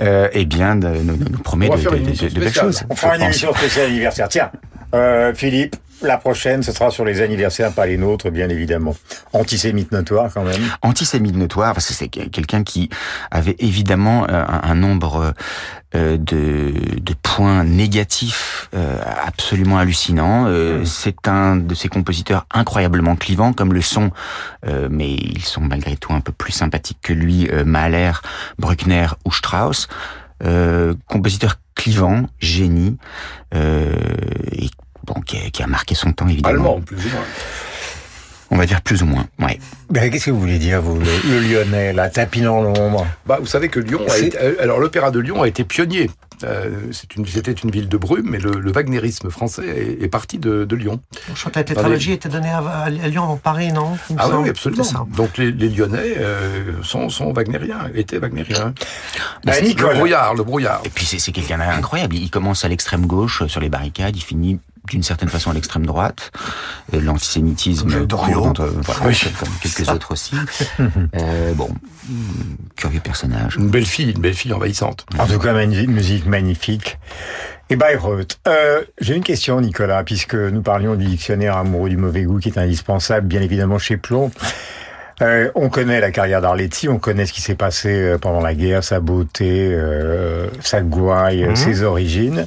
Euh, 0.00 0.28
eh 0.32 0.44
bien, 0.44 0.74
nous, 0.74 1.02
nous, 1.02 1.16
nous 1.16 1.38
promet 1.38 1.68
de, 1.68 1.76
de- 1.76 2.38
belles 2.40 2.52
choses. 2.52 2.84
On 2.90 2.96
fera 2.96 3.16
une 3.16 3.22
émission 3.22 3.52
spéciale 3.54 3.86
anniversaire. 3.86 4.28
Tiens, 4.28 4.50
euh, 4.94 5.32
Philippe, 5.34 5.76
la 6.02 6.18
prochaine, 6.18 6.62
ce 6.62 6.72
sera 6.72 6.90
sur 6.90 7.04
les 7.04 7.20
anniversaires, 7.20 7.72
pas 7.72 7.86
les 7.86 7.96
nôtres, 7.96 8.30
bien 8.30 8.48
évidemment. 8.48 8.94
Antisémite 9.32 9.92
notoire, 9.92 10.30
quand 10.32 10.44
même. 10.44 10.62
antisémite 10.82 11.36
notoire, 11.36 11.74
parce 11.74 11.86
que 11.86 11.94
c'est 11.94 12.08
quelqu'un 12.08 12.62
qui 12.62 12.90
avait 13.30 13.56
évidemment 13.58 14.26
euh, 14.28 14.44
un, 14.46 14.70
un 14.70 14.74
nombre 14.74 15.34
euh, 15.94 16.16
de, 16.16 16.72
de 17.00 17.14
points 17.22 17.64
négatifs 17.64 18.68
euh, 18.74 18.98
absolument 19.26 19.78
hallucinants. 19.78 20.46
Euh, 20.46 20.84
C'est 20.84 21.28
un 21.28 21.56
de 21.56 21.74
ces 21.74 21.88
compositeurs 21.88 22.46
incroyablement 22.52 23.16
clivants, 23.16 23.52
comme 23.52 23.72
le 23.72 23.82
sont, 23.82 24.10
mais 24.90 25.12
ils 25.14 25.44
sont 25.44 25.60
malgré 25.60 25.96
tout 25.96 26.12
un 26.12 26.20
peu 26.20 26.32
plus 26.32 26.52
sympathiques 26.52 26.98
que 27.02 27.12
lui, 27.12 27.48
Mahler, 27.64 28.12
Bruckner 28.58 29.06
ou 29.24 29.32
Strauss. 29.32 29.88
Euh, 30.44 30.94
compositeur 31.06 31.54
clivant, 31.76 32.26
génie, 32.40 32.96
euh, 33.54 33.94
et 34.50 34.68
bon, 35.06 35.20
qui 35.22 35.36
a, 35.38 35.50
qui 35.50 35.62
a 35.62 35.66
marqué 35.66 35.94
son 35.94 36.12
temps 36.12 36.28
évidemment. 36.28 36.54
Allemand, 36.54 36.80
plus 36.80 36.96
ou 36.96 37.08
moins. 37.10 37.24
On 38.54 38.56
va 38.58 38.66
dire 38.66 38.82
plus 38.82 39.02
ou 39.02 39.06
moins, 39.06 39.26
ouais. 39.38 39.58
Ben, 39.88 40.10
Qu'est-ce 40.10 40.26
que 40.26 40.30
vous 40.30 40.40
voulez 40.40 40.58
dire, 40.58 40.82
vous, 40.82 40.98
le, 40.98 41.06
le 41.30 41.40
Lyonnais, 41.40 41.94
la 41.94 42.10
tapis 42.10 42.42
dans 42.42 42.60
l'ombre? 42.60 43.06
Bah, 43.24 43.38
vous 43.40 43.46
savez 43.46 43.70
que 43.70 43.80
Lyon 43.80 44.02
a 44.10 44.18
été, 44.18 44.36
euh, 44.38 44.56
alors 44.60 44.78
l'opéra 44.78 45.10
de 45.10 45.18
Lyon 45.20 45.40
a 45.42 45.48
été 45.48 45.64
pionnier. 45.64 46.10
Euh, 46.44 46.68
c'est 46.90 47.14
une- 47.16 47.24
C'était 47.24 47.52
une, 47.52 47.70
ville 47.70 47.88
de 47.88 47.96
brume, 47.96 48.26
mais 48.28 48.38
le, 48.38 48.50
le 48.60 48.72
wagnérisme 48.72 49.30
français 49.30 49.62
est, 49.64 50.02
est 50.04 50.08
parti 50.08 50.36
de, 50.38 50.64
de 50.66 50.76
Lyon. 50.76 51.00
Je 51.34 51.40
crois 51.40 51.50
que 51.52 51.58
la 51.60 51.64
tétralogie 51.64 52.12
était 52.12 52.28
donnée 52.28 52.50
à, 52.50 52.58
à 52.58 52.90
Lyon 52.90 53.22
avant 53.22 53.36
Paris, 53.38 53.72
non? 53.72 53.96
Ah 54.18 54.28
oui, 54.28 54.50
absolument. 54.50 54.84
Donc 55.16 55.38
les, 55.38 55.50
les 55.50 55.68
Lyonnais 55.70 56.16
euh, 56.18 56.72
sont, 56.82 57.08
sont 57.08 57.32
wagnériens, 57.32 57.88
étaient 57.94 58.18
wagnériens. 58.18 58.74
Bah, 59.46 59.52
c'est- 59.54 59.62
le 59.78 59.94
brouillard, 59.94 60.34
le 60.34 60.42
brouillard. 60.42 60.82
Et 60.84 60.90
puis 60.90 61.06
c'est 61.06 61.18
c'est 61.20 61.32
quelqu'un 61.32 61.56
d'incroyable. 61.56 62.16
Il 62.16 62.28
commence 62.28 62.66
à 62.66 62.68
l'extrême 62.68 63.06
gauche 63.06 63.40
euh, 63.42 63.48
sur 63.48 63.60
les 63.62 63.70
barricades, 63.70 64.14
il 64.14 64.22
finit 64.22 64.58
d'une 64.88 65.02
certaine 65.02 65.28
façon 65.28 65.50
à 65.50 65.54
l'extrême 65.54 65.86
droite. 65.86 66.30
Euh, 66.94 67.00
L'antisémitisme 67.00 68.06
dans- 68.06 68.24
euh, 68.24 68.66
voilà, 68.82 69.00
Oui. 69.06 69.18
comme 69.38 69.48
quelques 69.62 69.88
autres 69.88 70.12
aussi. 70.12 70.34
Euh, 71.14 71.52
bon, 71.54 71.68
curieux 72.76 73.00
personnage. 73.00 73.56
Une 73.56 73.68
belle 73.70 73.86
fille, 73.86 74.10
une 74.10 74.20
belle 74.20 74.34
fille 74.34 74.52
envahissante. 74.52 75.06
En 75.18 75.26
tout 75.26 75.38
cas, 75.38 75.52
mani- 75.52 75.86
musique 75.86 76.26
magnifique. 76.26 76.98
Et 77.70 77.76
Bayreuth. 77.76 78.38
Euh, 78.48 78.82
J'ai 79.00 79.14
une 79.16 79.22
question, 79.22 79.60
Nicolas, 79.60 80.02
puisque 80.04 80.34
nous 80.34 80.62
parlions 80.62 80.94
du 80.94 81.04
dictionnaire 81.06 81.56
amoureux 81.56 81.88
du 81.88 81.96
mauvais 81.96 82.24
goût 82.24 82.38
qui 82.38 82.48
est 82.48 82.58
indispensable, 82.58 83.26
bien 83.26 83.40
évidemment, 83.40 83.78
chez 83.78 83.96
Plomb. 83.96 84.30
Euh, 85.20 85.50
on 85.54 85.68
connaît 85.68 86.00
la 86.00 86.10
carrière 86.10 86.40
d'Arletty, 86.40 86.88
on 86.88 86.98
connaît 86.98 87.26
ce 87.26 87.32
qui 87.32 87.40
s'est 87.42 87.54
passé 87.54 88.16
pendant 88.20 88.40
la 88.40 88.54
guerre, 88.54 88.82
sa 88.82 88.98
beauté, 89.00 89.68
euh, 89.72 90.48
sa 90.60 90.80
gouaille, 90.80 91.46
Mhm. 91.46 91.56
ses 91.56 91.82
origines. 91.82 92.46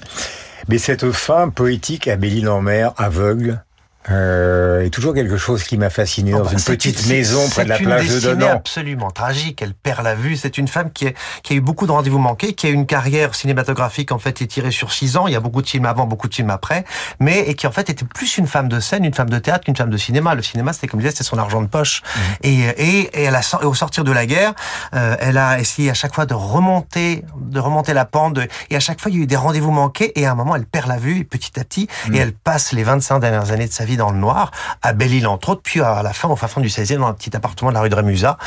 Mais 0.68 0.78
cette 0.80 1.12
femme 1.12 1.52
poétique 1.52 2.08
à 2.08 2.16
Belle-Île-en-Mer, 2.16 2.94
aveugle, 2.98 3.65
euh, 4.12 4.82
est 4.84 4.90
toujours 4.92 5.14
quelque 5.14 5.38
chose 5.38 5.64
qui 5.64 5.78
m'a 5.78 5.90
fasciné 5.90 6.34
Oh, 6.34 6.40
dans 6.40 6.44
bah, 6.46 6.52
une 6.54 6.62
petite 6.62 7.08
maison 7.08 7.48
près 7.50 7.64
de 7.64 7.70
la 7.70 7.78
plage 7.80 8.08
de 8.08 8.20
Denan. 8.20 8.50
absolument 8.52 9.10
tragique. 9.12 9.62
Elle 9.62 9.74
perd 9.74 10.04
la 10.04 10.14
vue. 10.16 10.36
C'est 10.38 10.58
une 10.58 10.68
femme 10.68 10.92
qui, 10.92 11.08
est, 11.08 11.16
qui 11.44 11.54
a 11.54 11.56
eu 11.56 11.62
beaucoup 11.62 11.88
de 11.88 11.92
rendez-vous 11.92 12.20
manqués, 12.20 12.54
qui 12.54 12.68
a 12.68 12.70
eu 12.70 12.74
une 12.74 12.86
carrière 12.86 13.34
cinématographique 13.36 14.12
en 14.12 14.20
fait 14.20 14.42
étirée 14.42 14.72
sur 14.72 14.92
six 14.94 15.18
ans. 15.18 15.28
Il 15.28 15.34
y 15.34 15.36
a 15.36 15.40
beaucoup 15.40 15.62
de 15.62 15.68
films 15.68 15.86
avant, 15.86 16.06
beaucoup 16.06 16.28
de 16.28 16.36
films 16.36 16.50
après, 16.52 16.86
mais 17.20 17.40
et 17.40 17.56
qui 17.56 17.66
en 17.68 17.72
fait 17.72 17.90
était 17.90 18.06
plus 18.06 18.38
une 18.38 18.48
femme 18.48 18.68
de 18.70 18.80
scène, 18.80 19.06
une 19.06 19.14
femme 19.14 19.30
de 19.30 19.40
théâtre 19.40 19.66
qu'une 19.66 19.76
femme 19.76 19.90
de 19.90 19.98
cinéma. 19.98 20.36
Le 20.36 20.42
cinéma, 20.44 20.74
c'était 20.74 20.88
comme 20.88 21.00
je 21.00 21.06
disais, 21.06 21.16
c'était 21.18 21.28
son 21.30 21.38
argent 21.38 21.62
de 21.62 21.68
poche. 21.68 22.04
Et, 22.44 22.54
et, 22.78 23.00
et 23.20 23.24
elle 23.24 23.36
a, 23.36 23.42
et 23.62 23.66
au 23.66 23.74
sortir 23.74 24.04
de 24.04 24.12
la 24.12 24.26
guerre, 24.26 24.54
euh, 24.94 25.16
elle 25.20 25.38
a 25.38 25.60
essayé 25.60 25.90
à 25.90 25.94
chaque 25.96 26.14
fois 26.14 26.26
de 26.26 26.34
remonter, 26.34 27.24
de 27.40 27.60
remonter 27.60 27.94
la 27.94 28.06
pente. 28.06 28.34
de- 28.36 28.48
et 28.70 28.76
à 28.76 28.80
chaque 28.80 29.02
fois, 29.02 29.12
il 29.12 29.18
y 29.18 29.20
a 29.22 29.24
eu 29.24 29.28
des 29.28 29.36
rendez-vous 29.36 29.72
manqués. 29.72 30.12
Et 30.20 30.26
à 30.26 30.32
un 30.32 30.36
moment, 30.36 30.56
elle 30.56 30.66
perd 30.66 30.88
la 30.88 30.98
vue 30.98 31.26
petit 31.26 31.60
à 31.60 31.64
petit, 31.64 31.88
et 32.14 32.18
elle 32.18 32.34
passe 32.34 32.72
les 32.72 32.84
25 32.84 33.20
dernières 33.20 33.52
années 33.52 33.68
de 33.68 33.74
sa 33.74 33.86
vie 33.86 33.95
dans 33.98 34.12
le 34.12 34.18
noir, 34.18 34.52
à 34.82 34.94
Belle-Île 34.94 35.28
entre 35.28 35.50
autres, 35.50 35.62
puis 35.64 35.82
à 35.82 36.04
la 36.04 36.14
fin, 36.14 36.30
au 36.30 36.36
fin 36.36 36.48
fond 36.48 36.62
du 36.62 36.70
16e, 36.70 36.98
dans 36.98 37.08
un 37.08 37.14
petit 37.14 37.36
appartement 37.36 37.70
de 37.70 37.76
la 37.76 37.82
rue 37.82 37.90
de 37.90 37.96
Rémusat. 37.96 38.38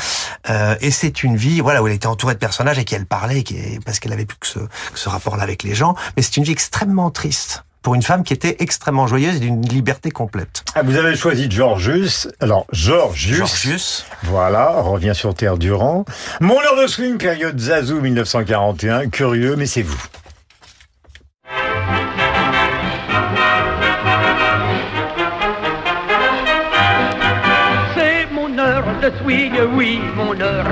Euh, 0.49 0.75
et 0.81 0.91
c'est 0.91 1.23
une 1.23 1.35
vie, 1.35 1.59
voilà, 1.61 1.81
où 1.81 1.87
elle 1.87 1.93
était 1.93 2.07
entourée 2.07 2.33
de 2.33 2.39
personnages 2.39 2.79
et 2.79 2.85
qui 2.85 2.95
elle 2.95 3.05
parlait, 3.05 3.39
et 3.39 3.43
qui, 3.43 3.79
parce 3.85 3.99
qu'elle 3.99 4.13
avait 4.13 4.25
plus 4.25 4.37
que 4.37 4.47
ce, 4.47 4.59
que 4.59 4.99
ce 4.99 5.09
rapport-là 5.09 5.43
avec 5.43 5.63
les 5.63 5.75
gens. 5.75 5.95
Mais 6.15 6.23
c'est 6.23 6.37
une 6.37 6.43
vie 6.43 6.51
extrêmement 6.51 7.11
triste 7.11 7.63
pour 7.81 7.95
une 7.95 8.01
femme 8.01 8.23
qui 8.23 8.33
était 8.33 8.57
extrêmement 8.59 9.07
joyeuse 9.07 9.37
et 9.37 9.39
d'une 9.39 9.61
liberté 9.61 10.11
complète. 10.11 10.63
Ah, 10.75 10.81
vous 10.83 10.95
avez 10.97 11.15
choisi 11.15 11.49
Georgius. 11.49 12.27
Alors, 12.39 12.65
Georgius. 12.71 13.37
Georgius. 13.37 14.05
Voilà, 14.23 14.81
revient 14.81 15.13
sur 15.15 15.33
Terre 15.33 15.57
Durand. 15.57 16.05
Mon 16.41 16.59
heure 16.59 16.75
de 16.81 16.87
swing, 16.87 17.17
période 17.17 17.57
Zazou 17.59 18.01
1941. 18.01 19.09
Curieux, 19.09 19.55
mais 19.55 19.65
c'est 19.65 19.81
vous. 19.81 20.01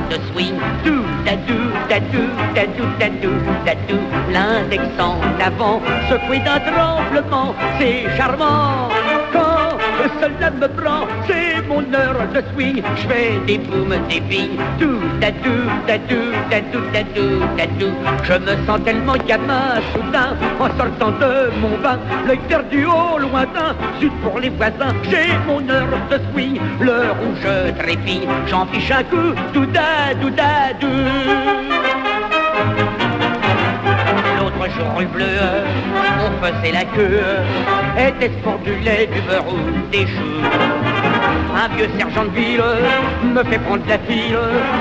De 0.09 0.17
swing. 0.31 0.57
Dou, 0.83 1.03
dadou, 1.25 1.63
dadou, 1.89 2.27
dadou, 2.55 2.87
dadou, 2.99 3.35
dadou. 3.65 3.99
L'index 4.31 4.83
en 4.99 5.17
avant, 5.49 5.81
secoué 6.09 6.39
d'un 6.39 6.59
tremblement, 6.59 7.55
c'est 7.77 8.05
charmant. 8.17 8.89
Quand 9.33 9.77
cela 10.21 10.49
me 10.51 10.67
prend, 10.79 11.03
c'est 11.27 11.46
mon 11.77 11.93
heure 11.93 12.27
de 12.33 12.41
swing. 12.53 12.81
Je 12.95 13.07
fais 13.07 13.31
des 13.45 13.57
booms, 13.57 13.95
des 14.09 14.19
billes. 14.19 14.57
Dou, 14.79 14.99
dadou, 15.21 15.57
dadou, 15.87 16.23
dadou, 16.49 16.81
dadou, 16.93 17.29
dadou. 17.57 17.91
Je 18.23 18.33
me 18.33 18.53
sens 18.65 18.79
tellement 18.83 19.17
gamin, 19.27 19.81
soudain, 19.93 20.35
en 20.59 20.69
sortant 20.77 21.11
de 21.23 21.51
mon 21.61 21.77
bain. 21.83 21.99
L'œil 22.25 22.39
perdu 22.47 22.85
au 22.85 23.17
lointain, 23.19 23.75
zut 23.99 24.11
pour 24.23 24.39
les 24.39 24.49
voisins. 24.49 24.93
J'ai 25.09 25.29
mon 25.47 25.61
heure 25.69 25.99
de 26.11 26.17
swing, 26.31 26.59
l'heure 26.79 27.15
où 27.23 27.35
je 27.43 27.71
trépigne. 27.81 28.27
J'en 28.47 28.65
fiche 28.67 28.91
un 28.91 29.03
coup, 29.03 29.33
douda, 29.53 30.13
douda, 30.21 30.73
dou. 30.81 30.87
jour 34.77 35.09
bleu, 35.13 35.25
on 36.19 36.45
faisait 36.45 36.71
la 36.71 36.83
queue. 36.83 37.21
Était-ce 37.97 38.37
pour 38.43 38.57
du 38.59 38.75
lait, 38.79 39.07
du 39.07 39.21
beurre 39.21 39.47
ou 39.47 39.89
des 39.91 40.05
choux? 40.05 40.96
Un 41.55 41.75
vieux 41.75 41.89
sergent 41.97 42.25
de 42.25 42.29
ville 42.29 42.63
me 43.23 43.43
fait 43.43 43.59
prendre 43.59 43.83
la 43.87 43.99
file. 43.99 44.37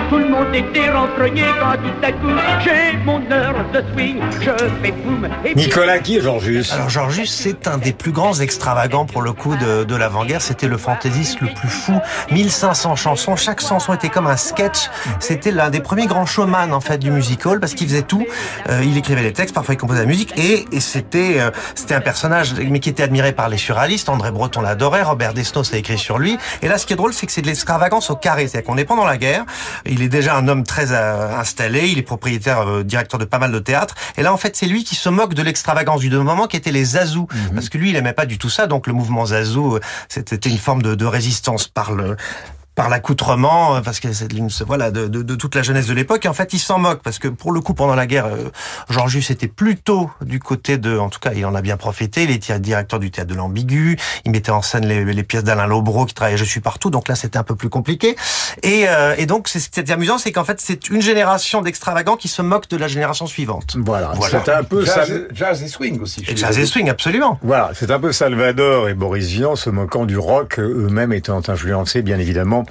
Tout 0.09 0.19
le 0.19 0.29
monde 0.29 0.55
était 0.55 0.91
renfrogné 0.91 1.45
quand 1.61 1.73
tout 1.77 2.07
à 2.07 2.13
coup 2.13 2.41
j'ai 2.65 2.97
mon 3.05 3.21
heure 3.31 3.55
de 3.73 3.83
swing. 3.93 4.19
Je 4.41 4.51
fais 4.83 4.93
boum 4.93 5.29
Nicolas 5.55 5.99
qui 5.99 6.19
est 6.19 6.21
Georgius 6.21 6.73
Alors 6.73 6.89
Georgius, 6.89 7.33
c'est 7.33 7.67
un 7.67 7.79
des 7.79 7.93
plus 7.93 8.13
grands 8.13 8.35
extravagants 8.35 9.07
pour 9.07 9.23
le 9.23 9.33
coup 9.33 9.57
de, 9.57 9.85
de 9.85 9.97
l'avant-guerre. 9.97 10.43
C'était 10.43 10.69
le 10.69 10.77
fantaisiste 10.77 11.41
le 11.41 11.49
plus 11.49 11.69
fou. 11.69 11.99
1500 12.31 12.97
chansons, 12.97 13.37
chaque 13.37 13.61
chanson 13.61 13.95
était 13.95 14.09
comme 14.09 14.27
un 14.27 14.37
sketch. 14.37 14.91
C'était 15.21 15.51
l'un 15.51 15.71
des 15.71 15.81
premiers 15.81 16.07
grands 16.07 16.27
showman 16.27 16.73
en 16.73 16.81
fait 16.81 16.99
du 16.99 17.11
music 17.11 17.45
hall 17.47 17.61
parce 17.61 17.75
qu'il 17.75 17.89
faisait 17.89 18.03
tout. 18.03 18.25
Euh, 18.69 18.83
il 18.85 18.97
écrivait 18.97 19.23
les 19.23 19.33
textes, 19.33 19.55
parfois 19.55 19.75
il 19.75 19.79
composait 19.79 20.01
la 20.01 20.07
musique 20.07 20.33
et, 20.39 20.65
et 20.73 20.81
c'était 20.81 21.41
euh, 21.41 21.51
c'était 21.75 21.95
un 21.95 22.01
personnage 22.01 22.55
mais 22.55 22.81
qui 22.81 22.89
était 22.91 23.03
admiré 23.03 23.33
par 23.33 23.49
les 23.49 23.59
surréalistes. 23.59 24.09
André 24.09 24.31
Breton 24.31 24.61
l'adorait, 24.61 25.03
Robert 25.03 25.35
Desnos 25.35 25.73
a 25.73 25.77
écrit 25.77 25.99
sur 25.99 26.19
lui. 26.19 26.36
Et 26.63 26.69
là, 26.69 26.79
ce 26.79 26.87
qui 26.87 26.93
est 26.93 26.97
drôle, 26.97 27.13
c'est 27.13 27.27
que 27.27 27.33
c'est 27.33 27.43
de 27.43 27.47
l'extravagance 27.47 28.11
au 28.11 28.17
carré. 28.17 28.49
C'est-à-dire 28.49 28.67
qu'on 28.67 28.77
est 28.77 28.85
pendant 28.85 29.05
la 29.05 29.17
guerre. 29.17 29.45
Il 29.85 30.03
est 30.03 30.09
déjà 30.09 30.37
un 30.37 30.49
homme 30.49 30.65
très 30.65 30.93
euh, 30.93 31.37
installé. 31.37 31.89
Il 31.89 31.99
est 31.99 32.03
propriétaire, 32.03 32.69
euh, 32.69 32.83
directeur 32.83 33.19
de 33.19 33.25
pas 33.25 33.39
mal 33.39 33.53
de 33.53 33.59
théâtres. 33.59 33.95
Et 34.17 34.23
là, 34.23 34.33
en 34.33 34.37
fait, 34.37 34.57
c'est 34.57 34.67
lui 34.67 34.85
qui 34.85 34.95
se 34.95 35.09
moque 35.09 35.35
de 35.35 35.43
l'extravagance 35.43 36.01
du 36.01 36.11
moment 36.11 36.47
qui 36.47 36.57
était 36.57 36.73
les 36.73 36.85
Zazous. 36.85 37.29
Parce 37.55 37.69
que 37.69 37.79
lui, 37.79 37.91
il 37.91 37.97
aimait 37.97 38.13
pas 38.13 38.27
du 38.27 38.39
tout 38.39 38.51
ça. 38.51 38.67
Donc, 38.67 38.87
le 38.87 38.93
mouvement 38.93 39.27
Zazou, 39.27 39.77
euh, 39.77 39.81
c'était 40.09 40.49
une 40.49 40.59
forme 40.59 40.83
de, 40.83 40.95
de 40.95 41.05
résistance 41.05 41.69
par 41.69 41.93
le, 41.93 42.17
par 42.77 42.89
l'accoutrement, 42.91 43.77
euh, 43.77 43.81
parce 43.81 43.99
que 44.01 44.13
c'est 44.13 44.31
voilà 44.67 44.91
de, 44.93 45.09
de, 45.09 45.23
de 45.23 45.35
toute 45.35 45.55
la 45.57 45.63
jeunesse 45.63 45.87
de 45.87 45.95
l'époque. 45.95 46.25
Et 46.27 46.29
en 46.29 46.35
fait, 46.35 46.53
il 46.53 46.59
s'en 46.59 46.79
moque 46.79 47.03
parce 47.03 47.19
que 47.19 47.27
pour 47.27 47.51
le 47.51 47.61
coup, 47.61 47.73
pendant 47.75 47.95
la 47.95 48.07
guerre, 48.07 48.27
euh, 48.27 48.51
Georgius 48.91 49.31
était 49.31 49.49
plutôt 49.49 50.11
du 50.21 50.39
côté 50.39 50.77
de, 50.77 50.97
en 50.99 51.09
tout 51.09 51.19
cas, 51.19 51.33
il 51.35 51.45
en 51.47 51.55
a 51.55 51.63
bien 51.63 51.79
profité. 51.79 52.23
Il 52.25 52.31
était 52.31 52.59
directeur 52.61 53.01
du 53.01 53.11
théâtre 53.11 53.31
de 53.31 53.35
l'Ambigu. 53.35 53.97
Il 54.27 54.31
mettait 54.31 54.51
en 54.53 54.61
scène 54.63 54.87
les, 54.87 55.05
les 55.07 55.23
pièces 55.23 55.43
d'Alain 55.43 55.67
Lobreau 55.67 56.05
qui 56.05 56.13
travaillait 56.15 56.37
Je 56.37 56.45
suis 56.45 56.61
partout. 56.61 56.91
Donc 56.91 57.09
là, 57.09 57.15
c'était 57.15 57.39
un 57.39 57.43
peu 57.45 57.57
plus 57.57 57.71
compliqué. 57.71 58.15
Et, 58.63 58.85
euh, 58.89 59.15
et 59.17 59.25
donc, 59.25 59.49
c'est 59.49 59.59
ce 59.59 59.71
qui 59.71 59.81
est 59.81 59.91
amusant, 59.91 60.19
c'est 60.19 60.31
qu'en 60.33 60.45
fait, 60.45 60.61
c'est 60.61 60.91
une 60.91 61.01
génération 61.01 61.63
d'extravagants 61.63 62.17
qui 62.17 62.29
se 62.29 62.43
moque 62.43 62.69
de 62.69 62.77
la 62.77 62.89
génération 62.89 63.27
suivante. 63.27 63.77
Voilà, 63.79 64.13
c'est 64.21 64.51
un 64.51 64.63
peu 64.65 64.85
jazz, 64.85 65.09
Sal- 65.09 65.29
jazz 65.33 65.63
et 65.63 65.69
swing 65.69 66.01
aussi. 66.03 66.23
Et 66.29 66.37
jazz 66.37 66.59
et 66.59 66.67
swing, 66.67 66.91
absolument. 66.91 67.39
Voilà, 67.43 67.71
c'est 67.75 67.91
un 67.91 67.99
peu 67.99 68.13
Salvador 68.13 68.91
et 68.91 68.95
Boris 68.95 69.29
Vian 69.29 69.57
se 69.57 69.71
moquant 69.71 70.05
du 70.05 70.19
rock, 70.19 70.59
eux-mêmes 70.59 71.15
étant 71.15 71.41
influencés 71.49 72.03
bien 72.03 72.19
évidemment 72.19 72.66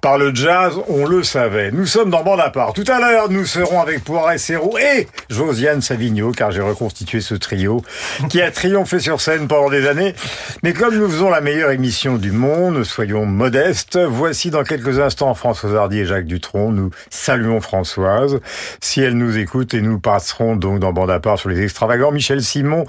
par 0.00 0.18
le 0.18 0.34
jazz, 0.34 0.74
on 0.88 1.06
le 1.06 1.22
savait. 1.22 1.70
Nous 1.72 1.86
sommes 1.86 2.10
dans 2.10 2.22
Bande 2.22 2.40
à 2.40 2.50
part. 2.50 2.72
Tout 2.72 2.84
à 2.86 3.00
l'heure, 3.00 3.30
nous 3.30 3.46
serons 3.46 3.80
avec 3.80 4.04
Poiret 4.04 4.38
Serrault 4.38 4.78
et 4.78 5.08
Josiane 5.28 5.82
Savigno, 5.82 6.32
car 6.32 6.50
j'ai 6.50 6.60
reconstitué 6.60 7.20
ce 7.20 7.34
trio 7.34 7.82
qui 8.28 8.40
a 8.40 8.50
triomphé 8.50 9.00
sur 9.00 9.20
scène 9.20 9.48
pendant 9.48 9.70
des 9.70 9.86
années. 9.88 10.14
Mais 10.62 10.72
comme 10.72 10.96
nous 10.96 11.08
faisons 11.08 11.30
la 11.30 11.40
meilleure 11.40 11.70
émission 11.70 12.16
du 12.16 12.32
monde, 12.32 12.84
soyons 12.84 13.26
modestes. 13.26 13.98
Voici 13.98 14.50
dans 14.50 14.62
quelques 14.62 15.00
instants 15.00 15.34
Françoise 15.34 15.74
Hardy 15.74 16.00
et 16.00 16.06
Jacques 16.06 16.26
Dutronc. 16.26 16.70
Nous 16.70 16.90
saluons 17.10 17.60
Françoise. 17.60 18.40
Si 18.80 19.00
elle 19.00 19.16
nous 19.16 19.38
écoute 19.38 19.74
et 19.74 19.80
nous 19.80 19.98
passerons 19.98 20.56
donc 20.56 20.78
dans 20.78 20.92
Bande 20.92 21.10
à 21.10 21.20
part 21.20 21.38
sur 21.38 21.48
les 21.48 21.62
extravagants, 21.62 22.12
Michel 22.12 22.42
Simon, 22.42 22.84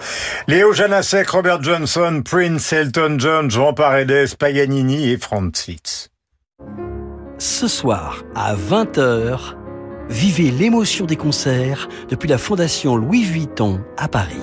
Léo 0.47 0.73
Janasek, 0.73 1.29
Robert 1.29 1.63
Johnson, 1.63 2.21
Prince, 2.23 2.71
Elton 2.71 3.15
John, 3.17 3.49
Jean 3.49 3.73
Paredes, 3.73 4.35
Paganini 4.37 5.11
et 5.11 5.17
Franz 5.17 5.65
Liszt. 5.67 6.09
Ce 7.41 7.69
soir, 7.69 8.23
à 8.35 8.53
20h, 8.53 9.55
vivez 10.09 10.51
l'émotion 10.51 11.05
des 11.05 11.15
concerts 11.15 11.87
depuis 12.09 12.27
la 12.27 12.37
Fondation 12.37 12.97
Louis 12.97 13.23
Vuitton 13.23 13.79
à 13.95 14.09
Paris. 14.09 14.41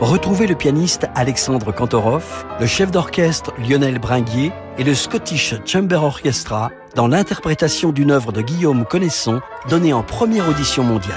Retrouvez 0.00 0.46
le 0.46 0.54
pianiste 0.54 1.08
Alexandre 1.14 1.72
Kantorov, 1.72 2.44
le 2.60 2.66
chef 2.66 2.90
d'orchestre 2.90 3.54
Lionel 3.66 3.98
Bringuier 3.98 4.52
et 4.76 4.84
le 4.84 4.94
Scottish 4.94 5.54
Chamber 5.64 6.02
Orchestra 6.02 6.70
dans 6.94 7.08
l'interprétation 7.08 7.92
d'une 7.92 8.10
œuvre 8.10 8.30
de 8.30 8.42
Guillaume 8.42 8.84
Connaisson 8.84 9.40
donnée 9.70 9.94
en 9.94 10.02
première 10.02 10.50
audition 10.50 10.82
mondiale. 10.82 11.16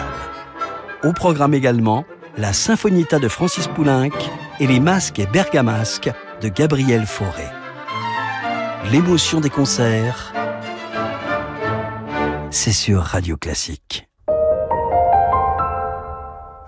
Au 1.03 1.11
programme 1.11 1.53
également, 1.53 2.05
la 2.37 2.53
Symphonietta 2.53 3.19
de 3.19 3.27
Francis 3.27 3.67
Poulenc 3.67 4.11
et 4.61 4.67
les 4.67 4.79
Masques 4.79 5.19
et 5.19 5.25
Bergamasques 5.25 6.09
de 6.41 6.47
Gabriel 6.47 7.05
Fauré. 7.05 7.58
L'émotion 8.85 9.39
des 9.39 9.49
concerts, 9.51 10.33
c'est 12.49 12.71
sur 12.71 13.03
Radio 13.03 13.37
Classique. 13.37 14.09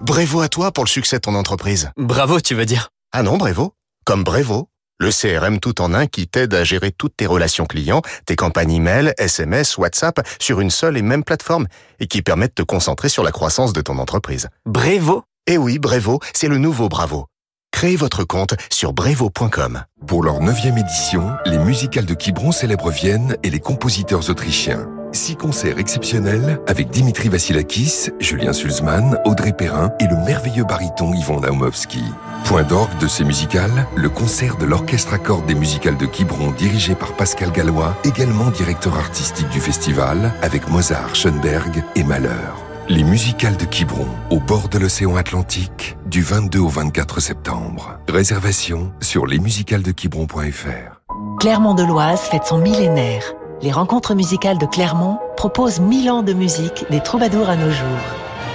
Bravo 0.01 0.41
à 0.41 0.49
toi 0.49 0.71
pour 0.71 0.83
le 0.83 0.89
succès 0.89 1.15
de 1.17 1.21
ton 1.21 1.33
entreprise. 1.35 1.89
Bravo, 1.97 2.39
tu 2.39 2.53
veux 2.53 2.65
dire? 2.65 2.89
Ah 3.11 3.23
non, 3.23 3.37
Brevo. 3.37 3.73
Comme 4.05 4.23
Brevo, 4.23 4.69
le 4.99 5.09
CRM 5.09 5.59
tout 5.59 5.81
en 5.81 5.93
un 5.93 6.05
qui 6.05 6.27
t'aide 6.27 6.53
à 6.53 6.63
gérer 6.63 6.91
toutes 6.91 7.17
tes 7.17 7.25
relations 7.25 7.65
clients, 7.65 8.01
tes 8.25 8.35
campagnes 8.35 8.71
email, 8.73 9.13
SMS, 9.17 9.77
WhatsApp 9.77 10.21
sur 10.39 10.59
une 10.59 10.69
seule 10.69 10.97
et 10.97 11.01
même 11.01 11.23
plateforme 11.23 11.67
et 11.99 12.07
qui 12.07 12.21
permet 12.21 12.47
de 12.49 12.53
te 12.53 12.63
concentrer 12.63 13.09
sur 13.09 13.23
la 13.23 13.31
croissance 13.31 13.73
de 13.73 13.81
ton 13.81 13.97
entreprise. 13.97 14.49
Brevo 14.65 15.23
Eh 15.47 15.57
oui, 15.57 15.79
Brevo, 15.79 16.19
c'est 16.33 16.47
le 16.47 16.57
nouveau 16.57 16.87
Bravo. 16.87 17.25
Créez 17.71 17.95
votre 17.95 18.23
compte 18.23 18.55
sur 18.71 18.93
brevo.com. 18.93 19.83
Pour 20.05 20.23
leur 20.23 20.41
neuvième 20.41 20.77
édition, 20.77 21.31
les 21.45 21.57
musicales 21.57 22.05
de 22.05 22.13
Quiberon 22.13 22.51
célèbrent 22.51 22.91
Vienne 22.91 23.35
et 23.43 23.49
les 23.49 23.59
compositeurs 23.59 24.29
autrichiens. 24.29 24.87
Six 25.13 25.35
concerts 25.35 25.77
exceptionnels 25.77 26.61
avec 26.67 26.89
Dimitri 26.89 27.27
Vassilakis, 27.27 28.09
Julien 28.19 28.53
Sulzmann, 28.53 29.17
Audrey 29.25 29.51
Perrin 29.51 29.91
et 29.99 30.07
le 30.07 30.15
merveilleux 30.25 30.63
baryton 30.63 31.13
Yvon 31.13 31.41
Naumovski. 31.41 32.03
Point 32.45 32.63
d'orgue 32.63 32.97
de 32.99 33.07
ces 33.07 33.23
musicales, 33.25 33.87
le 33.95 34.09
concert 34.09 34.57
de 34.57 34.65
l'orchestre 34.65 35.13
à 35.13 35.17
cordes 35.17 35.45
des 35.45 35.55
musicales 35.55 35.97
de 35.97 36.05
Quiberon 36.05 36.51
dirigé 36.51 36.95
par 36.95 37.13
Pascal 37.13 37.51
Gallois, 37.51 37.95
également 38.05 38.51
directeur 38.51 38.95
artistique 38.97 39.49
du 39.49 39.59
festival, 39.59 40.33
avec 40.41 40.69
Mozart, 40.69 41.13
Schoenberg 41.15 41.83
et 41.95 42.03
Malheur. 42.03 42.70
Les 42.91 43.05
musicales 43.05 43.55
de 43.55 43.63
Quiberon, 43.63 44.05
au 44.31 44.41
bord 44.41 44.67
de 44.67 44.77
l'océan 44.77 45.15
Atlantique, 45.15 45.95
du 46.07 46.21
22 46.21 46.59
au 46.59 46.67
24 46.67 47.21
septembre. 47.21 47.97
Réservation 48.09 48.91
sur 48.99 49.25
lesmusicalesdequiberon.fr. 49.27 50.99
Clermont-de-Loise 51.39 52.19
fête 52.19 52.45
son 52.45 52.57
millénaire. 52.57 53.23
Les 53.61 53.71
rencontres 53.71 54.13
musicales 54.13 54.57
de 54.57 54.65
Clermont 54.65 55.19
proposent 55.37 55.79
mille 55.79 56.11
ans 56.11 56.21
de 56.21 56.33
musique 56.33 56.83
des 56.89 56.99
troubadours 56.99 57.47
à 57.47 57.55
nos 57.55 57.71
jours. 57.71 57.87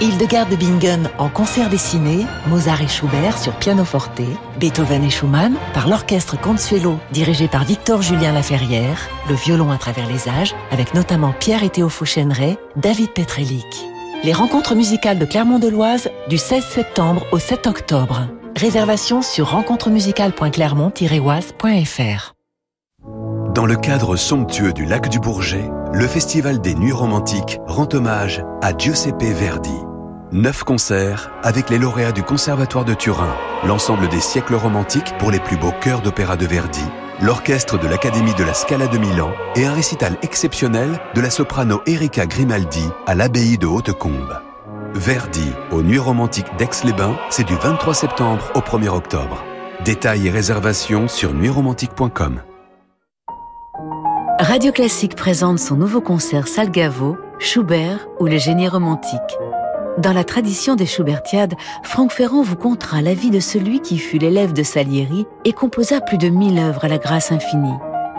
Hildegarde 0.01 0.51
de 0.51 0.55
Bingen 0.55 1.09
en 1.17 1.29
concert 1.29 1.71
dessiné, 1.71 2.23
Mozart 2.45 2.83
et 2.83 2.87
Schubert 2.87 3.39
sur 3.39 3.53
piano 3.53 3.85
forte, 3.85 4.21
Beethoven 4.59 5.03
et 5.03 5.09
Schumann 5.09 5.55
par 5.73 5.87
l'orchestre 5.87 6.39
Consuelo 6.39 6.99
dirigé 7.11 7.47
par 7.47 7.63
Victor 7.63 8.03
Julien 8.03 8.33
Laferrière, 8.33 9.09
le 9.29 9.33
violon 9.33 9.71
à 9.71 9.79
travers 9.79 10.07
les 10.07 10.29
âges 10.29 10.53
avec 10.69 10.93
notamment 10.93 11.33
Pierre 11.33 11.63
et 11.63 11.71
Théo 11.71 11.89
Fouchéneret, 11.89 12.59
David 12.75 13.13
Petrelic. 13.13 13.87
Les 14.23 14.33
rencontres 14.33 14.73
musicales 14.73 15.19
de 15.19 15.25
Clermont-de-Loise 15.25 16.09
du 16.27 16.37
16 16.37 16.65
septembre 16.65 17.23
au 17.31 17.39
7 17.39 17.67
octobre. 17.67 18.27
Réservation 18.55 19.21
sur 19.21 19.51
rencontremusicales.clermont-oise.fr. 19.51 22.33
Dans 23.53 23.67
le 23.67 23.75
cadre 23.75 24.15
somptueux 24.15 24.73
du 24.73 24.85
lac 24.85 25.09
du 25.09 25.19
Bourget, 25.19 25.69
le 25.93 26.07
Festival 26.07 26.59
des 26.61 26.73
Nuits 26.73 26.91
Romantiques 26.91 27.59
rend 27.67 27.87
hommage 27.93 28.43
à 28.61 28.75
Giuseppe 28.75 29.21
Verdi. 29.23 29.77
Neuf 30.31 30.63
concerts 30.63 31.31
avec 31.43 31.69
les 31.69 31.77
lauréats 31.77 32.11
du 32.11 32.23
Conservatoire 32.23 32.85
de 32.85 32.95
Turin, 32.95 33.35
l'ensemble 33.65 34.09
des 34.09 34.19
siècles 34.19 34.55
romantiques 34.55 35.15
pour 35.19 35.29
les 35.31 35.39
plus 35.39 35.57
beaux 35.57 35.73
chœurs 35.79 36.01
d'opéra 36.01 36.35
de 36.37 36.45
Verdi, 36.45 36.83
l'orchestre 37.21 37.79
de 37.79 37.87
l'Académie 37.87 38.33
de 38.35 38.43
la 38.43 38.53
Scala 38.53 38.87
de 38.87 38.97
Milan 38.97 39.31
et 39.55 39.65
un 39.65 39.73
récital 39.73 40.17
exceptionnel 40.21 40.99
de 41.15 41.21
la 41.21 41.29
soprano 41.29 41.81
Erika 41.85 42.25
Grimaldi 42.25 42.85
à 43.05 43.15
l'abbaye 43.15 43.57
de 43.57 43.67
Hautecombe. 43.67 44.41
Verdi 44.93 45.51
aux 45.71 45.81
Nuits 45.81 45.99
Romantiques 45.99 46.55
d'Aix-les-Bains, 46.57 47.17
c'est 47.29 47.45
du 47.45 47.55
23 47.55 47.93
septembre 47.93 48.51
au 48.55 48.59
1er 48.59 48.89
octobre. 48.89 49.43
Détails 49.83 50.27
et 50.27 50.31
réservations 50.31 51.07
sur 51.07 51.33
nuitsromantiques.com. 51.33 52.41
Radio 54.39 54.71
Classique 54.71 55.15
présente 55.15 55.59
son 55.59 55.75
nouveau 55.75 56.01
concert 56.01 56.47
Salgavo, 56.47 57.17
Schubert 57.39 58.07
ou 58.19 58.25
le 58.25 58.37
génie 58.37 58.67
romantique. 58.67 59.37
Dans 59.97 60.13
la 60.13 60.23
tradition 60.23 60.75
des 60.75 60.85
Schubertiades, 60.85 61.55
Franck 61.81 62.11
Ferrand 62.11 62.43
vous 62.43 62.55
contera 62.55 63.01
la 63.01 63.15
vie 63.15 63.31
de 63.31 63.39
celui 63.39 63.79
qui 63.79 63.97
fut 63.97 64.19
l'élève 64.19 64.53
de 64.53 64.61
Salieri 64.61 65.25
et 65.43 65.53
composa 65.53 66.01
plus 66.01 66.19
de 66.19 66.29
mille 66.29 66.59
œuvres 66.59 66.85
à 66.85 66.87
la 66.87 66.99
grâce 66.99 67.31
infinie. 67.31 67.73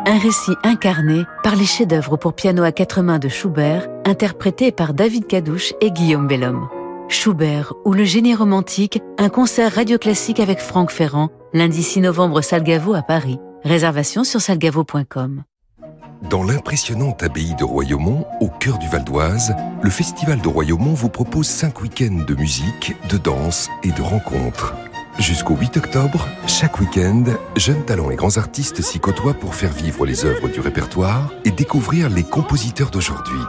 Un 0.04 0.18
récit 0.18 0.56
incarné 0.64 1.22
par 1.44 1.54
les 1.54 1.66
chefs-d'œuvre 1.66 2.16
pour 2.16 2.32
piano 2.32 2.64
à 2.64 2.72
quatre 2.72 3.00
mains 3.02 3.20
de 3.20 3.28
Schubert, 3.28 3.88
interprétés 4.04 4.72
par 4.72 4.92
David 4.92 5.26
Cadouche 5.28 5.72
et 5.80 5.92
Guillaume 5.92 6.26
Bellhomme. 6.26 6.68
Schubert 7.08 7.74
ou 7.84 7.92
le 7.92 8.04
génie 8.04 8.34
romantique, 8.34 9.00
un 9.16 9.28
concert 9.28 9.72
radio 9.72 9.98
classique 9.98 10.40
avec 10.40 10.58
Franck 10.58 10.90
Ferrand, 10.90 11.30
lundi 11.52 11.82
6 11.82 12.00
novembre 12.00 12.40
Salgavo 12.40 12.94
à 12.94 13.02
Paris. 13.02 13.38
Réservation 13.64 14.24
sur 14.24 14.40
salgavo.com. 14.40 15.44
Dans 16.22 16.42
l'impressionnante 16.42 17.22
abbaye 17.22 17.54
de 17.54 17.64
Royaumont, 17.64 18.26
au 18.40 18.48
cœur 18.48 18.78
du 18.78 18.88
Val 18.88 19.04
d'Oise, 19.04 19.54
le 19.82 19.88
Festival 19.88 20.40
de 20.40 20.48
Royaumont 20.48 20.92
vous 20.92 21.08
propose 21.08 21.46
cinq 21.46 21.80
week-ends 21.80 22.24
de 22.26 22.34
musique, 22.34 22.96
de 23.08 23.16
danse 23.16 23.70
et 23.84 23.92
de 23.92 24.02
rencontres. 24.02 24.74
Jusqu'au 25.20 25.56
8 25.56 25.76
octobre, 25.76 26.26
chaque 26.46 26.80
week-end, 26.80 27.22
jeunes 27.56 27.84
talents 27.84 28.10
et 28.10 28.16
grands 28.16 28.36
artistes 28.36 28.82
s'y 28.82 28.98
côtoient 28.98 29.34
pour 29.34 29.54
faire 29.54 29.72
vivre 29.72 30.04
les 30.04 30.24
œuvres 30.24 30.48
du 30.48 30.58
répertoire 30.58 31.32
et 31.44 31.52
découvrir 31.52 32.10
les 32.10 32.24
compositeurs 32.24 32.90
d'aujourd'hui. 32.90 33.40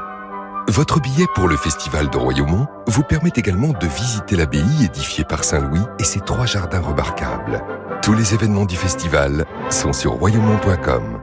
Votre 0.68 1.02
billet 1.02 1.26
pour 1.34 1.48
le 1.48 1.58
Festival 1.58 2.10
de 2.12 2.18
Royaumont 2.18 2.68
vous 2.86 3.04
permet 3.04 3.32
également 3.36 3.74
de 3.74 3.88
visiter 3.88 4.36
l'abbaye 4.36 4.86
édifiée 4.86 5.24
par 5.24 5.44
Saint-Louis 5.44 5.82
et 6.00 6.04
ses 6.04 6.20
trois 6.20 6.46
jardins 6.46 6.82
remarquables. 6.82 7.64
Tous 8.04 8.14
les 8.14 8.36
événements 8.36 8.66
du 8.66 8.76
festival 8.76 9.46
sont 9.72 9.92
sur 9.92 10.14
royaumont.com. 10.14 11.20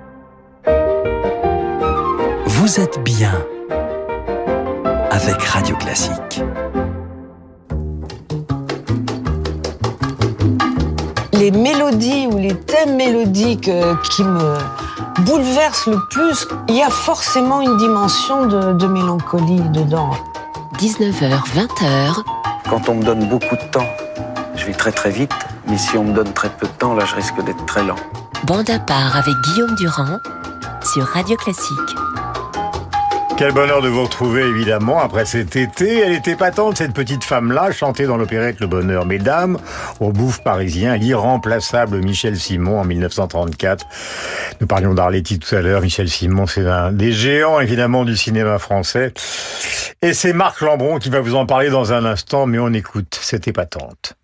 Vous 2.59 2.81
êtes 2.81 3.05
bien 3.05 3.35
avec 5.11 5.43
Radio 5.43 5.77
Classique. 5.77 6.41
Les 11.35 11.51
mélodies 11.51 12.27
ou 12.33 12.39
les 12.39 12.55
thèmes 12.55 12.97
mélodiques 12.97 13.69
euh, 13.69 13.95
qui 13.97 14.25
me 14.25 14.57
bouleversent 15.27 15.87
le 15.87 15.99
plus, 16.09 16.49
il 16.69 16.77
y 16.77 16.83
a 16.83 16.89
forcément 16.89 17.61
une 17.61 17.77
dimension 17.77 18.47
de, 18.47 18.73
de 18.73 18.87
mélancolie 18.87 19.61
dedans. 19.69 20.13
19h, 20.79 21.39
20h. 21.55 22.23
Quand 22.71 22.89
on 22.89 22.95
me 22.95 23.05
donne 23.05 23.29
beaucoup 23.29 23.57
de 23.57 23.71
temps, 23.71 23.87
je 24.55 24.65
vais 24.65 24.73
très 24.73 24.93
très 24.93 25.11
vite. 25.11 25.33
Mais 25.69 25.77
si 25.77 25.99
on 25.99 26.05
me 26.05 26.15
donne 26.15 26.33
très 26.33 26.49
peu 26.49 26.67
de 26.67 26.73
temps, 26.73 26.95
là, 26.95 27.05
je 27.05 27.17
risque 27.17 27.39
d'être 27.45 27.67
très 27.67 27.85
lent. 27.85 27.97
Bande 28.45 28.71
à 28.71 28.79
part 28.79 29.15
avec 29.15 29.35
Guillaume 29.45 29.75
Durand 29.75 30.21
sur 30.83 31.05
Radio 31.05 31.37
Classique. 31.37 31.97
Quel 33.39 33.53
bonheur 33.53 33.83
de 33.83 33.89
vous 33.89 34.05
retrouver, 34.05 34.45
évidemment, 34.45 34.99
après 34.99 35.27
cet 35.27 35.57
été. 35.57 35.99
Elle 35.99 36.13
était 36.13 36.37
patente, 36.37 36.79
cette 36.79 36.95
petite 36.95 37.23
femme-là, 37.23 37.71
chantée 37.71 38.07
dans 38.07 38.17
l'opérette 38.17 38.61
Le 38.61 38.67
Bonheur, 38.67 39.05
Mesdames, 39.05 39.59
au 40.01 40.11
bouffe 40.11 40.43
parisien, 40.43 40.97
l'irremplaçable 40.97 41.99
Michel 41.99 42.39
Simon 42.39 42.81
en 42.81 42.85
1934. 42.87 43.87
Nous 44.63 44.67
parlions 44.67 44.95
d'Arletty 44.95 45.39
tout 45.39 45.55
à 45.55 45.61
l'heure. 45.61 45.83
Michel 45.83 46.09
Simon, 46.09 46.47
c'est 46.47 46.67
un 46.67 46.93
des 46.93 47.13
géants, 47.13 47.61
évidemment, 47.61 48.07
du 48.07 48.17
cinéma 48.17 48.59
français. 48.59 49.13
Et 50.01 50.15
c'est 50.15 50.33
Marc 50.33 50.63
Lambron 50.63 50.99
qui 50.99 51.11
va 51.11 51.21
vous 51.21 51.35
en 51.35 51.45
parler 51.45 51.69
dans 51.69 51.93
un 51.93 52.07
instant, 52.07 52.47
mais 52.47 52.59
on 52.59 52.73
écoute, 52.73 53.19
c'était 53.21 53.53
patente. 53.53 54.17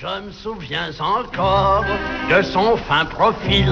Je 0.00 0.06
me 0.06 0.30
souviens 0.30 0.92
encore 1.00 1.84
de 2.30 2.40
son 2.42 2.76
fin 2.76 3.04
profil. 3.04 3.68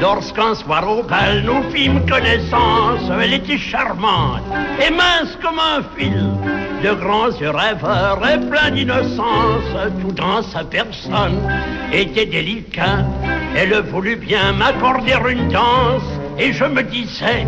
Lorsqu'un 0.00 0.56
soir 0.56 0.88
au 0.90 1.04
bal 1.04 1.44
nous 1.44 1.62
fîmes 1.70 2.04
connaissance, 2.04 3.08
elle 3.22 3.34
était 3.34 3.58
charmante 3.58 4.42
et 4.84 4.90
mince 4.90 5.38
comme 5.40 5.60
un 5.60 5.82
fil. 5.96 6.26
De 6.82 6.92
grands 6.94 7.30
yeux 7.30 7.50
rêveurs 7.50 8.20
et 8.28 8.40
plein 8.40 8.72
d'innocence, 8.72 9.70
tout 10.00 10.10
dans 10.10 10.42
sa 10.42 10.64
personne 10.64 11.40
était 11.92 12.26
délicat. 12.26 13.06
Elle 13.54 13.80
voulut 13.82 14.16
bien 14.16 14.54
m'accorder 14.54 15.14
une 15.30 15.46
danse 15.46 16.02
et 16.40 16.52
je 16.52 16.64
me 16.64 16.82
disais, 16.82 17.46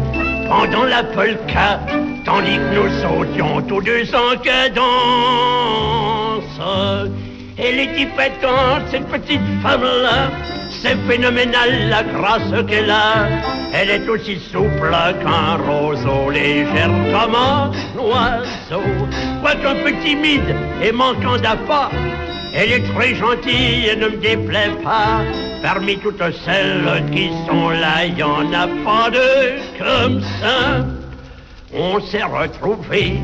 pendant 0.49 0.85
la 0.85 1.03
polka, 1.03 1.81
tandis 2.25 2.59
que 2.59 2.75
nous 2.77 2.91
sautions 3.03 3.61
tous 3.63 3.81
deux 3.83 4.09
en 4.15 4.37
cadence. 4.37 4.85
Elle 7.57 7.79
est 7.79 8.01
hypotente, 8.01 8.83
cette 8.91 9.07
petite 9.07 9.41
femme-là. 9.63 10.31
C'est 10.83 10.97
phénoménal 11.09 11.89
la 11.89 12.03
grâce 12.03 12.67
qu'elle 12.67 12.91
a. 12.91 13.29
Elle 13.73 13.91
est 13.91 14.09
aussi 14.09 14.39
souple 14.53 14.91
qu'un 15.23 15.57
roseau, 15.57 16.31
légère 16.31 16.91
comme 17.13 17.35
un 17.35 17.71
oiseau. 17.97 18.83
Quoique 19.41 19.83
peu 19.85 19.93
timide 20.05 20.55
et 20.83 20.91
manquant 20.91 21.37
d'appât, 21.37 21.91
elle 22.53 22.73
est 22.73 22.95
très 22.95 23.15
gentille 23.15 23.87
et 23.89 23.97
ne 23.97 24.09
me 24.09 24.17
déplaît 24.17 24.73
pas. 24.83 25.21
Parmi 25.63 25.97
toutes 25.99 26.23
celles 26.45 27.05
qui 27.13 27.31
sont 27.47 27.71
là, 27.71 28.05
il 28.05 28.15
n'y 28.15 28.23
en 28.23 28.53
a 28.53 28.67
pas 28.85 29.11
deux 29.11 29.55
comme 29.79 30.21
ça. 30.41 30.85
On 31.77 32.01
s'est 32.01 32.23
retrouvés 32.23 33.15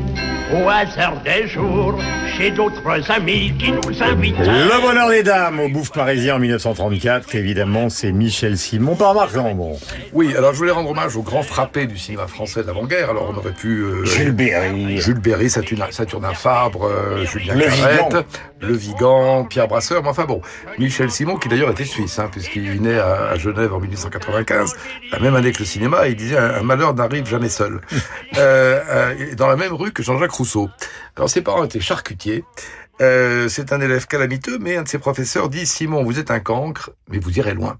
au 0.53 0.67
hasard 0.67 1.21
des 1.23 1.47
jours 1.47 1.97
chez 2.37 2.51
d'autres 2.51 3.09
amis 3.09 3.53
qui 3.57 3.71
nous 3.71 4.03
invitent. 4.03 4.37
Le 4.39 4.81
bonheur 4.81 5.09
des 5.09 5.23
dames 5.23 5.59
au 5.61 5.69
bouffe 5.69 5.91
parisien 5.91 6.35
en 6.35 6.39
1934, 6.39 7.35
évidemment, 7.35 7.89
c'est 7.89 8.11
Michel 8.11 8.57
Simon 8.57 8.95
par 8.97 9.13
Marc 9.13 9.33
Lambron. 9.33 9.79
Oui, 10.11 10.33
alors 10.35 10.51
je 10.51 10.57
voulais 10.57 10.71
rendre 10.71 10.89
hommage 10.89 11.15
aux 11.15 11.21
grands 11.21 11.43
frappés 11.43 11.85
du 11.87 11.97
cinéma 11.97 12.27
français 12.27 12.63
d'avant-guerre. 12.63 13.11
Alors 13.11 13.31
on 13.33 13.37
aurait 13.37 13.51
pu... 13.53 13.79
euh, 13.81 14.03
Jules 14.05 14.33
Berry. 14.33 14.97
Jules 14.99 15.19
Berry, 15.19 15.49
Saturnin, 15.49 15.85
Saturnin 15.91 16.33
Fabre, 16.33 16.85
euh, 16.85 17.23
Julien 17.25 17.53
Le 17.55 17.61
Carrette, 17.61 18.03
Vigan. 18.09 18.23
Le 18.59 18.73
Vigan, 18.73 19.45
Pierre 19.45 19.67
Brasseur, 19.69 20.03
mais 20.03 20.09
enfin 20.09 20.25
bon, 20.25 20.41
Michel 20.77 21.11
Simon, 21.11 21.37
qui 21.37 21.47
d'ailleurs 21.47 21.71
était 21.71 21.85
suisse, 21.85 22.19
hein, 22.19 22.27
puisqu'il 22.31 22.67
est 22.69 22.79
né 22.79 22.97
à, 22.99 23.29
à 23.31 23.37
Genève 23.37 23.73
en 23.73 23.79
1895, 23.79 24.75
la 25.13 25.19
même 25.19 25.35
année 25.35 25.51
que 25.53 25.59
le 25.59 25.65
cinéma, 25.65 26.07
il 26.09 26.15
disait 26.15 26.37
«un 26.37 26.61
malheur 26.63 26.93
n'arrive 26.93 27.25
jamais 27.25 27.49
seul 27.49 27.79
euh, 28.41 28.81
euh, 28.89 29.35
dans 29.35 29.47
la 29.47 29.55
même 29.55 29.73
rue 29.73 29.91
que 29.91 30.03
Jean-Jacques 30.03 30.31
Rousseau. 30.31 30.69
Alors 31.15 31.29
ses 31.29 31.41
parents 31.41 31.63
étaient 31.63 31.79
charcutiers. 31.79 32.43
Euh, 33.01 33.47
c'est 33.47 33.73
un 33.73 33.81
élève 33.81 34.05
calamiteux, 34.05 34.59
mais 34.59 34.77
un 34.77 34.83
de 34.83 34.87
ses 34.87 34.99
professeurs 34.99 35.49
dit 35.49 35.65
Simon, 35.65 36.03
vous 36.03 36.19
êtes 36.19 36.29
un 36.29 36.39
cancre, 36.39 36.91
mais 37.09 37.19
vous 37.19 37.37
irez 37.37 37.53
loin. 37.53 37.79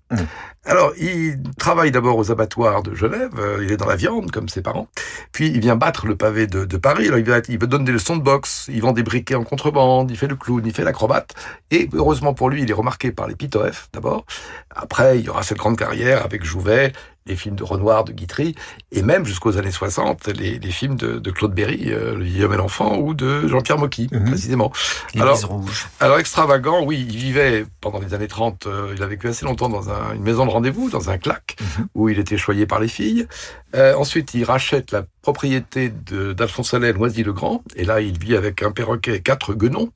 Alors, 0.64 0.93
il 0.99 1.41
travaille 1.57 1.89
d'abord 1.91 2.18
aux 2.18 2.32
abattoirs 2.32 2.84
de 2.84 2.93
Genève, 2.93 3.32
euh, 3.39 3.62
il 3.64 3.72
est 3.72 3.78
dans 3.78 3.88
la 3.88 3.95
viande, 3.95 4.30
comme 4.30 4.47
ses 4.47 4.62
parents, 4.62 4.88
puis 5.32 5.47
il 5.47 5.59
vient 5.59 5.76
battre 5.76 6.05
le 6.05 6.16
pavé 6.16 6.45
de, 6.45 6.66
de 6.66 6.78
Paris, 6.78 7.07
alors 7.07 7.18
il, 7.18 7.26
va, 7.26 7.39
il 7.49 7.57
donne 7.57 7.84
des 7.84 7.91
leçons 7.91 8.16
de 8.16 8.22
boxe, 8.22 8.68
il 8.72 8.80
vend 8.82 8.91
des 8.91 9.01
briquets 9.01 9.34
en 9.36 9.43
contrebande, 9.43 10.12
il 10.12 10.18
fait 10.18 10.28
le 10.28 10.36
clown, 10.36 10.62
il 10.64 10.72
fait 10.74 10.84
l'acrobate, 10.84 11.34
et 11.72 11.89
heureusement 11.93 12.36
pour 12.36 12.49
lui, 12.51 12.62
il 12.62 12.70
est 12.70 12.74
remarqué 12.76 13.12
par 13.12 13.28
les 13.28 13.36
Pitof, 13.36 13.89
d'abord. 13.91 14.26
Après, 14.70 15.18
il 15.18 15.26
y 15.26 15.30
aura 15.30 15.41
cette 15.41 15.57
grande 15.57 15.78
carrière 15.78 16.24
avec 16.24 16.43
Jouvet, 16.43 16.93
les 17.28 17.36
films 17.36 17.55
de 17.55 17.64
Renoir, 17.64 18.03
de 18.03 18.14
Guitry, 18.14 18.55
et 18.91 19.03
même 19.03 19.26
jusqu'aux 19.28 19.57
années 19.59 19.70
60, 19.70 20.28
les, 20.30 20.57
les 20.57 20.72
films 20.72 20.95
de, 20.95 21.20
de 21.20 21.32
Claude 21.32 21.53
Berry, 21.53 21.91
euh, 21.93 22.16
Le 22.18 22.24
vieil 22.24 22.43
homme 22.43 22.53
et 22.53 22.57
l'enfant, 22.57 22.97
ou 22.97 23.14
de 23.14 23.47
Jean-Pierre 23.47 23.78
Mocky, 23.78 24.07
précisément. 24.26 24.72
Les 25.14 25.22
alors, 25.22 25.38
rouges. 25.47 25.86
alors 25.99 26.18
extravagant, 26.18 26.84
oui, 26.84 27.05
il 27.07 27.16
vivait 27.16 27.66
pendant 27.80 27.99
les 27.99 28.16
années 28.16 28.28
30, 28.28 28.66
euh, 28.66 28.93
il 28.95 29.03
a 29.03 29.05
vécu 29.07 29.28
assez 29.28 29.45
longtemps 29.45 29.70
dans 29.70 29.91
un- 29.91 30.14
une 30.16 30.24
maison 30.24 30.47
de 30.47 30.51
rendez-vous, 30.52 30.89
dans 30.89 31.10
un 31.10 31.18
claque, 31.18 31.58
où 31.95 32.10
il 32.10 32.20
était 32.20 32.38
choyé 32.38 32.66
par 32.66 32.80
les 32.80 32.88
filles. 32.88 33.28
Euh, 33.76 33.95
ensuite, 33.95 34.34
il 34.34 34.43
rachète 34.43 34.91
la 34.91 35.03
propriété 35.22 35.91
d'Alphonse 36.36 36.74
Allais, 36.74 36.93
Noisy-le-Grand, 36.93 37.63
et 37.76 37.86
là, 37.86 38.01
il 38.01 38.17
vit 38.17 38.36
avec 38.36 38.63
un 38.63 38.72
perroquet 38.72 39.17
et 39.17 39.22
quatre 39.22 39.53
guenons, 39.53 39.89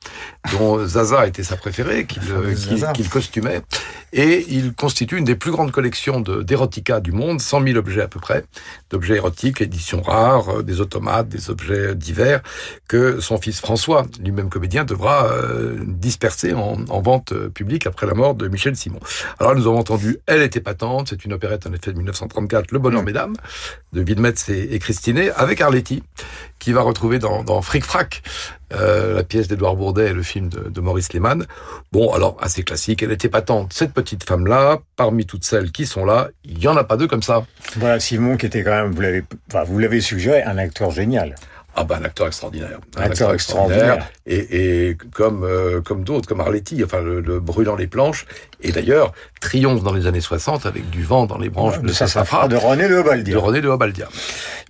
dont 0.52 0.86
Zaza 0.86 1.26
était 1.28 1.44
sa 1.44 1.58
préférée, 1.58 2.06
qu'il 2.06 2.22
euh, 2.32 2.54
qu'il- 2.94 3.10
costumait. 3.10 3.62
Et 4.14 4.46
il 4.50 4.74
constitue 4.74 5.18
une 5.18 5.26
des 5.26 5.36
plus 5.36 5.52
grandes 5.52 5.72
collections 5.72 6.20
d'érotica 6.22 7.00
du 7.00 7.12
monde, 7.12 7.42
100 7.42 7.64
000 7.64 7.78
objets 7.78 8.02
à 8.04 8.08
peu 8.08 8.20
près, 8.20 8.46
d'objets 8.92 9.16
érotiques, 9.16 9.62
éditions 9.62 10.02
rares, 10.02 10.60
euh, 10.60 10.64
des 10.64 10.80
automates, 10.80 11.28
des 11.28 11.50
objets 11.50 11.96
divers, 11.96 12.42
que 12.88 13.20
son 13.20 13.38
fils 13.40 13.60
François, 13.60 14.06
lui-même 14.24 14.50
comédien, 14.50 14.86
devra 14.86 15.26
euh, 15.32 15.80
disperser 15.88 16.54
en, 16.54 16.78
en 16.88 17.02
vente 17.02 17.34
publique 17.50 17.88
après 17.88 18.06
la 18.06 18.14
mort 18.14 18.36
de 18.36 18.48
Michel 18.48 18.76
Simon. 18.76 19.00
Alors 19.40 19.56
nous 19.56 19.66
avons 19.68 19.80
entendu 19.80 20.20
Elle 20.28 20.44
était 20.44 20.62
patente, 20.62 21.08
c'est 21.10 21.26
une 21.26 21.34
opérette 21.34 21.66
en 21.68 21.74
effet 21.74 21.92
de 21.92 21.98
1934, 21.98 22.72
Le 22.72 22.80
Bonheur 22.80 23.04
Mesdames, 23.04 23.36
de 23.94 24.02
Wilmetz 24.02 24.50
et, 24.50 24.76
et 24.76 25.32
avec 25.36 25.62
Arletty, 25.62 26.04
qui 26.60 26.74
va 26.74 26.82
retrouver 26.82 27.20
dans, 27.20 27.44
dans 27.44 27.62
Fric 27.62 27.84
Frac, 27.84 28.24
euh, 28.74 29.14
la 29.14 29.24
pièce 29.24 29.48
d'Edouard 29.48 29.76
Bourdet 29.76 30.10
et 30.10 30.14
le 30.14 30.24
film 30.24 30.50
de, 30.50 30.82
Maurice 30.82 31.14
Lehmann. 31.14 31.46
Bon, 31.92 32.12
alors 32.14 32.38
assez 32.42 32.64
classique, 32.64 33.04
elle 33.04 33.12
était 33.12 33.30
patente, 33.30 33.74
cette 33.74 33.94
petite 33.94 34.24
femme-là, 34.24 34.80
parmi 34.96 35.26
toutes 35.26 35.46
celles 35.46 35.72
qui 35.72 35.86
sont 35.86 36.06
là, 36.06 36.30
il 36.44 36.60
y 36.60 36.68
en 36.68 36.76
a 36.76 36.84
pas 36.84 36.98
deux 36.98 37.08
comme 37.08 37.24
ça. 37.24 37.46
Voilà, 37.78 38.00
Simon 38.00 38.38
qui 38.38 38.48
était 38.48 38.64
quand 38.64 38.72
même, 38.72 38.92
vous 38.92 39.02
l'avez, 39.02 39.24
enfin, 39.54 40.02
suggéré, 40.02 40.44
un 40.44 40.58
acteur 40.58 40.92
génial. 40.92 41.36
Ah 41.78 41.84
ben 41.84 41.98
un 42.02 42.06
acteur 42.06 42.28
extraordinaire. 42.28 42.80
Un 42.96 43.04
Acteur 43.04 43.34
extraordinaire. 43.34 44.08
Et, 44.26 44.90
et 44.90 44.98
comme 45.14 45.44
euh, 45.44 45.82
comme 45.82 46.06
d'autres, 46.06 46.28
comme 46.28 46.40
Arletty, 46.40 46.82
enfin 46.86 47.02
le, 47.02 47.20
le 47.20 47.40
brûlant 47.42 47.76
les 47.76 47.88
planches. 47.88 48.26
Et 48.62 48.72
d'ailleurs, 48.72 49.12
triomphe 49.42 49.84
dans 49.84 49.94
les 49.94 50.08
années 50.08 50.22
60 50.22 50.66
avec 50.66 50.90
du 50.90 51.04
vent 51.04 51.26
dans 51.26 51.38
les 51.38 51.50
branches 51.50 51.80
de, 51.80 51.88
de 51.88 51.92
sa 51.92 52.08
Sassafras, 52.08 52.48
de 52.48 52.56
René 52.56 52.88
de 52.88 52.96
Obaldia. 52.96 53.34
De 53.34 53.38
René 53.38 53.60
de 53.62 53.68
Obaldia. 53.68 54.08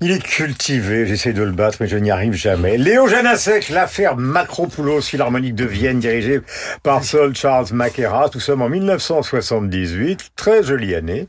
Il 0.01 0.11
est 0.11 0.21
cultivé, 0.21 1.05
j'essaie 1.05 1.31
de 1.31 1.43
le 1.43 1.51
battre, 1.51 1.77
mais 1.79 1.87
je 1.87 1.95
n'y 1.95 2.09
arrive 2.09 2.33
jamais. 2.33 2.77
Léo 2.77 3.07
Janacek, 3.07 3.69
l'affaire 3.69 4.17
Macropoulos, 4.17 5.01
Philharmonique 5.01 5.55
de 5.55 5.65
Vienne, 5.65 5.99
dirigée 5.99 6.41
par 6.81 7.03
Saul 7.03 7.35
Charles 7.35 7.67
Mackera. 7.71 8.29
Tout 8.29 8.39
sommes 8.39 8.63
en 8.63 8.69
1978, 8.69 10.31
très 10.35 10.63
jolie 10.63 10.95
année. 10.95 11.27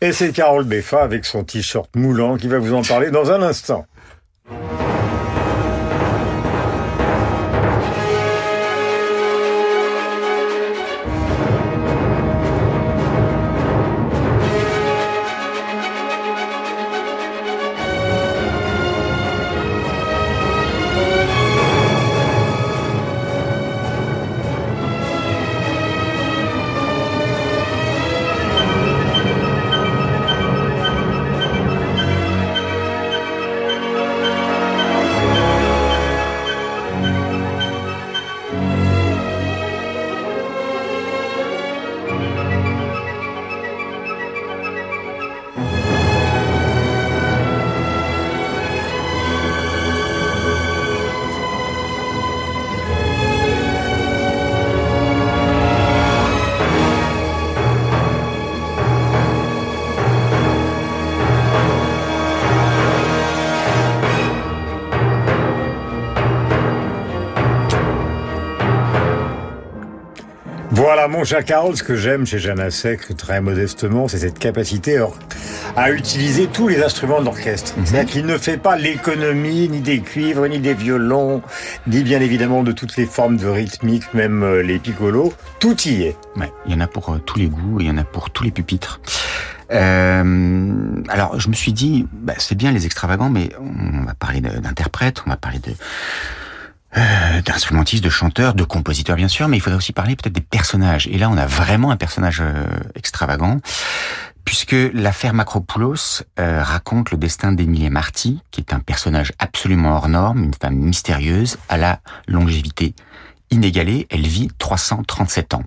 Et 0.00 0.12
c'est 0.12 0.32
Carole 0.32 0.64
Beffa 0.64 1.02
avec 1.02 1.26
son 1.26 1.44
t-shirt 1.44 1.90
moulant 1.94 2.38
qui 2.38 2.48
va 2.48 2.58
vous 2.58 2.72
en 2.72 2.82
parler 2.82 3.10
dans 3.10 3.30
un 3.30 3.42
instant. 3.42 3.86
Voilà, 70.98 71.16
mon 71.16 71.22
cher 71.22 71.44
Carole, 71.44 71.76
ce 71.76 71.84
que 71.84 71.94
j'aime 71.94 72.26
chez 72.26 72.40
Janacek, 72.40 73.16
très 73.16 73.40
modestement, 73.40 74.08
c'est 74.08 74.18
cette 74.18 74.40
capacité 74.40 75.00
à 75.76 75.92
utiliser 75.92 76.48
tous 76.48 76.66
les 76.66 76.82
instruments 76.82 77.20
de 77.20 77.26
l'orchestre. 77.26 77.72
Mhm. 77.76 77.86
C'est-à-dire 77.86 78.12
qu'il 78.12 78.26
ne 78.26 78.36
fait 78.36 78.56
pas 78.56 78.76
l'économie 78.76 79.68
ni 79.68 79.78
des 79.78 80.00
cuivres, 80.00 80.48
ni 80.48 80.58
des 80.58 80.74
violons, 80.74 81.40
ni 81.86 82.02
bien 82.02 82.20
évidemment 82.20 82.64
de 82.64 82.72
toutes 82.72 82.96
les 82.96 83.06
formes 83.06 83.36
de 83.36 83.46
rythmique, 83.46 84.12
même 84.12 84.42
euh, 84.42 84.60
les 84.60 84.80
piccolos. 84.80 85.32
Tout 85.60 85.80
y 85.82 86.02
est. 86.02 86.16
Ouais, 86.34 86.50
il 86.66 86.72
y 86.72 86.74
en 86.74 86.80
a 86.80 86.88
pour 86.88 87.10
euh, 87.10 87.18
tous 87.24 87.38
les 87.38 87.46
goûts, 87.46 87.78
il 87.78 87.86
y 87.86 87.90
en 87.92 87.96
a 87.96 88.02
pour 88.02 88.30
tous 88.30 88.42
les 88.42 88.50
pupitres. 88.50 89.00
Euh, 89.70 91.00
alors, 91.10 91.38
je 91.38 91.48
me 91.48 91.54
suis 91.54 91.72
dit, 91.72 92.08
bah, 92.10 92.34
c'est 92.38 92.56
bien 92.56 92.72
les 92.72 92.86
extravagants, 92.86 93.30
mais 93.30 93.50
on 93.60 94.04
va 94.04 94.14
parler 94.14 94.40
d'interprètes, 94.40 95.22
on 95.24 95.30
va 95.30 95.36
parler 95.36 95.60
de 95.60 95.70
euh, 96.96 97.42
d'instrumentistes, 97.42 98.02
de 98.02 98.08
chanteurs, 98.08 98.54
de 98.54 98.64
compositeurs 98.64 99.16
bien 99.16 99.28
sûr, 99.28 99.46
mais 99.48 99.58
il 99.58 99.60
faudrait 99.60 99.76
aussi 99.76 99.92
parler 99.92 100.16
peut-être 100.16 100.34
des 100.34 100.40
personnages. 100.40 101.06
Et 101.08 101.18
là, 101.18 101.28
on 101.30 101.36
a 101.36 101.46
vraiment 101.46 101.90
un 101.90 101.96
personnage 101.96 102.40
euh, 102.40 102.64
extravagant, 102.94 103.60
puisque 104.44 104.76
l'affaire 104.94 105.34
Macropoulos 105.34 106.22
euh, 106.40 106.62
raconte 106.62 107.10
le 107.10 107.18
destin 107.18 107.52
d'Emilie 107.52 107.90
Marty, 107.90 108.40
qui 108.50 108.62
est 108.62 108.72
un 108.72 108.80
personnage 108.80 109.32
absolument 109.38 109.96
hors 109.96 110.08
norme, 110.08 110.44
une 110.44 110.54
femme 110.54 110.76
mystérieuse, 110.76 111.58
à 111.68 111.76
la 111.76 112.00
longévité 112.26 112.94
inégalée. 113.50 114.06
Elle 114.08 114.26
vit 114.26 114.48
337 114.58 115.54
ans. 115.54 115.64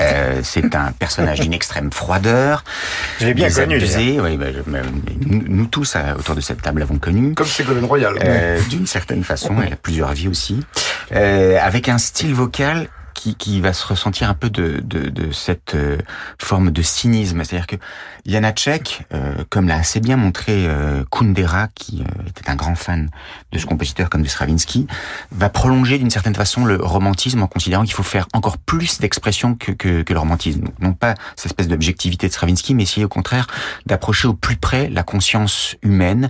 Euh, 0.00 0.40
c'est 0.42 0.74
un 0.74 0.92
personnage 0.92 1.40
d'une 1.40 1.52
extrême 1.52 1.92
froideur. 1.92 2.64
Je 3.20 3.26
l'ai 3.26 3.34
bien 3.34 3.50
connu, 3.50 3.78
désabusé. 3.78 4.20
Oui, 4.20 4.36
bah, 4.36 4.46
bah, 4.66 4.78
nous, 5.26 5.42
nous 5.46 5.66
tous 5.66 5.94
euh, 5.96 6.14
autour 6.18 6.34
de 6.34 6.40
cette 6.40 6.62
table 6.62 6.80
l'avons 6.80 6.98
connu. 6.98 7.34
Comme 7.34 7.46
Ségolène 7.46 7.84
Royal. 7.84 8.14
Euh, 8.24 8.60
D'une 8.68 8.86
certaine 8.86 9.24
façon, 9.24 9.56
elle 9.64 9.72
a 9.72 9.76
plusieurs 9.76 10.12
vies 10.12 10.28
aussi, 10.28 10.60
euh, 11.12 11.58
avec 11.60 11.88
un 11.88 11.98
style 11.98 12.34
vocal 12.34 12.88
qui, 13.16 13.34
qui 13.34 13.60
va 13.60 13.72
se 13.72 13.86
ressentir 13.86 14.28
un 14.28 14.34
peu 14.34 14.50
de, 14.50 14.80
de, 14.84 15.08
de 15.08 15.32
cette 15.32 15.74
euh, 15.74 15.98
forme 16.38 16.70
de 16.70 16.82
cynisme. 16.82 17.42
C'est-à-dire 17.42 17.66
que 17.66 17.76
Janacek, 18.26 19.06
euh, 19.12 19.44
comme 19.48 19.68
l'a 19.68 19.76
assez 19.76 20.00
bien 20.00 20.16
montré 20.16 20.66
euh, 20.66 21.04
Kundera, 21.10 21.68
qui 21.74 22.02
euh, 22.02 22.28
était 22.28 22.50
un 22.50 22.56
grand 22.56 22.74
fan 22.74 23.08
de 23.52 23.58
ce 23.58 23.66
compositeur 23.66 24.10
comme 24.10 24.22
de 24.22 24.28
Stravinsky, 24.28 24.86
va 25.32 25.48
prolonger 25.48 25.98
d'une 25.98 26.10
certaine 26.10 26.34
façon 26.34 26.64
le 26.64 26.76
romantisme 26.76 27.42
en 27.42 27.46
considérant 27.46 27.84
qu'il 27.84 27.94
faut 27.94 28.02
faire 28.02 28.26
encore 28.32 28.58
plus 28.58 29.00
d'expression 29.00 29.54
que, 29.54 29.72
que, 29.72 30.02
que 30.02 30.12
le 30.12 30.20
romantisme. 30.20 30.60
Donc, 30.60 30.78
non 30.80 30.92
pas 30.92 31.14
cette 31.36 31.46
espèce 31.46 31.68
d'objectivité 31.68 32.28
de 32.28 32.32
Stravinsky, 32.32 32.74
mais 32.74 32.82
essayer 32.82 33.04
au 33.04 33.08
contraire 33.08 33.46
d'approcher 33.86 34.28
au 34.28 34.34
plus 34.34 34.56
près 34.56 34.88
la 34.90 35.02
conscience 35.02 35.76
humaine, 35.82 36.28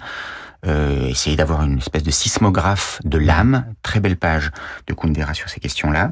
euh, 0.65 1.07
essayer 1.07 1.37
d'avoir 1.37 1.63
une 1.63 1.79
espèce 1.79 2.03
de 2.03 2.11
sismographe 2.11 3.01
de 3.05 3.19
l'âme. 3.19 3.67
Très 3.83 4.01
belle 4.01 4.17
page 4.17 4.51
de 4.87 4.95
Kundera 4.95 5.35
sur 5.35 5.49
ces 5.49 5.61
questions-là. 5.61 6.11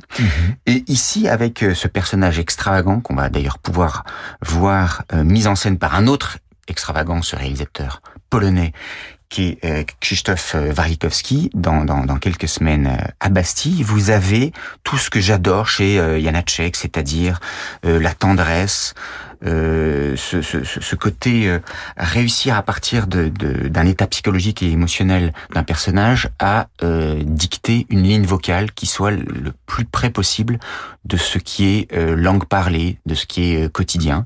Et 0.66 0.84
ici, 0.86 1.28
avec 1.28 1.62
euh, 1.62 1.74
ce 1.74 1.88
personnage 1.88 2.38
extravagant 2.38 3.00
qu'on 3.00 3.14
va 3.14 3.28
d'ailleurs 3.28 3.58
pouvoir 3.58 4.04
voir 4.42 5.04
euh, 5.12 5.24
mis 5.24 5.46
en 5.46 5.54
scène 5.56 5.78
par 5.78 5.94
un 5.94 6.06
autre 6.06 6.38
extravagant, 6.68 7.22
ce 7.22 7.36
réalisateur 7.36 8.00
polonais, 8.30 8.72
qui 9.28 9.58
est 9.62 9.64
euh, 9.64 9.84
Krzysztof 10.00 10.54
euh, 10.54 10.72
Warlikowski, 10.72 11.50
dans, 11.54 11.84
dans, 11.84 12.04
dans 12.04 12.18
quelques 12.18 12.48
semaines 12.48 12.86
euh, 12.86 13.04
à 13.20 13.30
Bastille, 13.30 13.82
vous 13.82 14.10
avez 14.10 14.52
tout 14.84 14.96
ce 14.96 15.10
que 15.10 15.20
j'adore 15.20 15.66
chez 15.66 15.98
euh, 15.98 16.20
Janacek, 16.20 16.76
c'est-à-dire 16.76 17.40
la 17.82 18.14
tendresse, 18.14 18.94
euh, 19.46 20.16
ce, 20.16 20.40
ce, 20.42 20.64
ce- 20.64 20.96
côté 20.96 21.48
euh, 21.48 21.58
réussir 21.96 22.56
à 22.56 22.62
partir 22.62 23.06
de- 23.06 23.28
de- 23.28 23.68
d'un 23.68 23.86
état 23.86 24.06
psychologique 24.06 24.62
et 24.62 24.70
émotionnel 24.70 25.32
d'un 25.52 25.62
personnage 25.64 26.30
à 26.38 26.68
euh, 26.82 27.20
dicter 27.24 27.86
une 27.90 28.02
ligne 28.02 28.24
vocale 28.24 28.72
qui 28.72 28.86
soit 28.86 29.10
le 29.10 29.52
plus 29.66 29.84
près 29.84 30.10
possible 30.10 30.58
de 31.04 31.16
ce 31.16 31.38
qui 31.38 31.66
est 31.66 31.92
euh, 31.94 32.16
langue 32.16 32.46
parlée, 32.46 32.98
de 33.06 33.14
ce 33.14 33.26
qui 33.26 33.52
est 33.54 33.64
euh, 33.64 33.68
quotidien. 33.68 34.24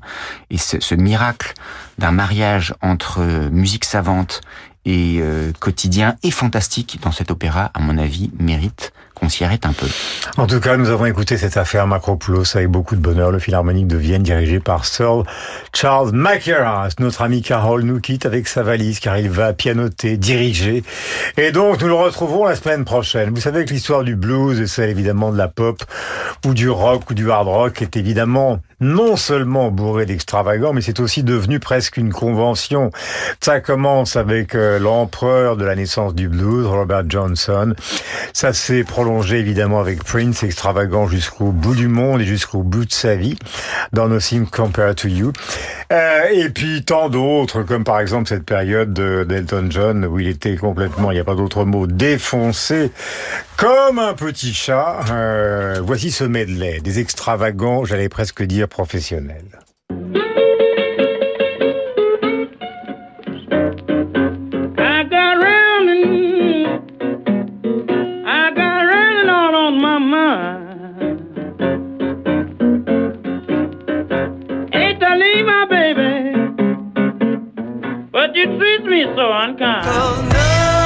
Et 0.49 0.57
ce, 0.57 0.79
ce 0.79 0.95
miracle 0.95 1.53
d'un 1.97 2.11
mariage 2.11 2.73
entre 2.81 3.21
musique 3.51 3.85
savante 3.85 4.41
et 4.85 5.21
quotidien 5.59 6.15
et 6.23 6.31
fantastique 6.31 6.99
dans 7.03 7.11
cet 7.11 7.29
opéra, 7.31 7.69
à 7.73 7.79
mon 7.81 7.97
avis, 7.97 8.31
mérite 8.39 8.93
qu'on 9.19 9.29
s'y 9.29 9.43
arrête 9.43 9.65
un 9.65 9.73
peu. 9.73 9.87
En 10.37 10.47
tout 10.47 10.59
cas, 10.59 10.77
nous 10.77 10.89
avons 10.89 11.05
écouté 11.05 11.37
cette 11.37 11.57
affaire 11.57 11.87
Macropoulos 11.87 12.55
avec 12.55 12.67
beaucoup 12.69 12.95
de 12.95 13.01
bonheur, 13.01 13.31
le 13.31 13.39
Philharmonique 13.39 13.87
de 13.87 13.97
Vienne 13.97 14.23
dirigé 14.23 14.59
par 14.59 14.85
Sir 14.85 15.23
Charles 15.73 16.11
Mackerras. 16.11 16.93
Notre 16.99 17.21
ami 17.21 17.41
Carole 17.41 17.83
nous 17.83 17.99
quitte 17.99 18.25
avec 18.25 18.47
sa 18.47 18.63
valise 18.63 18.99
car 18.99 19.17
il 19.17 19.29
va 19.29 19.53
pianoter, 19.53 20.17
diriger. 20.17 20.83
Et 21.37 21.51
donc, 21.51 21.81
nous 21.81 21.87
le 21.87 21.93
retrouvons 21.93 22.45
la 22.45 22.55
semaine 22.55 22.85
prochaine. 22.85 23.29
Vous 23.31 23.41
savez 23.41 23.65
que 23.65 23.73
l'histoire 23.73 24.03
du 24.03 24.15
blues 24.15 24.59
et 24.59 24.67
celle 24.67 24.89
évidemment 24.89 25.31
de 25.31 25.37
la 25.37 25.47
pop 25.47 25.83
ou 26.45 26.53
du 26.53 26.69
rock 26.69 27.09
ou 27.09 27.13
du 27.13 27.29
hard 27.29 27.47
rock 27.47 27.81
est 27.81 27.97
évidemment 27.97 28.59
non 28.81 29.15
seulement 29.15 29.71
bourré 29.71 30.05
d'extravagants, 30.05 30.73
mais 30.73 30.81
c'est 30.81 30.99
aussi 30.99 31.23
devenu 31.23 31.59
presque 31.59 31.97
une 31.97 32.11
convention. 32.11 32.91
Ça 33.41 33.59
commence 33.59 34.15
avec 34.15 34.55
euh, 34.55 34.79
l'empereur 34.79 35.57
de 35.57 35.65
la 35.65 35.75
naissance 35.75 36.15
du 36.15 36.27
blues, 36.29 36.65
Robert 36.65 37.03
Johnson. 37.07 37.73
Ça 38.33 38.53
s'est 38.53 38.83
prolongé 38.83 39.39
évidemment 39.39 39.79
avec 39.79 40.03
Prince, 40.03 40.43
extravagant 40.43 41.07
jusqu'au 41.07 41.51
bout 41.51 41.75
du 41.75 41.87
monde 41.87 42.21
et 42.21 42.25
jusqu'au 42.25 42.63
bout 42.63 42.85
de 42.85 42.91
sa 42.93 43.15
vie, 43.15 43.37
dans 43.93 44.07
Nothing 44.07 44.47
Compared 44.47 44.95
to 44.95 45.07
You. 45.07 45.33
Euh, 45.91 46.23
et 46.31 46.49
puis 46.49 46.83
tant 46.85 47.09
d'autres, 47.09 47.63
comme 47.63 47.83
par 47.83 47.99
exemple 47.99 48.29
cette 48.29 48.45
période 48.45 48.93
de- 48.93 49.25
d'Elton 49.27 49.67
John, 49.69 50.05
où 50.05 50.19
il 50.19 50.27
était 50.27 50.55
complètement, 50.55 51.11
il 51.11 51.15
n'y 51.15 51.19
a 51.19 51.23
pas 51.23 51.35
d'autre 51.35 51.65
mot, 51.65 51.87
défoncé, 51.87 52.91
comme 53.59 53.99
un 53.99 54.13
petit 54.13 54.53
chat. 54.53 55.01
Euh, 55.11 55.81
voici 55.83 56.11
ce 56.11 56.23
medley, 56.23 56.79
des 56.79 56.99
extravagants, 56.99 57.83
j'allais 57.83 58.07
presque 58.07 58.41
dire 58.43 58.69
professionnels. 58.69 59.59
I 64.77 65.03
got 65.03 65.35
running, 65.41 66.67
I 68.25 68.51
got 68.55 68.85
running 68.85 69.29
all 69.29 69.55
on 69.55 69.81
my 69.81 69.99
mind. 69.99 71.19
Hate 74.71 74.99
to 75.01 75.15
leave 75.17 75.45
my 75.45 75.65
baby, 75.69 76.33
but 78.11 78.33
you 78.35 78.57
treat 78.57 78.85
me 78.85 79.03
so 79.15 79.33
unkind. 79.33 79.85
nothing 79.85 80.78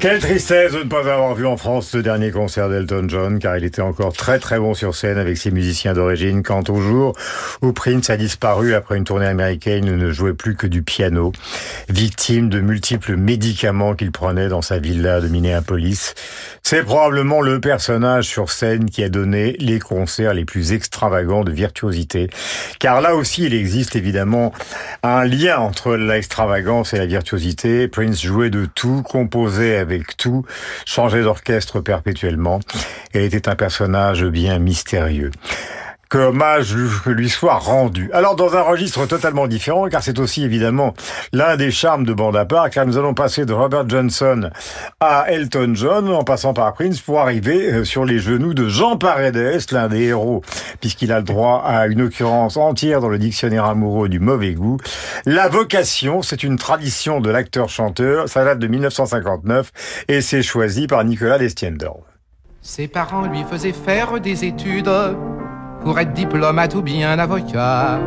Quelle 0.00 0.18
tristesse 0.18 0.72
de 0.72 0.78
ne 0.78 0.84
pas 0.84 1.00
avoir 1.00 1.34
vu 1.34 1.46
en 1.46 1.58
France 1.58 1.88
ce 1.88 1.98
dernier 1.98 2.30
concert 2.30 2.70
d'Elton 2.70 3.04
John, 3.06 3.38
car 3.38 3.58
il 3.58 3.64
était 3.64 3.82
encore 3.82 4.14
très 4.14 4.38
très 4.38 4.58
bon 4.58 4.72
sur 4.72 4.94
scène 4.94 5.18
avec 5.18 5.36
ses 5.36 5.50
musiciens 5.50 5.92
d'origine. 5.92 6.42
Quant 6.42 6.64
au 6.70 6.80
jour 6.80 7.14
où 7.60 7.74
Prince 7.74 8.08
a 8.08 8.16
disparu 8.16 8.72
après 8.72 8.96
une 8.96 9.04
tournée 9.04 9.26
américaine, 9.26 9.84
il 9.84 9.96
ne 9.98 10.10
jouait 10.10 10.32
plus 10.32 10.56
que 10.56 10.66
du 10.66 10.82
piano, 10.82 11.32
victime 11.90 12.48
de 12.48 12.60
multiples 12.60 13.16
médicaments 13.16 13.94
qu'il 13.94 14.10
prenait 14.10 14.48
dans 14.48 14.62
sa 14.62 14.78
villa 14.78 15.20
de 15.20 15.28
Minneapolis. 15.28 16.14
C'est 16.62 16.82
probablement 16.82 17.42
le 17.42 17.60
personnage 17.60 18.24
sur 18.24 18.50
scène 18.50 18.88
qui 18.88 19.04
a 19.04 19.10
donné 19.10 19.54
les 19.58 19.80
concerts 19.80 20.32
les 20.32 20.46
plus 20.46 20.72
extravagants 20.72 21.44
de 21.44 21.52
virtuosité. 21.52 22.30
Car 22.78 23.02
là 23.02 23.14
aussi, 23.14 23.44
il 23.44 23.52
existe 23.52 23.96
évidemment 23.96 24.52
un 25.02 25.26
lien 25.26 25.58
entre 25.58 25.96
l'extravagance 25.96 26.94
et 26.94 26.98
la 26.98 27.06
virtuosité. 27.06 27.86
Prince 27.86 28.22
jouait 28.22 28.50
de 28.50 28.64
tout, 28.64 29.02
composait 29.02 29.76
tout, 30.16 30.44
changeait 30.86 31.22
d'orchestre 31.22 31.80
perpétuellement 31.80 32.60
et 33.14 33.24
était 33.24 33.48
un 33.48 33.56
personnage 33.56 34.24
bien 34.24 34.58
mystérieux. 34.58 35.30
Que 36.10 36.18
hommage 36.18 36.74
lui 37.06 37.30
soit 37.30 37.54
rendu. 37.54 38.10
Alors 38.12 38.36
dans 38.36 38.54
un 38.56 38.62
registre 38.62 39.06
totalement 39.06 39.46
différent, 39.46 39.88
car 39.88 40.02
c'est 40.02 40.18
aussi 40.18 40.44
évidemment 40.44 40.92
l'un 41.32 41.56
des 41.56 41.70
charmes 41.70 42.04
de 42.04 42.12
bande 42.12 42.36
car 42.72 42.84
nous 42.84 42.98
allons 42.98 43.14
passer 43.14 43.46
de 43.46 43.52
Robert 43.52 43.88
Johnson 43.88 44.50
à 44.98 45.26
Elton 45.28 45.72
John, 45.74 46.08
en 46.08 46.24
passant 46.24 46.52
par 46.52 46.72
Prince, 46.74 47.00
pour 47.00 47.20
arriver 47.20 47.72
euh, 47.72 47.84
sur 47.84 48.04
les 48.04 48.18
genoux 48.18 48.54
de 48.54 48.68
Jean 48.68 48.96
Paredes, 48.96 49.60
l'un 49.70 49.88
des 49.88 50.04
héros, 50.06 50.42
puisqu'il 50.80 51.12
a 51.12 51.18
le 51.18 51.24
droit 51.24 51.62
à 51.64 51.86
une 51.86 52.02
occurrence 52.02 52.56
entière 52.56 53.00
dans 53.00 53.08
le 53.08 53.18
dictionnaire 53.18 53.64
amoureux 53.64 54.08
du 54.08 54.18
mauvais 54.18 54.54
goût. 54.54 54.78
La 55.26 55.48
vocation, 55.48 56.22
c'est 56.22 56.42
une 56.42 56.56
tradition 56.56 57.20
de 57.20 57.30
l'acteur-chanteur, 57.30 58.28
ça 58.28 58.44
date 58.44 58.58
de 58.58 58.66
1959, 58.66 59.70
et 60.08 60.20
c'est 60.20 60.42
choisi 60.42 60.88
par 60.88 61.04
Nicolas 61.04 61.38
Destiendorf. 61.38 62.00
Ses 62.62 62.88
parents 62.88 63.26
lui 63.26 63.44
faisaient 63.48 63.72
faire 63.72 64.20
des 64.20 64.44
études 64.44 64.90
pour 65.82 65.98
être 65.98 66.12
diplomate 66.12 66.74
ou 66.74 66.82
bien 66.82 67.18
avocat. 67.18 67.98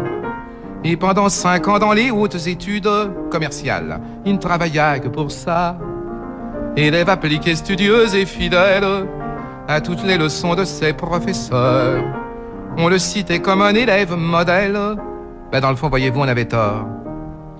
Et 0.84 0.98
pendant 0.98 1.30
cinq 1.30 1.68
ans 1.68 1.80
dans 1.80 1.94
les 1.94 2.12
hautes 2.12 2.48
études 2.48 2.90
commerciales, 3.32 4.00
il 4.26 4.34
ne 4.34 4.38
travailla 4.38 5.00
que 5.00 5.08
pour 5.08 5.32
ça. 5.32 5.78
Élève 6.76 7.10
appliqué, 7.10 7.56
studieuse 7.56 8.16
et 8.16 8.26
fidèle 8.26 9.08
à 9.68 9.80
toutes 9.80 10.04
les 10.04 10.18
leçons 10.18 10.56
de 10.56 10.66
ses 10.66 10.94
professeurs. 10.94 12.04
On 12.78 12.90
le 12.90 12.98
citait 12.98 13.40
comme 13.40 13.62
un 13.62 13.76
élève 13.76 14.16
modèle. 14.16 14.78
Ben 15.52 15.62
dans 15.62 15.70
le 15.70 15.76
fond, 15.76 15.90
voyez-vous, 15.90 16.20
on 16.20 16.28
avait 16.28 16.46
tort. 16.46 16.88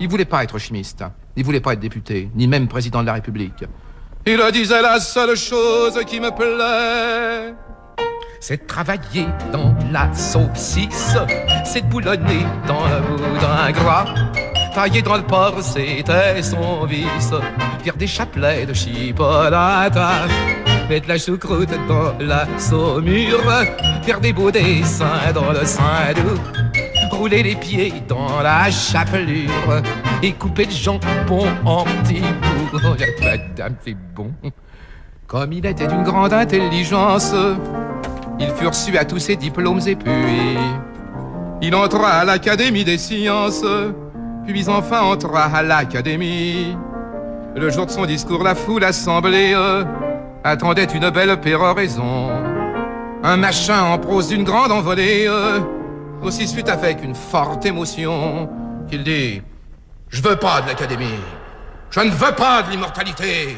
Il 0.00 0.08
voulait 0.08 0.24
pas 0.24 0.42
être 0.42 0.58
chimiste. 0.58 1.04
Il 1.36 1.44
voulait 1.44 1.60
pas 1.60 1.72
être 1.72 1.80
député, 1.80 2.30
ni 2.34 2.46
même 2.46 2.68
président 2.68 3.00
de 3.00 3.06
la 3.06 3.14
République. 3.14 3.64
Il 4.26 4.40
disait 4.52 4.82
la 4.82 5.00
seule 5.00 5.36
chose 5.36 5.98
qui 6.06 6.20
me 6.20 6.30
plaît. 6.30 7.54
C'est 8.46 8.66
travailler 8.66 9.26
dans 9.54 9.74
la 9.90 10.12
saucisse, 10.12 11.16
c'est 11.64 11.88
boulonner 11.88 12.44
dans 12.66 12.84
le 12.84 13.00
boudin 13.00 13.72
gras. 13.72 14.04
Tailler 14.74 15.00
dans 15.00 15.16
le 15.16 15.22
porc, 15.22 15.62
c'était 15.62 16.42
son 16.42 16.84
vice. 16.84 17.32
Faire 17.82 17.96
des 17.96 18.06
chapelets 18.06 18.66
de 18.66 18.74
chipolata. 18.74 20.26
Mettre 20.90 21.08
la 21.08 21.16
choucroute 21.16 21.70
dans 21.88 22.12
la 22.20 22.46
saumure. 22.58 23.40
Faire 24.02 24.20
des 24.20 24.34
beaux 24.34 24.50
dessins 24.50 25.32
dans 25.34 25.50
le 25.50 25.64
sein 25.64 26.12
doux 26.14 27.16
rouler 27.16 27.42
les 27.42 27.54
pieds 27.54 27.94
dans 28.06 28.42
la 28.42 28.70
chapelure 28.70 29.80
et 30.22 30.32
couper 30.32 30.66
le 30.66 30.70
jambon 30.70 31.46
en 31.64 31.84
petits 31.84 32.20
bouts. 32.20 32.78
Oh, 32.84 32.94
madame, 33.22 33.76
c'est 33.82 33.96
bon. 34.14 34.32
Comme 35.26 35.54
il 35.54 35.64
était 35.64 35.86
d'une 35.86 36.02
grande 36.02 36.34
intelligence, 36.34 37.34
il 38.38 38.48
fut 38.50 38.66
reçu 38.66 38.96
à 38.98 39.04
tous 39.04 39.18
ses 39.18 39.36
diplômes 39.36 39.80
et 39.86 39.96
puis 39.96 40.12
il 41.62 41.74
entra 41.74 42.08
à 42.08 42.24
l'Académie 42.24 42.84
des 42.84 42.98
sciences, 42.98 43.64
puis 44.46 44.68
enfin 44.68 45.00
entra 45.00 45.44
à 45.44 45.62
l'Académie. 45.62 46.76
Le 47.56 47.70
jour 47.70 47.86
de 47.86 47.90
son 47.90 48.04
discours, 48.04 48.42
la 48.42 48.54
foule 48.54 48.84
assemblée 48.84 49.54
attendait 50.42 50.84
une 50.84 51.10
belle 51.10 51.40
péroraison. 51.40 52.30
Un 53.22 53.36
machin 53.36 53.82
en 53.82 53.98
prose 53.98 54.28
d'une 54.28 54.44
grande 54.44 54.72
envolée 54.72 55.28
aussi 56.22 56.48
suite 56.48 56.68
avec 56.68 57.02
une 57.02 57.14
forte 57.14 57.64
émotion 57.66 58.48
qu'il 58.88 59.04
dit 59.04 59.42
Je 60.08 60.22
veux 60.22 60.36
pas 60.36 60.60
de 60.62 60.68
l'académie. 60.68 61.20
Je 61.90 62.00
ne 62.00 62.10
veux 62.10 62.34
pas 62.34 62.62
de 62.62 62.70
l'immortalité. 62.70 63.56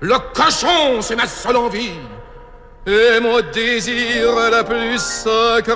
Le 0.00 0.16
cochon, 0.34 1.00
c'est 1.00 1.16
ma 1.16 1.26
seule 1.26 1.56
envie. 1.56 1.92
Et 2.86 3.18
mon 3.20 3.40
désir 3.52 4.32
le 4.52 4.62
plus 4.62 5.02
secret. 5.02 5.66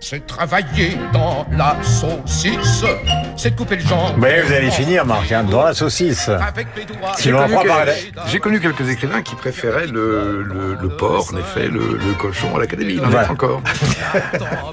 C'est 0.00 0.24
travailler 0.26 0.96
dans 1.12 1.44
la 1.50 1.76
saucisse. 1.82 2.84
C'est 3.36 3.50
de 3.50 3.56
couper 3.56 3.76
le 3.76 3.82
jambon. 3.82 4.14
Mais 4.16 4.42
vous 4.42 4.52
allez 4.52 4.70
finir, 4.70 5.04
Marc, 5.04 5.30
hein, 5.32 5.42
dans 5.42 5.62
la 5.64 5.74
saucisse. 5.74 6.30
Si 7.16 7.24
J'ai 7.24 7.30
l'on 7.32 7.38
en 7.38 7.42
connu, 7.42 7.54
croit 7.56 7.64
par 7.66 7.84
quel- 7.84 7.94
j'ai 8.30 8.38
connu 8.38 8.60
quelques 8.60 8.88
écrivains 8.88 9.22
qui 9.22 9.34
préféraient 9.34 9.86
le, 9.88 10.42
le, 10.42 10.76
le 10.80 10.88
porc, 10.88 11.28
en 11.34 11.38
effet, 11.38 11.66
le, 11.68 11.98
le 11.98 12.14
cochon 12.14 12.54
à 12.56 12.60
l'académie. 12.60 12.94
Il 12.94 13.04
en 13.04 13.08
Voilà. 13.08 13.26
est 13.26 13.30
encore. 13.30 13.60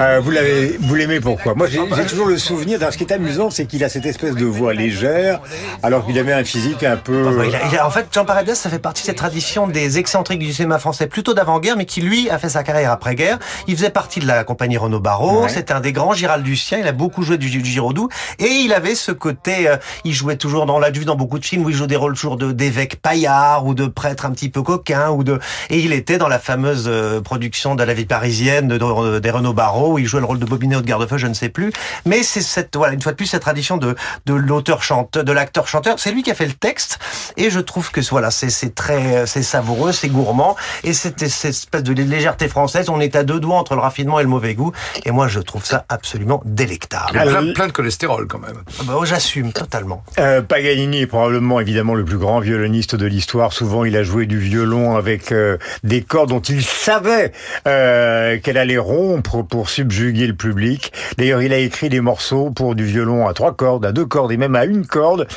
Euh, 0.02 0.20
vous 0.22 0.32
l'avez, 0.32 0.78
vous 0.80 0.96
l'aimez 0.96 1.20
pourquoi? 1.20 1.54
Moi, 1.56 1.68
j'ai 1.68 1.80
toujours 2.06 2.28
le 2.28 2.38
souvenir. 2.38 2.80
Ce 2.92 2.98
qui 2.98 3.04
est 3.04 3.14
amusant, 3.14 3.50
c'est 3.50 3.66
qu'il 3.66 3.84
a 3.84 3.90
cette 3.90 4.06
espèce 4.06 4.36
de 4.36 4.46
voix 4.46 4.74
légère, 4.74 5.40
alors 5.84 6.06
qu'il 6.06 6.18
avait 6.20 6.34
un 6.34 6.44
physique 6.44 6.84
un 6.84 6.98
peu. 6.98 7.44
Il 7.48 7.56
a- 7.56 7.60
il 7.72 7.78
a- 7.78 7.88
en 7.88 7.90
fait, 7.90 8.08
Jean 8.12 8.26
Paredes, 8.26 8.54
ça 8.56 8.70
fait 8.70 8.80
partie 8.80 9.02
de 9.04 9.08
cette 9.08 9.18
tradition 9.18 9.68
des 9.68 9.98
excentriques 9.98 10.40
du 10.40 10.52
cinéma 10.54 10.80
français, 10.80 11.08
plutôt 11.08 11.34
d'avant-guerre, 11.34 11.76
mais 11.78 11.86
qui 11.86 12.02
lui 12.02 12.30
a 12.30 12.38
fait 12.40 12.50
sa 12.50 12.64
carrière 12.64 12.92
après-guerre. 12.92 13.40
Il 13.68 13.76
faisait 13.76 13.90
partie 13.90 14.20
de 14.20 14.28
la 14.28 14.44
compagnie 14.44 14.78
Renaud 14.78 15.00
Ouais. 15.24 15.50
C'était 15.50 15.74
un 15.74 15.80
des 15.80 15.92
grands 15.92 16.14
Giraldusiens. 16.14 16.80
Il 16.80 16.88
a 16.88 16.92
beaucoup 16.92 17.24
joué 17.24 17.38
du, 17.38 17.50
du 17.50 17.64
Giraudoux. 17.64 18.10
Et 18.40 18.48
il 18.48 18.74
avait 18.74 18.96
ce 18.96 19.12
côté, 19.12 19.68
euh, 19.68 19.78
il 20.04 20.14
jouait 20.14 20.38
toujours 20.38 20.66
dans, 20.66 20.80
l'a 20.80 20.92
vu 20.92 21.06
dans 21.06 21.16
beaucoup 21.16 21.40
de 21.40 21.46
films 21.46 21.66
où 21.66 21.70
il 21.70 21.76
joue 21.76 21.88
des 21.88 21.96
rôles 21.96 22.16
toujours 22.16 22.38
de, 22.38 22.52
d'évêques 22.52 23.02
paillards 23.02 23.66
ou 23.66 23.74
de 23.74 23.86
prêtres 23.88 24.26
un 24.26 24.32
petit 24.32 24.50
peu 24.50 24.62
coquins 24.62 25.10
ou 25.10 25.24
de, 25.24 25.40
et 25.70 25.80
il 25.80 25.94
était 25.94 26.18
dans 26.18 26.28
la 26.28 26.40
fameuse 26.40 26.86
euh, 26.88 27.22
production 27.22 27.76
de 27.76 27.84
la 27.84 27.94
vie 27.94 28.06
parisienne 28.06 28.68
de, 28.68 28.78
de- 28.78 29.20
des 29.20 29.30
Renaud 29.32 29.54
Barreau 29.54 29.94
où 29.94 30.00
il 30.00 30.06
jouait 30.06 30.20
le 30.20 30.26
rôle 30.26 30.40
de 30.40 30.46
Bobinet 30.46 30.76
ou 30.78 30.82
de 30.82 30.88
Gardefeu, 30.88 31.18
je 31.18 31.28
ne 31.28 31.34
sais 31.34 31.50
plus. 31.50 31.72
Mais 32.06 32.24
c'est 32.24 32.42
cette, 32.42 32.76
voilà, 32.76 32.94
une 32.94 33.02
fois 33.02 33.12
de 33.12 33.18
plus, 33.18 33.26
cette 33.28 33.42
tradition 33.42 33.78
de, 33.78 33.96
de 34.26 34.34
l'auteur 34.34 34.84
chanteur, 34.84 35.24
de 35.24 35.32
l'acteur 35.32 35.68
chanteur. 35.68 35.96
C'est 36.00 36.12
lui 36.12 36.24
qui 36.24 36.32
a 36.32 36.36
fait 36.36 36.46
le 36.46 36.54
texte. 36.54 37.00
Et 37.38 37.50
je 37.50 37.60
trouve 37.60 37.92
que 37.92 38.02
voilà, 38.10 38.32
c'est 38.32 38.50
c'est 38.50 38.74
très, 38.76 39.26
c'est 39.26 39.44
savoureux, 39.44 39.92
c'est 39.92 40.10
gourmand, 40.10 40.56
et 40.84 40.94
c'était 40.94 41.30
cette 41.30 41.52
espèce 41.52 41.84
de 41.84 41.94
légèreté 41.94 42.48
française. 42.48 42.90
On 42.90 43.00
est 43.00 43.16
à 43.16 43.24
deux 43.24 43.40
doigts 43.40 43.58
entre 43.58 43.76
le 43.76 43.82
raffinement 43.82 44.20
et 44.20 44.24
le 44.24 44.30
mauvais 44.30 44.54
goût, 44.54 44.72
et 45.06 45.12
moi 45.12 45.28
je 45.28 45.40
trouve 45.40 45.64
ça 45.64 45.86
absolument 45.90 46.42
délectable. 46.46 47.12
Il 47.14 47.18
y 47.18 47.20
a 47.20 47.26
plein, 47.26 47.54
plein 47.54 47.68
de 47.68 47.72
cholestérol 47.72 48.28
quand 48.28 48.40
même. 48.40 48.58
Ah 48.80 48.84
bah, 48.86 48.94
oh, 48.98 49.06
J'assume 49.06 49.54
totalement. 49.54 50.04
Euh, 50.20 50.42
Paganini 50.42 51.02
est 51.02 51.08
probablement 51.08 51.60
évidemment 51.60 51.94
le 51.94 52.04
plus 52.04 52.18
grand 52.18 52.40
violoniste 52.40 52.96
de 52.96 53.06
l'histoire. 53.06 53.54
Souvent, 53.54 53.86
il 53.86 53.96
a 53.96 54.04
joué 54.04 54.26
du 54.26 54.40
violon 54.40 54.96
avec 54.96 55.32
euh, 55.32 55.58
des 55.84 56.02
cordes 56.02 56.30
dont 56.30 56.40
il 56.40 56.64
savait 56.64 57.32
euh, 57.68 58.40
qu'elle 58.40 58.58
allait 58.58 58.78
rompre 58.78 59.44
pour 59.44 59.70
subjuguer 59.70 60.28
le 60.28 60.36
public. 60.36 60.92
D'ailleurs, 61.18 61.42
il 61.42 61.54
a 61.54 61.58
écrit 61.58 61.90
des 61.90 62.02
morceaux 62.02 62.50
pour 62.50 62.76
du 62.76 62.86
violon 62.86 63.28
à 63.28 63.34
trois 63.34 63.54
cordes, 63.54 63.86
à 63.86 63.92
deux 63.92 64.06
cordes 64.06 64.32
et 64.32 64.38
même 64.38 64.56
à 64.56 64.66
une 64.66 64.86
corde. 64.86 65.28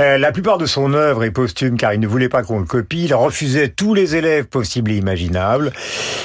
Euh, 0.00 0.18
la 0.18 0.32
plupart 0.32 0.58
de 0.58 0.66
son 0.66 0.94
œuvre 0.94 1.24
est 1.24 1.30
posthume 1.30 1.76
car 1.76 1.92
il 1.92 2.00
ne 2.00 2.06
voulait 2.06 2.28
pas 2.28 2.42
qu'on 2.42 2.58
le 2.58 2.64
copie. 2.64 3.04
Il 3.04 3.14
refusait 3.14 3.68
tous 3.68 3.94
les 3.94 4.16
élèves 4.16 4.46
possibles 4.46 4.90
et 4.90 4.96
imaginables. 4.96 5.72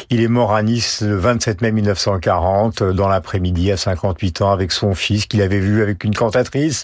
Il 0.10 0.22
est 0.22 0.28
mort 0.28 0.54
à 0.54 0.64
Nice 0.64 1.02
le 1.02 1.16
27 1.16 1.62
mai 1.62 1.72
1940 1.72 2.82
euh, 2.82 2.91
dans 2.94 3.08
l'après-midi 3.08 3.72
à 3.72 3.78
58 3.78 4.42
ans 4.42 4.52
avec 4.52 4.72
son 4.72 4.94
fils 4.96 5.26
qu'il 5.26 5.42
avait 5.42 5.60
vu 5.60 5.82
avec 5.82 6.04
une 6.04 6.16
cantatrice. 6.16 6.84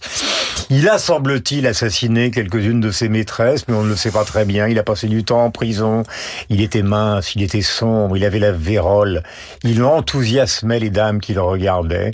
Il 0.70 0.90
a, 0.90 0.98
semble-t-il, 0.98 1.66
assassiné 1.66 2.30
quelques-unes 2.32 2.82
de 2.82 2.92
ses 2.92 3.08
maîtresses, 3.08 3.68
mais 3.68 3.76
on 3.76 3.84
ne 3.84 3.90
le 3.90 3.96
sait 3.96 4.12
pas 4.12 4.26
très 4.26 4.44
bien. 4.44 4.68
Il 4.68 4.78
a 4.80 4.84
passé 4.84 5.08
du 5.08 5.24
temps 5.24 5.46
en 5.46 5.52
prison. 5.52 6.04
Il 6.50 6.62
était 6.62 6.82
mince, 6.82 7.36
il 7.36 7.44
était 7.44 7.62
sombre, 7.62 8.18
il 8.18 8.26
avait 8.26 8.40
la 8.40 8.52
vérole. 8.52 9.24
Il 9.64 9.84
enthousiasmait 9.84 10.80
les 10.80 10.90
dames 10.90 11.22
qui 11.22 11.34
le 11.34 11.42
regardaient. 11.42 12.12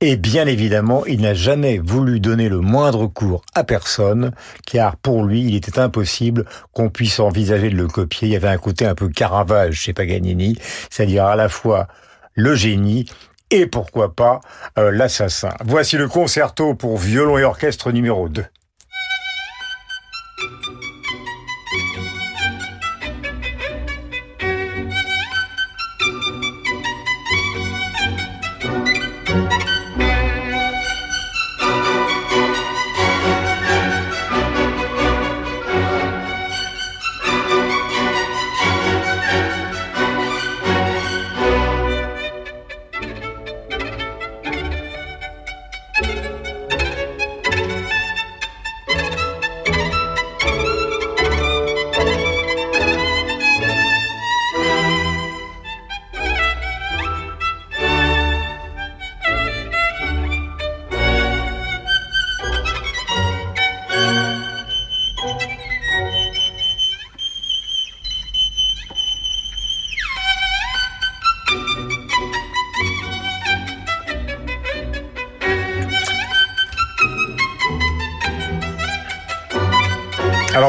Et 0.00 0.16
bien 0.16 0.46
évidemment, 0.46 1.04
il 1.06 1.20
n'a 1.20 1.34
jamais 1.34 1.78
voulu 1.78 2.20
donner 2.20 2.48
le 2.48 2.60
moindre 2.60 3.06
cours 3.06 3.42
à 3.54 3.64
personne, 3.64 4.32
car 4.66 4.96
pour 4.96 5.24
lui, 5.24 5.44
il 5.44 5.54
était 5.54 5.78
impossible 5.78 6.44
qu'on 6.72 6.88
puisse 6.88 7.20
envisager 7.20 7.70
de 7.70 7.76
le 7.76 7.86
copier. 7.86 8.28
Il 8.28 8.32
y 8.32 8.36
avait 8.36 8.48
un 8.48 8.58
côté 8.58 8.84
un 8.84 8.94
peu 8.94 9.08
Caravage 9.08 9.74
chez 9.74 9.92
Paganini, 9.92 10.56
c'est-à-dire 10.90 11.26
à 11.26 11.36
la 11.36 11.48
fois 11.48 11.88
le 12.34 12.54
génie 12.54 13.06
et 13.50 13.66
pourquoi 13.66 14.14
pas 14.14 14.40
euh, 14.78 14.90
l'assassin. 14.90 15.52
Voici 15.64 15.96
le 15.96 16.08
concerto 16.08 16.74
pour 16.74 16.96
violon 16.96 17.38
et 17.38 17.44
orchestre 17.44 17.92
numéro 17.92 18.28
2. 18.28 18.44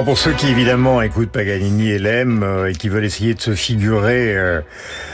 Pour 0.06 0.18
ceux 0.18 0.34
qui 0.34 0.47
évidemment 0.47 1.01
écoutent 1.01 1.32
Paganini 1.32 1.91
et 1.91 1.97
l'aiment 1.97 2.43
euh, 2.43 2.70
et 2.70 2.74
qui 2.74 2.89
veulent 2.89 3.06
essayer 3.06 3.34
de 3.34 3.41
se 3.41 3.56
figurer 3.56 4.36
euh, 4.36 4.60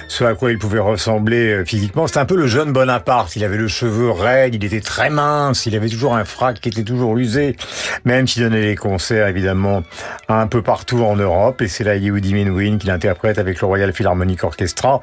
ce 0.07 0.23
à 0.23 0.33
quoi 0.33 0.51
il 0.51 0.57
pouvait 0.57 0.79
ressembler 0.79 1.53
euh, 1.53 1.65
physiquement, 1.65 2.07
c'est 2.07 2.17
un 2.17 2.25
peu 2.25 2.35
le 2.35 2.47
jeune 2.47 2.73
Bonaparte. 2.73 3.35
Il 3.35 3.43
avait 3.43 3.57
le 3.57 3.67
cheveu 3.67 4.09
raide, 4.09 4.55
il 4.55 4.65
était 4.65 4.81
très 4.81 5.11
mince, 5.11 5.67
il 5.67 5.75
avait 5.75 5.89
toujours 5.89 6.15
un 6.15 6.25
frac 6.25 6.59
qui 6.59 6.69
était 6.69 6.83
toujours 6.83 7.15
usé, 7.17 7.55
même 8.03 8.27
s'il 8.27 8.41
donnait 8.41 8.65
des 8.65 8.75
concerts 8.75 9.27
évidemment 9.27 9.83
un 10.27 10.47
peu 10.47 10.63
partout 10.63 11.03
en 11.03 11.15
Europe. 11.15 11.61
Et 11.61 11.67
c'est 11.67 11.83
là 11.83 11.95
Yehudi 11.95 12.33
Menuhin 12.33 12.79
qui 12.79 12.87
l'interprète 12.87 13.37
avec 13.37 13.61
le 13.61 13.67
Royal 13.67 13.93
Philharmonic 13.93 14.43
Orchestra. 14.43 15.01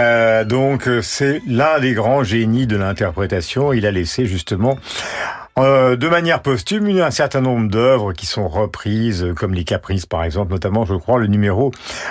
Euh, 0.00 0.44
donc 0.44 0.88
c'est 1.02 1.40
l'un 1.46 1.78
des 1.78 1.92
grands 1.92 2.24
génies 2.24 2.66
de 2.66 2.76
l'interprétation. 2.76 3.72
Il 3.72 3.86
a 3.86 3.92
laissé 3.92 4.26
justement 4.26 4.76
euh, 5.60 5.96
de 5.96 6.08
manière 6.08 6.42
posthume, 6.42 6.88
il 6.88 6.96
y 6.96 7.00
a 7.00 7.06
un 7.06 7.10
certain 7.10 7.40
nombre 7.40 7.68
d'œuvres 7.68 8.12
qui 8.12 8.26
sont 8.26 8.48
reprises, 8.48 9.24
euh, 9.24 9.34
comme 9.34 9.54
les 9.54 9.64
Caprices 9.64 10.06
par 10.06 10.24
exemple, 10.24 10.52
notamment 10.52 10.84
je 10.84 10.94
crois 10.94 11.18
le 11.18 11.26
numéro 11.26 11.70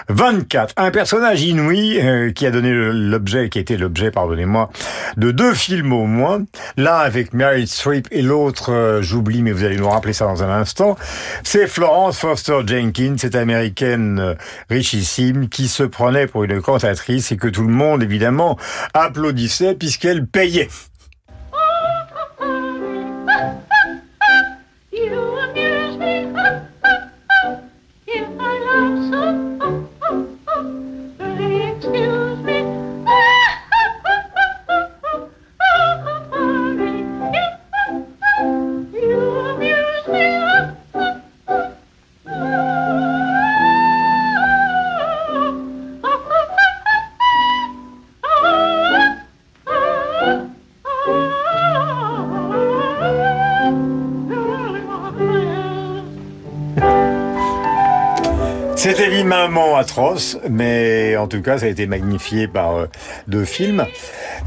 24. 0.09 0.73
Un 0.77 0.91
personnage 0.91 1.41
inouï 1.41 1.99
euh, 1.99 2.31
qui 2.31 2.45
a 2.45 2.51
donné 2.51 2.71
l'objet, 2.71 3.49
qui 3.49 3.59
été 3.59 3.77
l'objet, 3.77 4.11
pardonnez-moi, 4.11 4.69
de 5.17 5.31
deux 5.31 5.53
films 5.53 5.93
au 5.93 6.05
moins. 6.05 6.43
L'un 6.77 6.97
avec 6.97 7.33
Meryl 7.33 7.67
Streep 7.67 8.07
et 8.11 8.21
l'autre, 8.21 8.99
j'oublie, 9.01 9.41
mais 9.41 9.51
vous 9.51 9.63
allez 9.63 9.77
nous 9.77 9.89
rappeler 9.89 10.13
ça 10.13 10.25
dans 10.25 10.43
un 10.43 10.49
instant. 10.49 10.97
C'est 11.43 11.67
Florence 11.67 12.19
Foster 12.19 12.59
Jenkins, 12.65 13.15
cette 13.17 13.35
américaine 13.35 14.35
richissime 14.69 15.49
qui 15.49 15.67
se 15.67 15.83
prenait 15.83 16.27
pour 16.27 16.43
une 16.43 16.61
cantatrice 16.61 17.31
et 17.31 17.37
que 17.37 17.47
tout 17.47 17.63
le 17.63 17.73
monde 17.73 18.03
évidemment 18.03 18.57
applaudissait 18.93 19.75
puisqu'elle 19.75 20.25
payait. 20.25 20.69
Mais 60.49 61.17
en 61.17 61.27
tout 61.27 61.41
cas, 61.41 61.57
ça 61.57 61.65
a 61.65 61.69
été 61.69 61.87
magnifié 61.87 62.47
par 62.47 62.75
euh, 62.75 62.85
deux 63.27 63.45
films. 63.45 63.85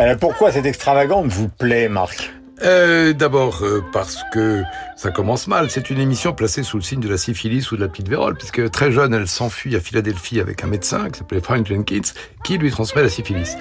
Euh, 0.00 0.16
pourquoi 0.16 0.52
cette 0.52 0.66
extravagante 0.66 1.26
vous 1.26 1.48
plaît, 1.48 1.88
Marc? 1.88 2.32
Euh, 2.62 3.12
D'abord 3.12 3.62
parce 3.92 4.22
que 4.32 4.62
ça 4.96 5.10
commence 5.10 5.48
mal. 5.48 5.68
C'est 5.70 5.90
une 5.90 5.98
émission 5.98 6.32
placée 6.32 6.62
sous 6.62 6.76
le 6.76 6.82
signe 6.82 7.00
de 7.00 7.08
la 7.08 7.16
syphilis 7.16 7.72
ou 7.72 7.76
de 7.76 7.82
la 7.82 7.88
petite 7.88 8.08
vérole, 8.08 8.36
puisque 8.36 8.70
très 8.70 8.92
jeune, 8.92 9.14
elle 9.14 9.26
s'enfuit 9.26 9.74
à 9.74 9.80
Philadelphie 9.80 10.40
avec 10.40 10.62
un 10.62 10.68
médecin 10.68 11.10
qui 11.10 11.18
s'appelait 11.18 11.40
Frank 11.40 11.66
Jenkins, 11.66 12.12
qui 12.44 12.58
lui 12.58 12.70
transmet 12.70 13.02
la 13.02 13.08
syphilis 13.08 13.56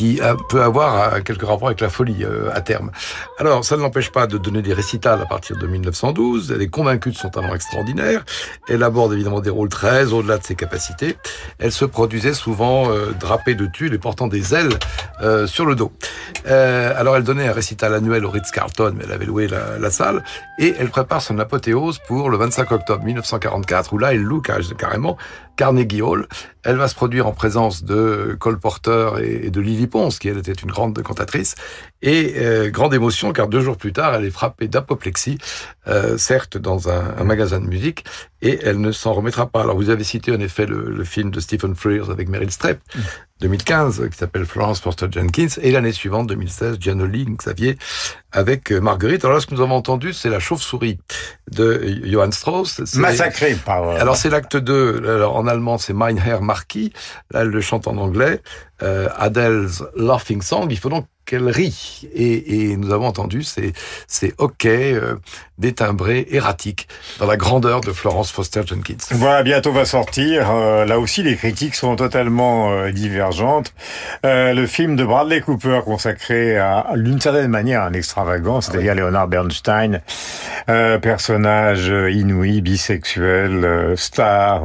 qui 0.00 0.18
peut 0.48 0.62
avoir 0.62 1.12
euh, 1.12 1.20
quelques 1.20 1.42
rapports 1.42 1.68
avec 1.68 1.82
la 1.82 1.90
folie 1.90 2.24
euh, 2.24 2.48
à 2.54 2.62
terme. 2.62 2.90
Alors, 3.38 3.66
ça 3.66 3.76
ne 3.76 3.82
l'empêche 3.82 4.10
pas 4.10 4.26
de 4.26 4.38
donner 4.38 4.62
des 4.62 4.72
récitals 4.72 5.20
à 5.20 5.26
partir 5.26 5.58
de 5.58 5.66
1912. 5.66 6.52
Elle 6.54 6.62
est 6.62 6.68
convaincue 6.68 7.10
de 7.10 7.16
son 7.16 7.28
talent 7.28 7.54
extraordinaire. 7.54 8.24
Elle 8.70 8.82
aborde 8.82 9.12
évidemment 9.12 9.40
des 9.40 9.50
rôles 9.50 9.68
très 9.68 10.14
au-delà 10.14 10.38
de 10.38 10.44
ses 10.44 10.54
capacités. 10.54 11.18
Elle 11.58 11.70
se 11.70 11.84
produisait 11.84 12.32
souvent 12.32 12.90
euh, 12.90 13.12
drapée 13.20 13.54
de 13.54 13.66
tulle 13.66 13.92
et 13.92 13.98
portant 13.98 14.26
des 14.26 14.54
ailes 14.54 14.72
euh, 15.20 15.46
sur 15.46 15.66
le 15.66 15.74
dos. 15.74 15.92
Euh, 16.46 16.94
alors, 16.96 17.16
elle 17.16 17.24
donnait 17.24 17.48
un 17.48 17.52
récital 17.52 17.92
annuel 17.92 18.24
au 18.24 18.30
Ritz-Carlton, 18.30 18.94
mais 18.96 19.04
elle 19.04 19.12
avait 19.12 19.26
loué 19.26 19.48
la, 19.48 19.78
la, 19.78 19.90
salle. 19.90 20.24
Et 20.58 20.74
elle 20.78 20.88
prépare 20.88 21.20
son 21.20 21.38
apothéose 21.38 21.98
pour 22.06 22.30
le 22.30 22.38
25 22.38 22.72
octobre 22.72 23.04
1944, 23.04 23.92
où 23.92 23.98
là, 23.98 24.14
elle 24.14 24.22
loue 24.22 24.40
carrément 24.40 25.18
Carnegie 25.60 26.00
Hall. 26.00 26.26
Elle 26.62 26.76
va 26.76 26.88
se 26.88 26.94
produire 26.94 27.26
en 27.26 27.32
présence 27.32 27.84
de 27.84 28.34
Cole 28.40 28.58
Porter 28.58 29.10
et 29.22 29.50
de 29.50 29.60
Lily 29.60 29.88
Pons, 29.88 30.08
qui 30.18 30.30
était 30.30 30.52
une 30.52 30.70
grande 30.70 31.02
cantatrice. 31.02 31.54
Et 32.02 32.34
euh, 32.38 32.70
grande 32.70 32.94
émotion, 32.94 33.32
car 33.32 33.48
deux 33.48 33.60
jours 33.60 33.76
plus 33.76 33.92
tard, 33.92 34.14
elle 34.14 34.24
est 34.24 34.30
frappée 34.30 34.68
d'apoplexie, 34.68 35.38
euh, 35.86 36.16
certes 36.16 36.56
dans 36.56 36.88
un, 36.88 37.16
un, 37.18 37.24
magasin 37.24 37.60
de 37.60 37.66
musique, 37.66 38.04
et 38.40 38.58
elle 38.62 38.80
ne 38.80 38.90
s'en 38.90 39.12
remettra 39.12 39.46
pas. 39.46 39.62
Alors 39.62 39.76
vous 39.76 39.90
avez 39.90 40.04
cité 40.04 40.32
en 40.32 40.40
effet 40.40 40.64
le, 40.66 40.90
le 40.90 41.04
film 41.04 41.30
de 41.30 41.40
Stephen 41.40 41.74
Frears 41.74 42.10
avec 42.10 42.28
Meryl 42.28 42.50
Streep, 42.50 42.78
2015, 43.40 44.08
qui 44.10 44.16
s'appelle 44.16 44.44
Florence 44.44 44.80
Foster 44.80 45.06
Jenkins, 45.10 45.48
et 45.60 45.70
l'année 45.72 45.92
suivante, 45.92 46.26
2016, 46.28 46.78
Gianoli 46.78 47.24
Xavier 47.24 47.76
avec 48.32 48.70
euh, 48.70 48.80
Marguerite. 48.80 49.24
Alors 49.24 49.36
là, 49.36 49.40
ce 49.40 49.46
que 49.46 49.54
nous 49.54 49.60
avons 49.60 49.74
entendu, 49.74 50.12
c'est 50.12 50.28
la 50.28 50.38
chauve-souris 50.40 50.98
de 51.50 52.00
Johann 52.04 52.32
Strauss. 52.32 52.80
Massacré 52.94 53.54
par... 53.54 53.88
Euh, 53.88 53.98
Alors 53.98 54.16
c'est 54.16 54.30
l'acte 54.30 54.56
2, 54.56 55.02
alors 55.06 55.36
en 55.36 55.46
allemand 55.46 55.78
c'est 55.78 55.92
Mein 55.92 56.16
Herr 56.18 56.42
Marquis, 56.42 56.92
là 57.30 57.40
elle 57.40 57.48
le 57.48 57.60
chante 57.60 57.88
en 57.88 57.96
anglais, 57.96 58.40
euh, 58.82 59.08
Adele's 59.16 59.82
Laughing 59.96 60.42
Song, 60.42 60.66
il 60.70 60.78
faut 60.78 60.88
donc 60.88 61.06
qu'elle 61.26 61.48
rit. 61.48 62.08
Et, 62.14 62.70
et, 62.70 62.76
nous 62.76 62.92
avons 62.92 63.06
entendu 63.06 63.42
ces, 63.42 63.72
ces 64.08 64.34
hoquets 64.38 64.92
euh, 64.94 65.14
détimbrés, 65.58 66.26
erratiques, 66.30 66.88
dans 67.18 67.26
la 67.26 67.36
grandeur 67.36 67.82
de 67.82 67.92
Florence 67.92 68.32
Foster 68.32 68.62
Jenkins. 68.66 68.96
Voilà, 69.12 69.42
bientôt 69.42 69.72
va 69.72 69.84
sortir. 69.84 70.50
Euh, 70.50 70.84
là 70.86 70.98
aussi, 70.98 71.22
les 71.22 71.36
critiques 71.36 71.74
sont 71.74 71.94
totalement 71.96 72.72
euh, 72.72 72.90
divergentes. 72.90 73.74
Euh, 74.24 74.54
le 74.54 74.66
film 74.66 74.96
de 74.96 75.04
Bradley 75.04 75.40
Cooper 75.40 75.82
consacré 75.84 76.58
à, 76.58 76.86
d'une 76.96 77.20
certaine 77.20 77.50
manière, 77.50 77.82
à 77.82 77.86
un 77.86 77.92
extravagant, 77.92 78.60
c'est-à-dire 78.60 78.94
oui. 78.94 79.00
Leonard 79.00 79.28
Bernstein, 79.28 80.00
euh, 80.68 80.98
personnage 80.98 81.88
inouï, 81.88 82.60
bisexuel, 82.62 83.64
euh, 83.64 83.96
star, 83.96 84.62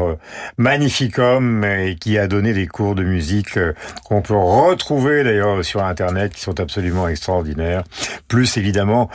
magnifique 0.57 1.19
homme, 1.19 1.63
et 1.63 1.95
qui 1.95 2.17
a 2.17 2.27
donné 2.27 2.53
des 2.53 2.67
cours 2.67 2.95
de 2.95 3.03
musique 3.03 3.59
qu'on 4.05 4.21
peut 4.21 4.35
retrouver 4.35 5.23
d'ailleurs 5.23 5.65
sur 5.65 5.83
Internet, 5.83 6.33
qui 6.33 6.41
sont 6.41 6.59
absolument 6.59 7.07
extraordinaires. 7.07 7.83
Plus 8.27 8.57
évidemment 8.57 9.09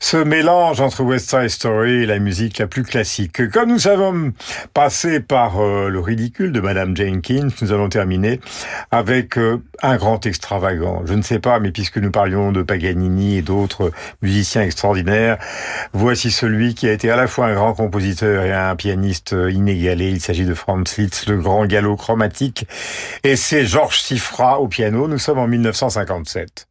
ce 0.00 0.18
mélange 0.18 0.80
entre 0.82 1.02
West 1.02 1.30
Side 1.30 1.48
Story 1.48 2.02
et 2.02 2.06
la 2.06 2.18
musique 2.18 2.58
la 2.58 2.66
plus 2.66 2.82
classique. 2.82 3.50
Comme 3.50 3.70
nous 3.70 3.88
avons 3.88 4.32
passé 4.74 5.20
par 5.20 5.60
euh, 5.60 5.88
le 5.88 5.98
ridicule 5.98 6.52
de 6.52 6.60
Madame 6.60 6.94
Jenkins, 6.94 7.48
nous 7.62 7.72
allons 7.72 7.88
terminer 7.88 8.38
avec 8.90 9.38
euh, 9.38 9.62
un 9.82 9.96
grand 9.96 10.26
extravagant. 10.26 11.02
Je 11.06 11.14
ne 11.14 11.22
sais 11.22 11.38
pas, 11.38 11.58
mais 11.58 11.70
puisque 11.70 11.96
nous 11.96 12.10
parlions 12.10 12.52
de 12.52 12.62
Paganini 12.62 13.38
et 13.38 13.42
d'autres 13.42 13.92
musiciens 14.20 14.62
extraordinaires, 14.62 15.38
voici 15.94 16.30
celui 16.30 16.74
qui 16.74 16.86
a 16.86 16.92
été 16.92 17.10
à 17.10 17.16
la 17.16 17.26
fois 17.26 17.46
un 17.46 17.54
grand 17.54 17.72
compositeur 17.72 18.44
et 18.44 18.52
un 18.52 18.76
pianiste 18.76 19.34
inégalé. 19.50 20.10
Il 20.10 20.20
s'agit 20.20 20.44
de 20.44 20.54
Franz 20.54 21.00
Liszt, 21.00 21.28
le 21.28 21.38
grand 21.38 21.64
galop 21.64 21.96
chromatique, 21.96 22.66
et 23.22 23.36
c'est 23.36 23.64
Georges 23.64 24.02
Au 24.38 24.68
piano. 24.68 25.06
Nous 25.08 25.18
sommes 25.18 25.38
en 25.38 25.46
1957. 25.46 26.66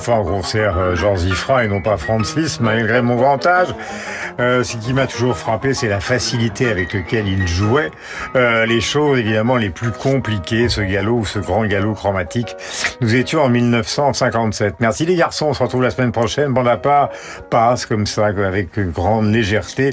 Fois 0.00 0.16
en 0.16 0.24
concert 0.24 0.78
euh, 0.78 0.96
Jean 0.96 1.16
Zifra 1.16 1.64
et 1.64 1.68
non 1.68 1.80
pas 1.80 1.96
Francis, 1.96 2.60
malgré 2.60 3.02
mon 3.02 3.16
grand 3.16 3.44
âge. 3.46 3.68
Euh, 4.40 4.64
ce 4.64 4.76
qui 4.76 4.94
m'a 4.94 5.06
toujours 5.06 5.36
frappé, 5.36 5.74
c'est 5.74 5.88
la 5.88 6.00
facilité 6.00 6.70
avec 6.70 6.94
laquelle 6.94 7.28
il 7.28 7.46
jouait 7.46 7.90
euh, 8.36 8.64
les 8.64 8.80
choses 8.80 9.18
évidemment 9.18 9.56
les 9.56 9.70
plus 9.70 9.90
compliquées, 9.90 10.68
ce 10.68 10.80
galop 10.80 11.18
ou 11.18 11.26
ce 11.26 11.38
grand 11.38 11.66
galop 11.66 11.94
chromatique. 11.94 12.56
Nous 13.00 13.14
étions 13.14 13.42
en 13.42 13.48
1957. 13.48 14.76
Merci 14.80 15.04
les 15.04 15.16
garçons, 15.16 15.46
on 15.46 15.54
se 15.54 15.62
retrouve 15.62 15.82
la 15.82 15.90
semaine 15.90 16.12
prochaine. 16.12 16.52
Bon, 16.52 16.64
part 16.82 17.10
passe 17.50 17.84
comme 17.86 18.06
ça, 18.06 18.26
avec 18.26 18.78
grande 18.78 19.32
légèreté, 19.32 19.92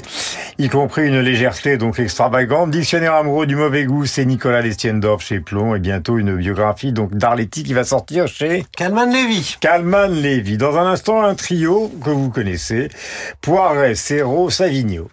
y 0.58 0.68
compris 0.68 1.06
une 1.06 1.20
légèreté 1.20 1.76
donc 1.76 2.00
extravagante. 2.00 2.70
Dictionnaire 2.70 3.14
amoureux 3.14 3.46
du 3.46 3.54
mauvais 3.54 3.84
goût, 3.84 4.06
c'est 4.06 4.24
Nicolas 4.24 4.60
Lestiendorf 4.60 5.22
chez 5.22 5.38
Plomb 5.38 5.74
et 5.76 5.78
bientôt 5.78 6.18
une 6.18 6.36
biographie 6.36 6.92
donc 6.92 7.14
d'Arletty 7.14 7.62
qui 7.62 7.74
va 7.74 7.84
sortir 7.84 8.26
chez 8.26 8.66
Calman 8.76 9.06
Lévy. 9.06 9.56
Calman 9.60 10.08
Lévy. 10.08 10.56
Dans 10.56 10.76
un 10.76 10.86
instant, 10.86 11.22
un 11.22 11.36
trio 11.36 11.92
que 12.04 12.10
vous 12.10 12.30
connaissez, 12.30 12.88
Poiret, 13.40 13.94
Serrault, 13.94 14.50
Savigno. 14.50 15.08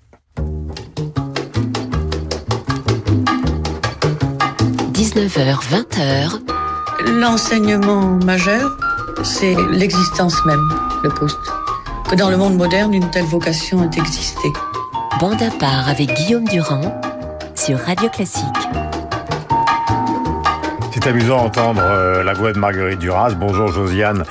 19h, 4.93 5.59
20h. 5.69 7.19
L'enseignement 7.19 8.01
majeur, 8.25 8.77
c'est 9.23 9.55
l'existence 9.71 10.43
même, 10.45 10.67
le 11.03 11.09
poste. 11.09 11.37
Que 12.09 12.15
dans 12.15 12.29
le 12.31 12.37
monde 12.37 12.55
moderne, 12.55 12.93
une 12.93 13.11
telle 13.11 13.25
vocation 13.25 13.83
ait 13.83 13.99
existé. 13.99 14.47
Bande 15.19 15.41
à 15.41 15.49
part 15.49 15.87
avec 15.87 16.13
Guillaume 16.13 16.45
Durand 16.45 16.99
sur 17.55 17.79
Radio 17.79 18.09
Classique. 18.09 18.43
C'est 20.91 21.07
amusant 21.07 21.43
d'entendre 21.43 21.81
euh, 21.83 22.23
la 22.23 22.33
voix 22.33 22.51
de 22.51 22.57
Marguerite 22.57 22.99
Duras. 22.99 23.31
Bonjour 23.31 23.67
Josiane. 23.67 24.23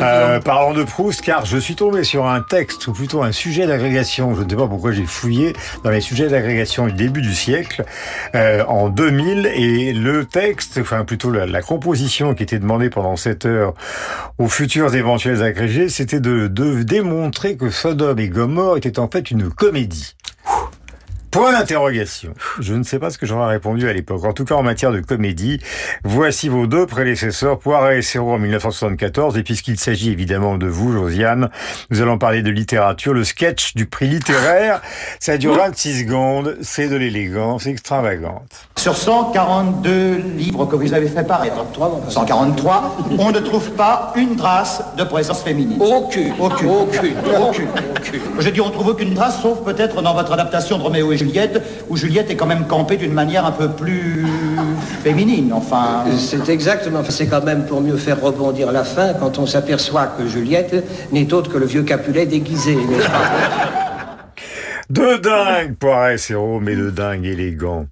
euh, 0.00 0.40
parlons 0.40 0.74
de 0.74 0.82
Proust, 0.82 1.20
car 1.22 1.46
je 1.46 1.56
suis 1.56 1.74
tombé 1.74 2.04
sur 2.04 2.26
un 2.26 2.40
texte, 2.40 2.86
ou 2.88 2.92
plutôt 2.92 3.22
un 3.22 3.32
sujet 3.32 3.66
d'agrégation. 3.66 4.34
Je 4.34 4.42
ne 4.42 4.48
sais 4.50 4.56
pas 4.56 4.66
pourquoi 4.66 4.92
j'ai 4.92 5.06
fouillé 5.06 5.54
dans 5.84 5.90
les 5.90 6.00
sujets 6.00 6.28
d'agrégation 6.28 6.86
du 6.86 6.94
début 6.94 7.22
du 7.22 7.34
siècle, 7.34 7.84
euh, 8.34 8.64
en 8.66 8.88
2000, 8.88 9.46
et 9.54 9.92
le 9.92 10.24
texte, 10.24 10.78
enfin 10.80 11.04
plutôt 11.04 11.30
la, 11.30 11.46
la, 11.46 11.62
composition 11.62 12.34
qui 12.34 12.42
était 12.42 12.58
demandée 12.58 12.90
pendant 12.90 13.16
cette 13.16 13.46
heure 13.46 13.74
aux 14.38 14.48
futurs 14.48 14.94
éventuels 14.94 15.42
agrégés, 15.42 15.88
c'était 15.88 16.20
de, 16.20 16.48
de 16.48 16.82
démontrer 16.82 17.56
que 17.56 17.70
Sodome 17.70 18.18
et 18.18 18.28
Gomorre 18.28 18.78
étaient 18.78 18.98
en 18.98 19.08
fait 19.08 19.30
une 19.30 19.50
comédie. 19.50 20.15
Point 21.36 21.52
d'interrogation. 21.52 22.32
Je 22.60 22.72
ne 22.72 22.82
sais 22.82 22.98
pas 22.98 23.10
ce 23.10 23.18
que 23.18 23.26
j'aurais 23.26 23.48
répondu 23.48 23.86
à 23.86 23.92
l'époque. 23.92 24.24
En 24.24 24.32
tout 24.32 24.46
cas, 24.46 24.54
en 24.54 24.62
matière 24.62 24.90
de 24.90 25.00
comédie, 25.00 25.60
voici 26.02 26.48
vos 26.48 26.66
deux 26.66 26.86
prédécesseurs, 26.86 27.58
Poiret 27.58 27.98
et 27.98 28.02
Serrault 28.02 28.32
en 28.32 28.38
1974. 28.38 29.36
Et 29.36 29.42
puisqu'il 29.42 29.78
s'agit 29.78 30.10
évidemment 30.10 30.56
de 30.56 30.66
vous, 30.66 30.92
Josiane, 30.92 31.50
nous 31.90 32.00
allons 32.00 32.16
parler 32.16 32.40
de 32.40 32.48
littérature. 32.48 33.12
Le 33.12 33.22
sketch 33.22 33.74
du 33.74 33.84
prix 33.84 34.08
littéraire, 34.08 34.80
ça 35.20 35.36
dure 35.36 35.56
26 35.56 36.04
secondes. 36.04 36.56
C'est 36.62 36.88
de 36.88 36.96
l'élégance 36.96 37.66
extravagante. 37.66 38.68
Sur 38.76 38.96
142 38.96 40.16
livres 40.38 40.64
que 40.64 40.76
vous 40.76 40.94
avez 40.94 41.08
fait 41.08 41.26
paraître, 41.26 41.66
143, 42.08 42.96
on 43.18 43.30
ne 43.30 43.40
trouve 43.40 43.72
pas 43.72 44.14
une 44.16 44.36
trace 44.36 44.82
de 44.96 45.04
présence 45.04 45.42
féminine. 45.42 45.82
Aucune. 45.82 46.32
Aucune. 46.40 46.70
Aucune. 46.70 47.14
Aucune. 47.18 47.68
aucune. 47.94 48.20
Je 48.38 48.48
dis 48.48 48.62
on 48.62 48.70
trouve 48.70 48.88
aucune 48.88 49.14
trace, 49.14 49.42
sauf 49.42 49.62
peut-être 49.64 50.00
dans 50.00 50.14
votre 50.14 50.32
adaptation 50.32 50.78
de 50.78 50.82
Roméo 50.82 51.12
et 51.12 51.16
Juliette, 51.18 51.25
où 51.88 51.96
Juliette 51.96 52.30
est 52.30 52.36
quand 52.36 52.46
même 52.46 52.66
campée 52.66 52.96
d'une 52.96 53.12
manière 53.12 53.46
un 53.46 53.52
peu 53.52 53.68
plus 53.68 54.26
féminine, 55.04 55.52
enfin... 55.52 56.04
C'est 56.18 56.48
exactement, 56.48 57.02
c'est 57.08 57.26
quand 57.26 57.44
même 57.44 57.66
pour 57.66 57.80
mieux 57.80 57.96
faire 57.96 58.20
rebondir 58.20 58.72
la 58.72 58.84
fin 58.84 59.14
quand 59.14 59.38
on 59.38 59.46
s'aperçoit 59.46 60.06
que 60.18 60.26
Juliette 60.26 60.84
n'est 61.12 61.32
autre 61.32 61.50
que 61.50 61.58
le 61.58 61.66
vieux 61.66 61.82
Capulet 61.82 62.26
déguisé, 62.26 62.74
n'est-ce 62.74 63.06
pas? 63.06 64.26
De 64.88 65.16
dingue, 65.16 65.74
Poiret, 65.76 66.16
Serrault, 66.16 66.60
mais 66.60 66.76
de 66.76 66.90
dingue 66.90 67.26
élégant 67.26 67.86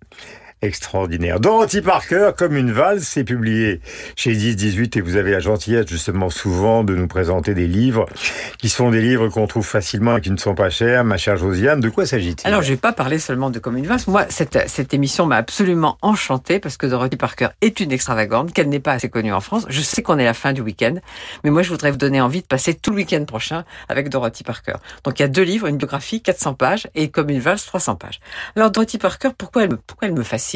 extraordinaire. 0.65 1.41
Dorothy 1.41 1.81
Parker, 1.81 2.31
comme 2.37 2.57
une 2.57 2.73
valse, 2.73 3.05
c'est 3.05 3.25
publié 3.25 3.81
chez 4.17 4.33
10-18 4.33 4.99
et 4.99 5.01
vous 5.01 5.17
avez 5.17 5.31
la 5.31 5.41
gentillesse 5.41 5.87
justement 5.89 6.31
souvent 6.31 6.85
de 6.85 6.95
nous 6.95 7.07
présenter 7.07 7.55
des 7.55 7.67
livres 7.67 8.07
qui 8.59 8.69
sont 8.69 8.91
des 8.91 9.01
livres 9.01 9.29
qu'on 9.29 9.47
trouve 9.47 9.67
facilement 9.67 10.17
et 10.17 10.21
qui 10.21 10.31
ne 10.31 10.37
sont 10.37 10.55
pas 10.55 10.71
chers. 10.71 11.05
Ma 11.05 11.17
chère 11.17 11.37
Josiane, 11.37 11.81
de 11.81 11.89
quoi 11.89 12.07
s'agit-il? 12.07 12.47
Alors, 12.47 12.63
je 12.63 12.71
vais 12.71 12.77
pas 12.79 12.93
parler 12.93 13.19
seulement 13.19 13.51
de 13.51 13.59
Comme 13.59 13.77
une 13.77 13.87
valse. 13.87 14.07
Moi, 14.07 14.27
cette, 14.29 14.59
cette 14.69 14.95
émission 14.95 15.27
m'a 15.27 15.37
absolument 15.37 15.99
enchantée 16.03 16.59
parce 16.59 16.77
que 16.77 16.87
Dorothy 16.87 17.17
Parker 17.17 17.49
est 17.61 17.81
une 17.81 17.93
extravagante, 17.93 18.53
qu'elle 18.53 18.69
n'est 18.69 18.81
pas 18.81 18.93
assez 18.93 19.09
connue 19.09 19.33
en 19.33 19.41
France. 19.41 19.67
Je 19.69 19.81
sais 19.81 20.03
qu'on 20.03 20.19
est 20.19 20.25
la 20.25 20.35
fin 20.35 20.53
du 20.53 20.61
week-end, 20.61 20.95
mais 21.45 21.51
moi, 21.51 21.63
je 21.63 21.71
voudrais 21.71 21.91
vous 21.91 21.99
donner 21.99 22.21
envie 22.21 22.41
de 22.41 22.47
passer 22.47 22.75
tout 22.75 22.91
le 22.91 22.97
week-end 22.97 23.25
prochain 23.25 23.65
avec 23.89 24.09
Dorothy 24.09 24.45
Parker. 24.45 24.75
Donc, 25.05 25.19
il 25.19 25.23
y 25.23 25.25
a 25.25 25.29
deux 25.29 25.43
livres, 25.43 25.67
une 25.67 25.77
biographie, 25.77 26.23
400 26.23 26.55
pages, 26.55 26.89
et 26.95 27.09
Comme 27.11 27.31
une 27.31 27.41
valse, 27.41 27.65
300 27.67 27.97
pages. 27.97 28.21
Alors, 28.57 28.71
Dorothy 28.71 28.99
Parker, 28.99 29.31
pourquoi 29.37 29.65
elle 29.65 29.75
pourquoi 29.87 30.09
elle 30.09 30.15
me 30.15 30.23
fascine? 30.23 30.54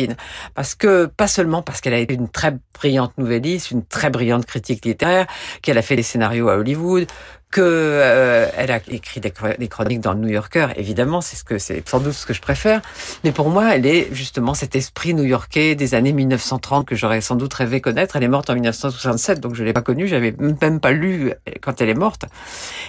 Parce 0.54 0.74
que 0.74 1.06
pas 1.06 1.26
seulement 1.26 1.62
parce 1.62 1.80
qu'elle 1.80 1.94
a 1.94 1.98
été 1.98 2.14
une 2.14 2.28
très 2.28 2.56
brillante 2.74 3.16
nouvelliste, 3.18 3.70
une 3.70 3.84
très 3.84 4.10
brillante 4.10 4.46
critique 4.46 4.84
littéraire, 4.84 5.26
qu'elle 5.62 5.78
a 5.78 5.82
fait 5.82 5.96
des 5.96 6.02
scénarios 6.02 6.48
à 6.48 6.56
Hollywood, 6.56 7.06
que 7.50 7.62
euh, 7.62 8.48
elle 8.56 8.70
a 8.70 8.80
écrit 8.88 9.20
des, 9.20 9.30
chroniques 9.30 10.00
dans 10.00 10.12
le 10.12 10.20
New 10.20 10.28
Yorker, 10.28 10.68
évidemment, 10.76 11.20
c'est 11.20 11.36
ce 11.36 11.44
que 11.44 11.58
c'est 11.58 11.86
sans 11.88 12.00
doute 12.00 12.12
ce 12.12 12.26
que 12.26 12.34
je 12.34 12.42
préfère. 12.42 12.82
Mais 13.24 13.32
pour 13.32 13.48
moi, 13.48 13.74
elle 13.74 13.86
est 13.86 14.08
justement 14.12 14.54
cet 14.54 14.76
esprit 14.76 15.14
new-yorkais 15.14 15.74
des 15.74 15.94
années 15.94 16.12
1930 16.12 16.86
que 16.86 16.94
j'aurais 16.94 17.20
sans 17.20 17.36
doute 17.36 17.54
rêvé 17.54 17.80
connaître. 17.80 18.16
Elle 18.16 18.24
est 18.24 18.28
morte 18.28 18.50
en 18.50 18.54
1967, 18.54 19.40
donc 19.40 19.54
je 19.54 19.64
l'ai 19.64 19.72
pas 19.72 19.82
connue, 19.82 20.06
j'avais 20.06 20.34
même 20.38 20.80
pas 20.80 20.92
lu 20.92 21.32
quand 21.62 21.80
elle 21.80 21.88
est 21.88 21.94
morte. 21.94 22.26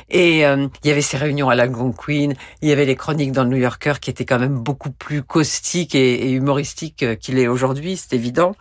Et 0.10 0.46
euh, 0.46 0.68
il 0.84 0.88
y 0.88 0.92
avait 0.92 1.02
ces 1.02 1.18
réunions 1.18 1.50
à 1.50 1.56
l'Algonquin, 1.56 2.34
il 2.62 2.70
y 2.70 2.72
avait 2.72 2.86
les 2.86 2.96
chroniques 2.96 3.32
dans 3.32 3.44
le 3.44 3.52
New 3.52 3.58
Yorker 3.58 3.94
qui 4.02 4.10
étaient 4.10 4.26
quand 4.26 4.40
même 4.40 4.58
beaucoup 4.58 4.92
plus 4.92 5.24
caustiques 5.24 5.96
et, 5.96 6.28
et 6.28 6.32
humoristiques 6.32 7.06
qu'il 7.20 7.40
est 7.40 7.48
aujourd'hui, 7.48 7.96
c'est 7.96 8.14
évident. 8.14 8.56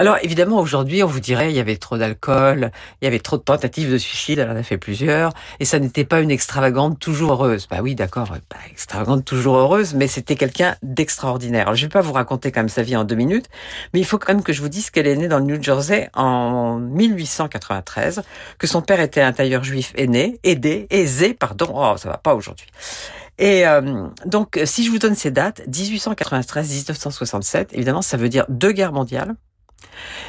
Alors 0.00 0.16
évidemment 0.22 0.60
aujourd'hui 0.60 1.02
on 1.02 1.06
vous 1.06 1.20
dirait 1.20 1.50
il 1.50 1.56
y 1.56 1.60
avait 1.60 1.76
trop 1.76 1.98
d'alcool, 1.98 2.72
il 3.02 3.04
y 3.04 3.06
avait 3.06 3.18
trop 3.18 3.36
de 3.36 3.42
tentatives 3.42 3.92
de 3.92 3.98
suicide, 3.98 4.38
elle 4.38 4.48
en 4.48 4.56
a 4.56 4.62
fait 4.62 4.78
plusieurs, 4.78 5.34
et 5.58 5.66
ça 5.66 5.78
n'était 5.78 6.06
pas 6.06 6.22
une 6.22 6.30
extravagante 6.30 6.98
toujours 6.98 7.32
heureuse. 7.32 7.66
Bah 7.70 7.80
oui 7.82 7.94
d'accord, 7.94 8.28
pas 8.48 8.56
extravagante 8.70 9.26
toujours 9.26 9.56
heureuse, 9.56 9.92
mais 9.92 10.06
c'était 10.06 10.36
quelqu'un 10.36 10.74
d'extraordinaire. 10.82 11.66
Alors 11.66 11.74
je 11.74 11.82
vais 11.84 11.90
pas 11.90 12.00
vous 12.00 12.14
raconter 12.14 12.50
quand 12.50 12.60
même 12.60 12.70
sa 12.70 12.82
vie 12.82 12.96
en 12.96 13.04
deux 13.04 13.14
minutes, 13.14 13.50
mais 13.92 14.00
il 14.00 14.06
faut 14.06 14.16
quand 14.16 14.32
même 14.32 14.42
que 14.42 14.54
je 14.54 14.62
vous 14.62 14.70
dise 14.70 14.88
qu'elle 14.88 15.06
est 15.06 15.16
née 15.16 15.28
dans 15.28 15.38
le 15.38 15.44
New 15.44 15.62
Jersey 15.62 16.08
en 16.14 16.78
1893, 16.78 18.22
que 18.56 18.66
son 18.66 18.80
père 18.80 19.00
était 19.00 19.20
un 19.20 19.34
tailleur 19.34 19.64
juif 19.64 19.92
aîné, 19.96 20.40
aidé, 20.44 20.86
aisé, 20.88 21.34
pardon, 21.34 21.74
oh 21.74 21.98
ça 21.98 22.08
va 22.08 22.16
pas 22.16 22.34
aujourd'hui. 22.34 22.68
Et 23.36 23.66
euh, 23.66 24.06
donc, 24.24 24.58
si 24.64 24.82
je 24.82 24.90
vous 24.90 24.98
donne 24.98 25.14
ces 25.14 25.30
dates, 25.30 25.60
1893-1967, 25.68 27.66
évidemment, 27.72 28.00
ça 28.00 28.16
veut 28.16 28.30
dire 28.30 28.46
deux 28.48 28.72
guerres 28.72 28.92
mondiales. 28.92 29.34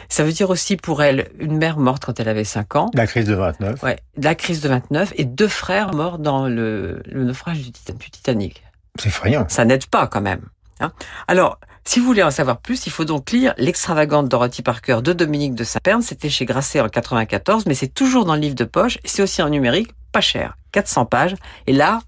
Ça 0.09 0.23
veut 0.23 0.31
dire 0.31 0.49
aussi 0.49 0.77
pour 0.77 1.01
elle 1.03 1.29
une 1.39 1.57
mère 1.57 1.77
morte 1.77 2.05
quand 2.05 2.19
elle 2.19 2.29
avait 2.29 2.43
5 2.43 2.75
ans. 2.75 2.91
La 2.93 3.07
crise 3.07 3.25
de 3.25 3.35
29. 3.35 3.81
Ouais, 3.83 3.97
la 4.17 4.35
crise 4.35 4.61
de 4.61 4.69
29 4.69 5.13
et 5.15 5.25
deux 5.25 5.47
frères 5.47 5.93
morts 5.93 6.19
dans 6.19 6.47
le, 6.47 7.01
le 7.05 7.23
naufrage 7.23 7.59
du, 7.59 7.71
du 7.71 8.09
Titanic. 8.11 8.63
C'est 8.99 9.07
effrayant. 9.07 9.45
Ça 9.47 9.65
n'aide 9.65 9.85
pas 9.85 10.07
quand 10.07 10.21
même. 10.21 10.41
Hein 10.79 10.91
Alors, 11.27 11.59
si 11.83 11.99
vous 11.99 12.05
voulez 12.05 12.23
en 12.23 12.31
savoir 12.31 12.59
plus, 12.59 12.85
il 12.85 12.91
faut 12.91 13.05
donc 13.05 13.31
lire 13.31 13.53
L'extravagante 13.57 14.29
Dorothy 14.29 14.61
Parker 14.61 14.99
de 15.03 15.13
Dominique 15.13 15.55
de 15.55 15.63
Saint-Pern. 15.63 16.01
C'était 16.01 16.29
chez 16.29 16.45
Grasset 16.45 16.79
en 16.79 16.89
94, 16.89 17.65
mais 17.65 17.73
c'est 17.73 17.87
toujours 17.87 18.25
dans 18.25 18.35
le 18.35 18.41
livre 18.41 18.55
de 18.55 18.63
poche 18.63 18.99
c'est 19.03 19.21
aussi 19.21 19.41
en 19.41 19.49
numérique, 19.49 19.91
pas 20.11 20.21
cher, 20.21 20.57
400 20.73 21.05
pages. 21.05 21.35
Et 21.67 21.73
là, 21.73 21.99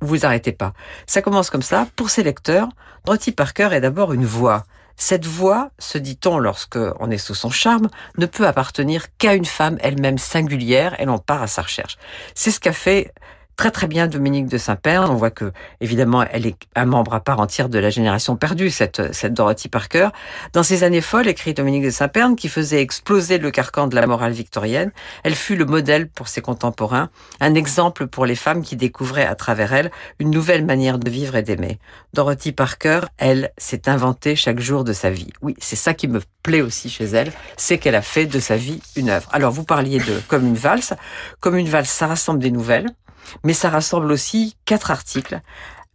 vous 0.00 0.26
arrêtez 0.26 0.52
pas. 0.52 0.74
Ça 1.06 1.22
commence 1.22 1.50
comme 1.50 1.62
ça. 1.62 1.86
Pour 1.96 2.10
ses 2.10 2.22
lecteurs, 2.22 2.68
Dorothy 3.04 3.32
Parker 3.32 3.70
est 3.72 3.80
d'abord 3.80 4.12
une 4.12 4.26
voix. 4.26 4.64
Cette 4.96 5.26
voix, 5.26 5.70
se 5.78 5.98
dit-on 5.98 6.38
lorsque 6.38 6.78
on 7.00 7.10
est 7.10 7.18
sous 7.18 7.34
son 7.34 7.50
charme, 7.50 7.88
ne 8.18 8.26
peut 8.26 8.46
appartenir 8.46 9.06
qu'à 9.18 9.34
une 9.34 9.44
femme 9.44 9.78
elle-même 9.80 10.18
singulière, 10.18 10.94
elle 10.98 11.10
en 11.10 11.18
part 11.18 11.42
à 11.42 11.46
sa 11.46 11.62
recherche. 11.62 11.98
C'est 12.34 12.50
ce 12.50 12.60
qu'a 12.60 12.72
fait 12.72 13.12
très 13.56 13.70
très 13.70 13.86
bien 13.86 14.06
Dominique 14.06 14.46
de 14.46 14.58
Saint-Pern. 14.58 15.10
On 15.10 15.14
voit 15.14 15.30
que, 15.30 15.52
évidemment, 15.80 16.24
elle 16.30 16.46
est 16.46 16.56
un 16.74 16.84
membre 16.84 17.14
à 17.14 17.20
part 17.20 17.40
entière 17.40 17.68
de 17.68 17.78
la 17.78 17.90
génération 17.90 18.36
perdue, 18.36 18.70
cette, 18.70 19.14
cette 19.14 19.32
Dorothy 19.32 19.68
Parker. 19.68 20.08
Dans 20.52 20.62
ses 20.62 20.84
années 20.84 21.00
folles, 21.00 21.26
écrit 21.26 21.54
Dominique 21.54 21.84
de 21.84 21.90
Saint-Pern, 21.90 22.36
qui 22.36 22.48
faisait 22.48 22.82
exploser 22.82 23.38
le 23.38 23.50
carcan 23.50 23.86
de 23.86 23.94
la 23.94 24.06
morale 24.06 24.32
victorienne, 24.32 24.92
elle 25.24 25.34
fut 25.34 25.56
le 25.56 25.64
modèle 25.64 26.08
pour 26.08 26.28
ses 26.28 26.42
contemporains, 26.42 27.08
un 27.40 27.54
exemple 27.54 28.06
pour 28.06 28.26
les 28.26 28.34
femmes 28.34 28.62
qui 28.62 28.76
découvraient 28.76 29.26
à 29.26 29.34
travers 29.34 29.72
elle 29.72 29.90
une 30.18 30.30
nouvelle 30.30 30.64
manière 30.64 30.98
de 30.98 31.08
vivre 31.08 31.34
et 31.34 31.42
d'aimer. 31.42 31.78
Dorothy 32.12 32.52
Parker, 32.52 33.00
elle, 33.16 33.52
s'est 33.56 33.88
inventée 33.88 34.36
chaque 34.36 34.60
jour 34.60 34.84
de 34.84 34.92
sa 34.92 35.10
vie. 35.10 35.32
Oui, 35.40 35.56
c'est 35.58 35.76
ça 35.76 35.94
qui 35.94 36.08
me 36.08 36.20
plaît 36.42 36.60
aussi 36.60 36.90
chez 36.90 37.04
elle, 37.04 37.32
c'est 37.56 37.78
qu'elle 37.78 37.94
a 37.94 38.02
fait 38.02 38.26
de 38.26 38.38
sa 38.38 38.56
vie 38.56 38.82
une 38.96 39.08
œuvre. 39.08 39.28
Alors, 39.32 39.50
vous 39.50 39.64
parliez 39.64 39.98
de 39.98 40.20
Comme 40.28 40.46
une 40.46 40.54
valse. 40.54 40.94
Comme 41.40 41.56
une 41.56 41.68
valse, 41.68 41.90
ça 41.90 42.06
rassemble 42.06 42.40
des 42.40 42.50
nouvelles 42.50 42.86
mais 43.44 43.52
ça 43.52 43.70
rassemble 43.70 44.12
aussi 44.12 44.56
quatre 44.64 44.90
articles 44.90 45.40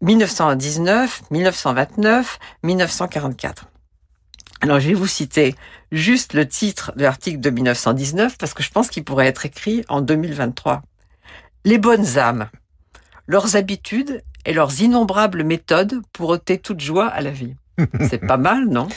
1919, 0.01 1.23
1929, 1.31 2.39
1944. 2.63 3.67
Alors 4.61 4.79
je 4.79 4.89
vais 4.89 4.93
vous 4.93 5.07
citer 5.07 5.55
juste 5.91 6.33
le 6.33 6.47
titre 6.47 6.93
de 6.95 7.03
l'article 7.03 7.39
de 7.39 7.49
1919 7.49 8.37
parce 8.37 8.53
que 8.53 8.63
je 8.63 8.71
pense 8.71 8.89
qu'il 8.89 9.03
pourrait 9.03 9.27
être 9.27 9.45
écrit 9.45 9.83
en 9.89 10.01
2023. 10.01 10.83
Les 11.65 11.77
bonnes 11.77 12.17
âmes, 12.17 12.49
leurs 13.27 13.55
habitudes 13.55 14.23
et 14.45 14.53
leurs 14.53 14.81
innombrables 14.81 15.43
méthodes 15.43 16.01
pour 16.13 16.29
ôter 16.29 16.57
toute 16.57 16.79
joie 16.79 17.07
à 17.07 17.21
la 17.21 17.31
vie. 17.31 17.55
C'est 18.09 18.25
pas 18.25 18.37
mal, 18.37 18.65
non? 18.65 18.87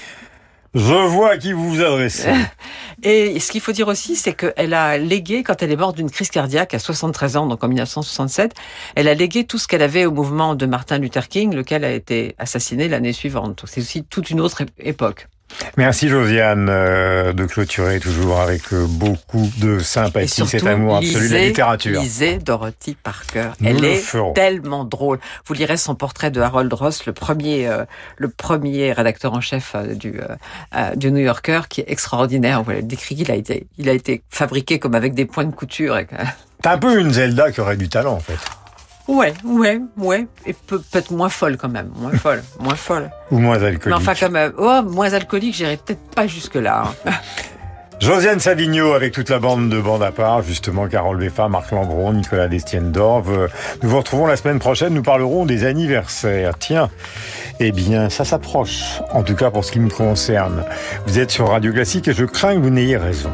Je 0.75 1.07
vois 1.07 1.31
à 1.31 1.39
qui 1.39 1.53
vous 1.53 1.71
vous 1.71 1.81
adressez. 1.83 2.29
Et 3.05 3.39
ce 3.39 3.53
qu'il 3.53 3.61
faut 3.61 3.73
dire 3.73 3.87
aussi, 3.89 4.17
c'est 4.17 4.35
qu'elle 4.35 4.75
a 4.75 4.99
légué, 4.99 5.43
quand 5.43 5.63
elle 5.63 5.71
est 5.71 5.77
morte 5.77 5.97
d'une 5.97 6.11
crise 6.11 6.31
cardiaque 6.31 6.75
à 6.75 6.79
73 6.79 7.37
ans, 7.37 7.47
donc 7.47 7.63
en 7.63 7.69
1967, 7.69 8.55
elle 8.95 9.09
a 9.09 9.15
légué 9.15 9.45
tout 9.45 9.59
ce 9.59 9.69
qu'elle 9.69 9.83
avait 9.83 10.05
au 10.05 10.11
mouvement 10.11 10.55
de 10.55 10.67
Martin 10.67 10.99
Luther 10.99 11.29
King, 11.29 11.55
lequel 11.55 11.85
a 11.85 11.93
été 11.93 12.35
assassiné 12.39 12.89
l'année 12.89 13.13
suivante. 13.13 13.63
C'est 13.67 13.81
aussi 13.81 14.05
toute 14.05 14.31
une 14.31 14.41
autre 14.41 14.63
époque. 14.79 15.29
Merci 15.77 16.09
Josiane 16.09 16.69
euh, 16.69 17.33
de 17.33 17.45
clôturer 17.45 18.01
toujours 18.01 18.41
avec 18.41 18.73
euh, 18.73 18.87
beaucoup 18.89 19.49
de 19.59 19.79
sympathie 19.79 20.47
cet 20.47 20.67
amour 20.67 20.97
absolu 20.97 21.29
de 21.29 21.35
la 21.35 21.45
littérature. 21.47 22.01
Lisez 22.01 22.39
Dorothy 22.39 22.97
Parker. 23.01 23.51
Elle 23.65 23.85
est 23.85 24.03
tellement 24.35 24.85
drôle. 24.85 25.19
Vous 25.47 25.55
lirez 25.55 25.77
son 25.77 25.95
portrait 25.95 26.31
de 26.31 26.41
Harold 26.41 26.73
Ross, 26.73 27.07
le 27.07 27.13
premier, 27.13 27.69
euh, 27.69 27.85
le 28.17 28.29
premier 28.29 28.93
rédacteur 28.93 29.33
en 29.33 29.41
chef 29.41 29.77
du, 29.97 30.21
du 30.97 31.13
New 31.13 31.21
Yorker, 31.21 31.63
qui 31.69 31.81
est 31.81 31.91
extraordinaire. 31.91 32.63
Voilà, 32.63 32.81
le 32.81 32.87
décrit, 32.87 33.17
il 33.17 33.31
a 33.31 33.35
été, 33.35 33.67
il 33.79 33.89
a 33.89 33.93
été 33.93 34.23
fabriqué 34.31 34.79
comme 34.79 34.95
avec 34.95 35.15
des 35.15 35.25
points 35.25 35.45
de 35.45 35.55
couture. 35.55 35.99
T'as 36.63 36.73
un 36.73 36.79
peu 36.79 36.99
une 36.99 37.13
Zelda 37.13 37.51
qui 37.53 37.61
aurait 37.61 37.77
du 37.77 37.89
talent 37.89 38.15
en 38.15 38.21
fait. 38.21 38.39
Ouais, 39.07 39.35
ouais, 39.45 39.81
ouais. 39.99 40.27
Et 40.47 40.55
peut-être 40.55 41.11
moins 41.11 41.29
folle 41.29 41.57
quand 41.57 41.69
même. 41.69 41.91
Moins 41.97 42.13
folle, 42.13 42.43
moins 42.61 42.75
folle. 42.75 43.11
Ou 43.31 43.39
moins 43.39 43.63
alcoolique. 43.63 43.87
Mais 43.87 43.93
enfin, 43.93 44.15
comme, 44.15 44.39
oh, 44.57 44.83
moins 44.83 45.13
alcoolique, 45.13 45.55
j'irai 45.55 45.77
peut-être 45.77 46.15
pas 46.15 46.27
jusque-là. 46.27 46.85
Hein. 47.07 47.11
Josiane 48.01 48.41
Savigno 48.41 48.93
avec 48.93 49.13
toute 49.13 49.31
la 49.31 49.39
bande 49.39 49.71
de 49.71 49.81
bande 49.81 50.03
à 50.03 50.11
part, 50.11 50.43
justement 50.43 50.89
Carole 50.89 51.17
Beffa, 51.17 51.49
Marc 51.49 51.71
Lambron, 51.71 52.13
Nicolas 52.13 52.49
Destienne 52.49 52.93
d'Orve. 52.93 53.49
Nous 53.83 53.89
vous 53.89 53.97
retrouvons 53.97 54.27
la 54.27 54.37
semaine 54.37 54.59
prochaine, 54.59 54.93
nous 54.93 55.03
parlerons 55.03 55.47
des 55.47 55.65
anniversaires. 55.65 56.59
Tiens, 56.59 56.91
eh 57.61 57.73
bien, 57.73 58.11
ça 58.11 58.25
s'approche, 58.25 59.01
en 59.11 59.23
tout 59.23 59.37
cas 59.37 59.51
pour 59.51 59.65
ce 59.65 59.73
qui 59.73 59.81
me 59.81 59.89
concerne. 59.89 60.65
Vous 61.07 61.19
êtes 61.19 61.31
sur 61.31 61.49
Radio 61.49 61.73
Classique 61.73 62.09
et 62.09 62.13
je 62.13 62.25
crains 62.25 62.57
que 62.57 62.61
vous 62.61 62.71
n'ayez 62.71 62.97
raison. 62.97 63.31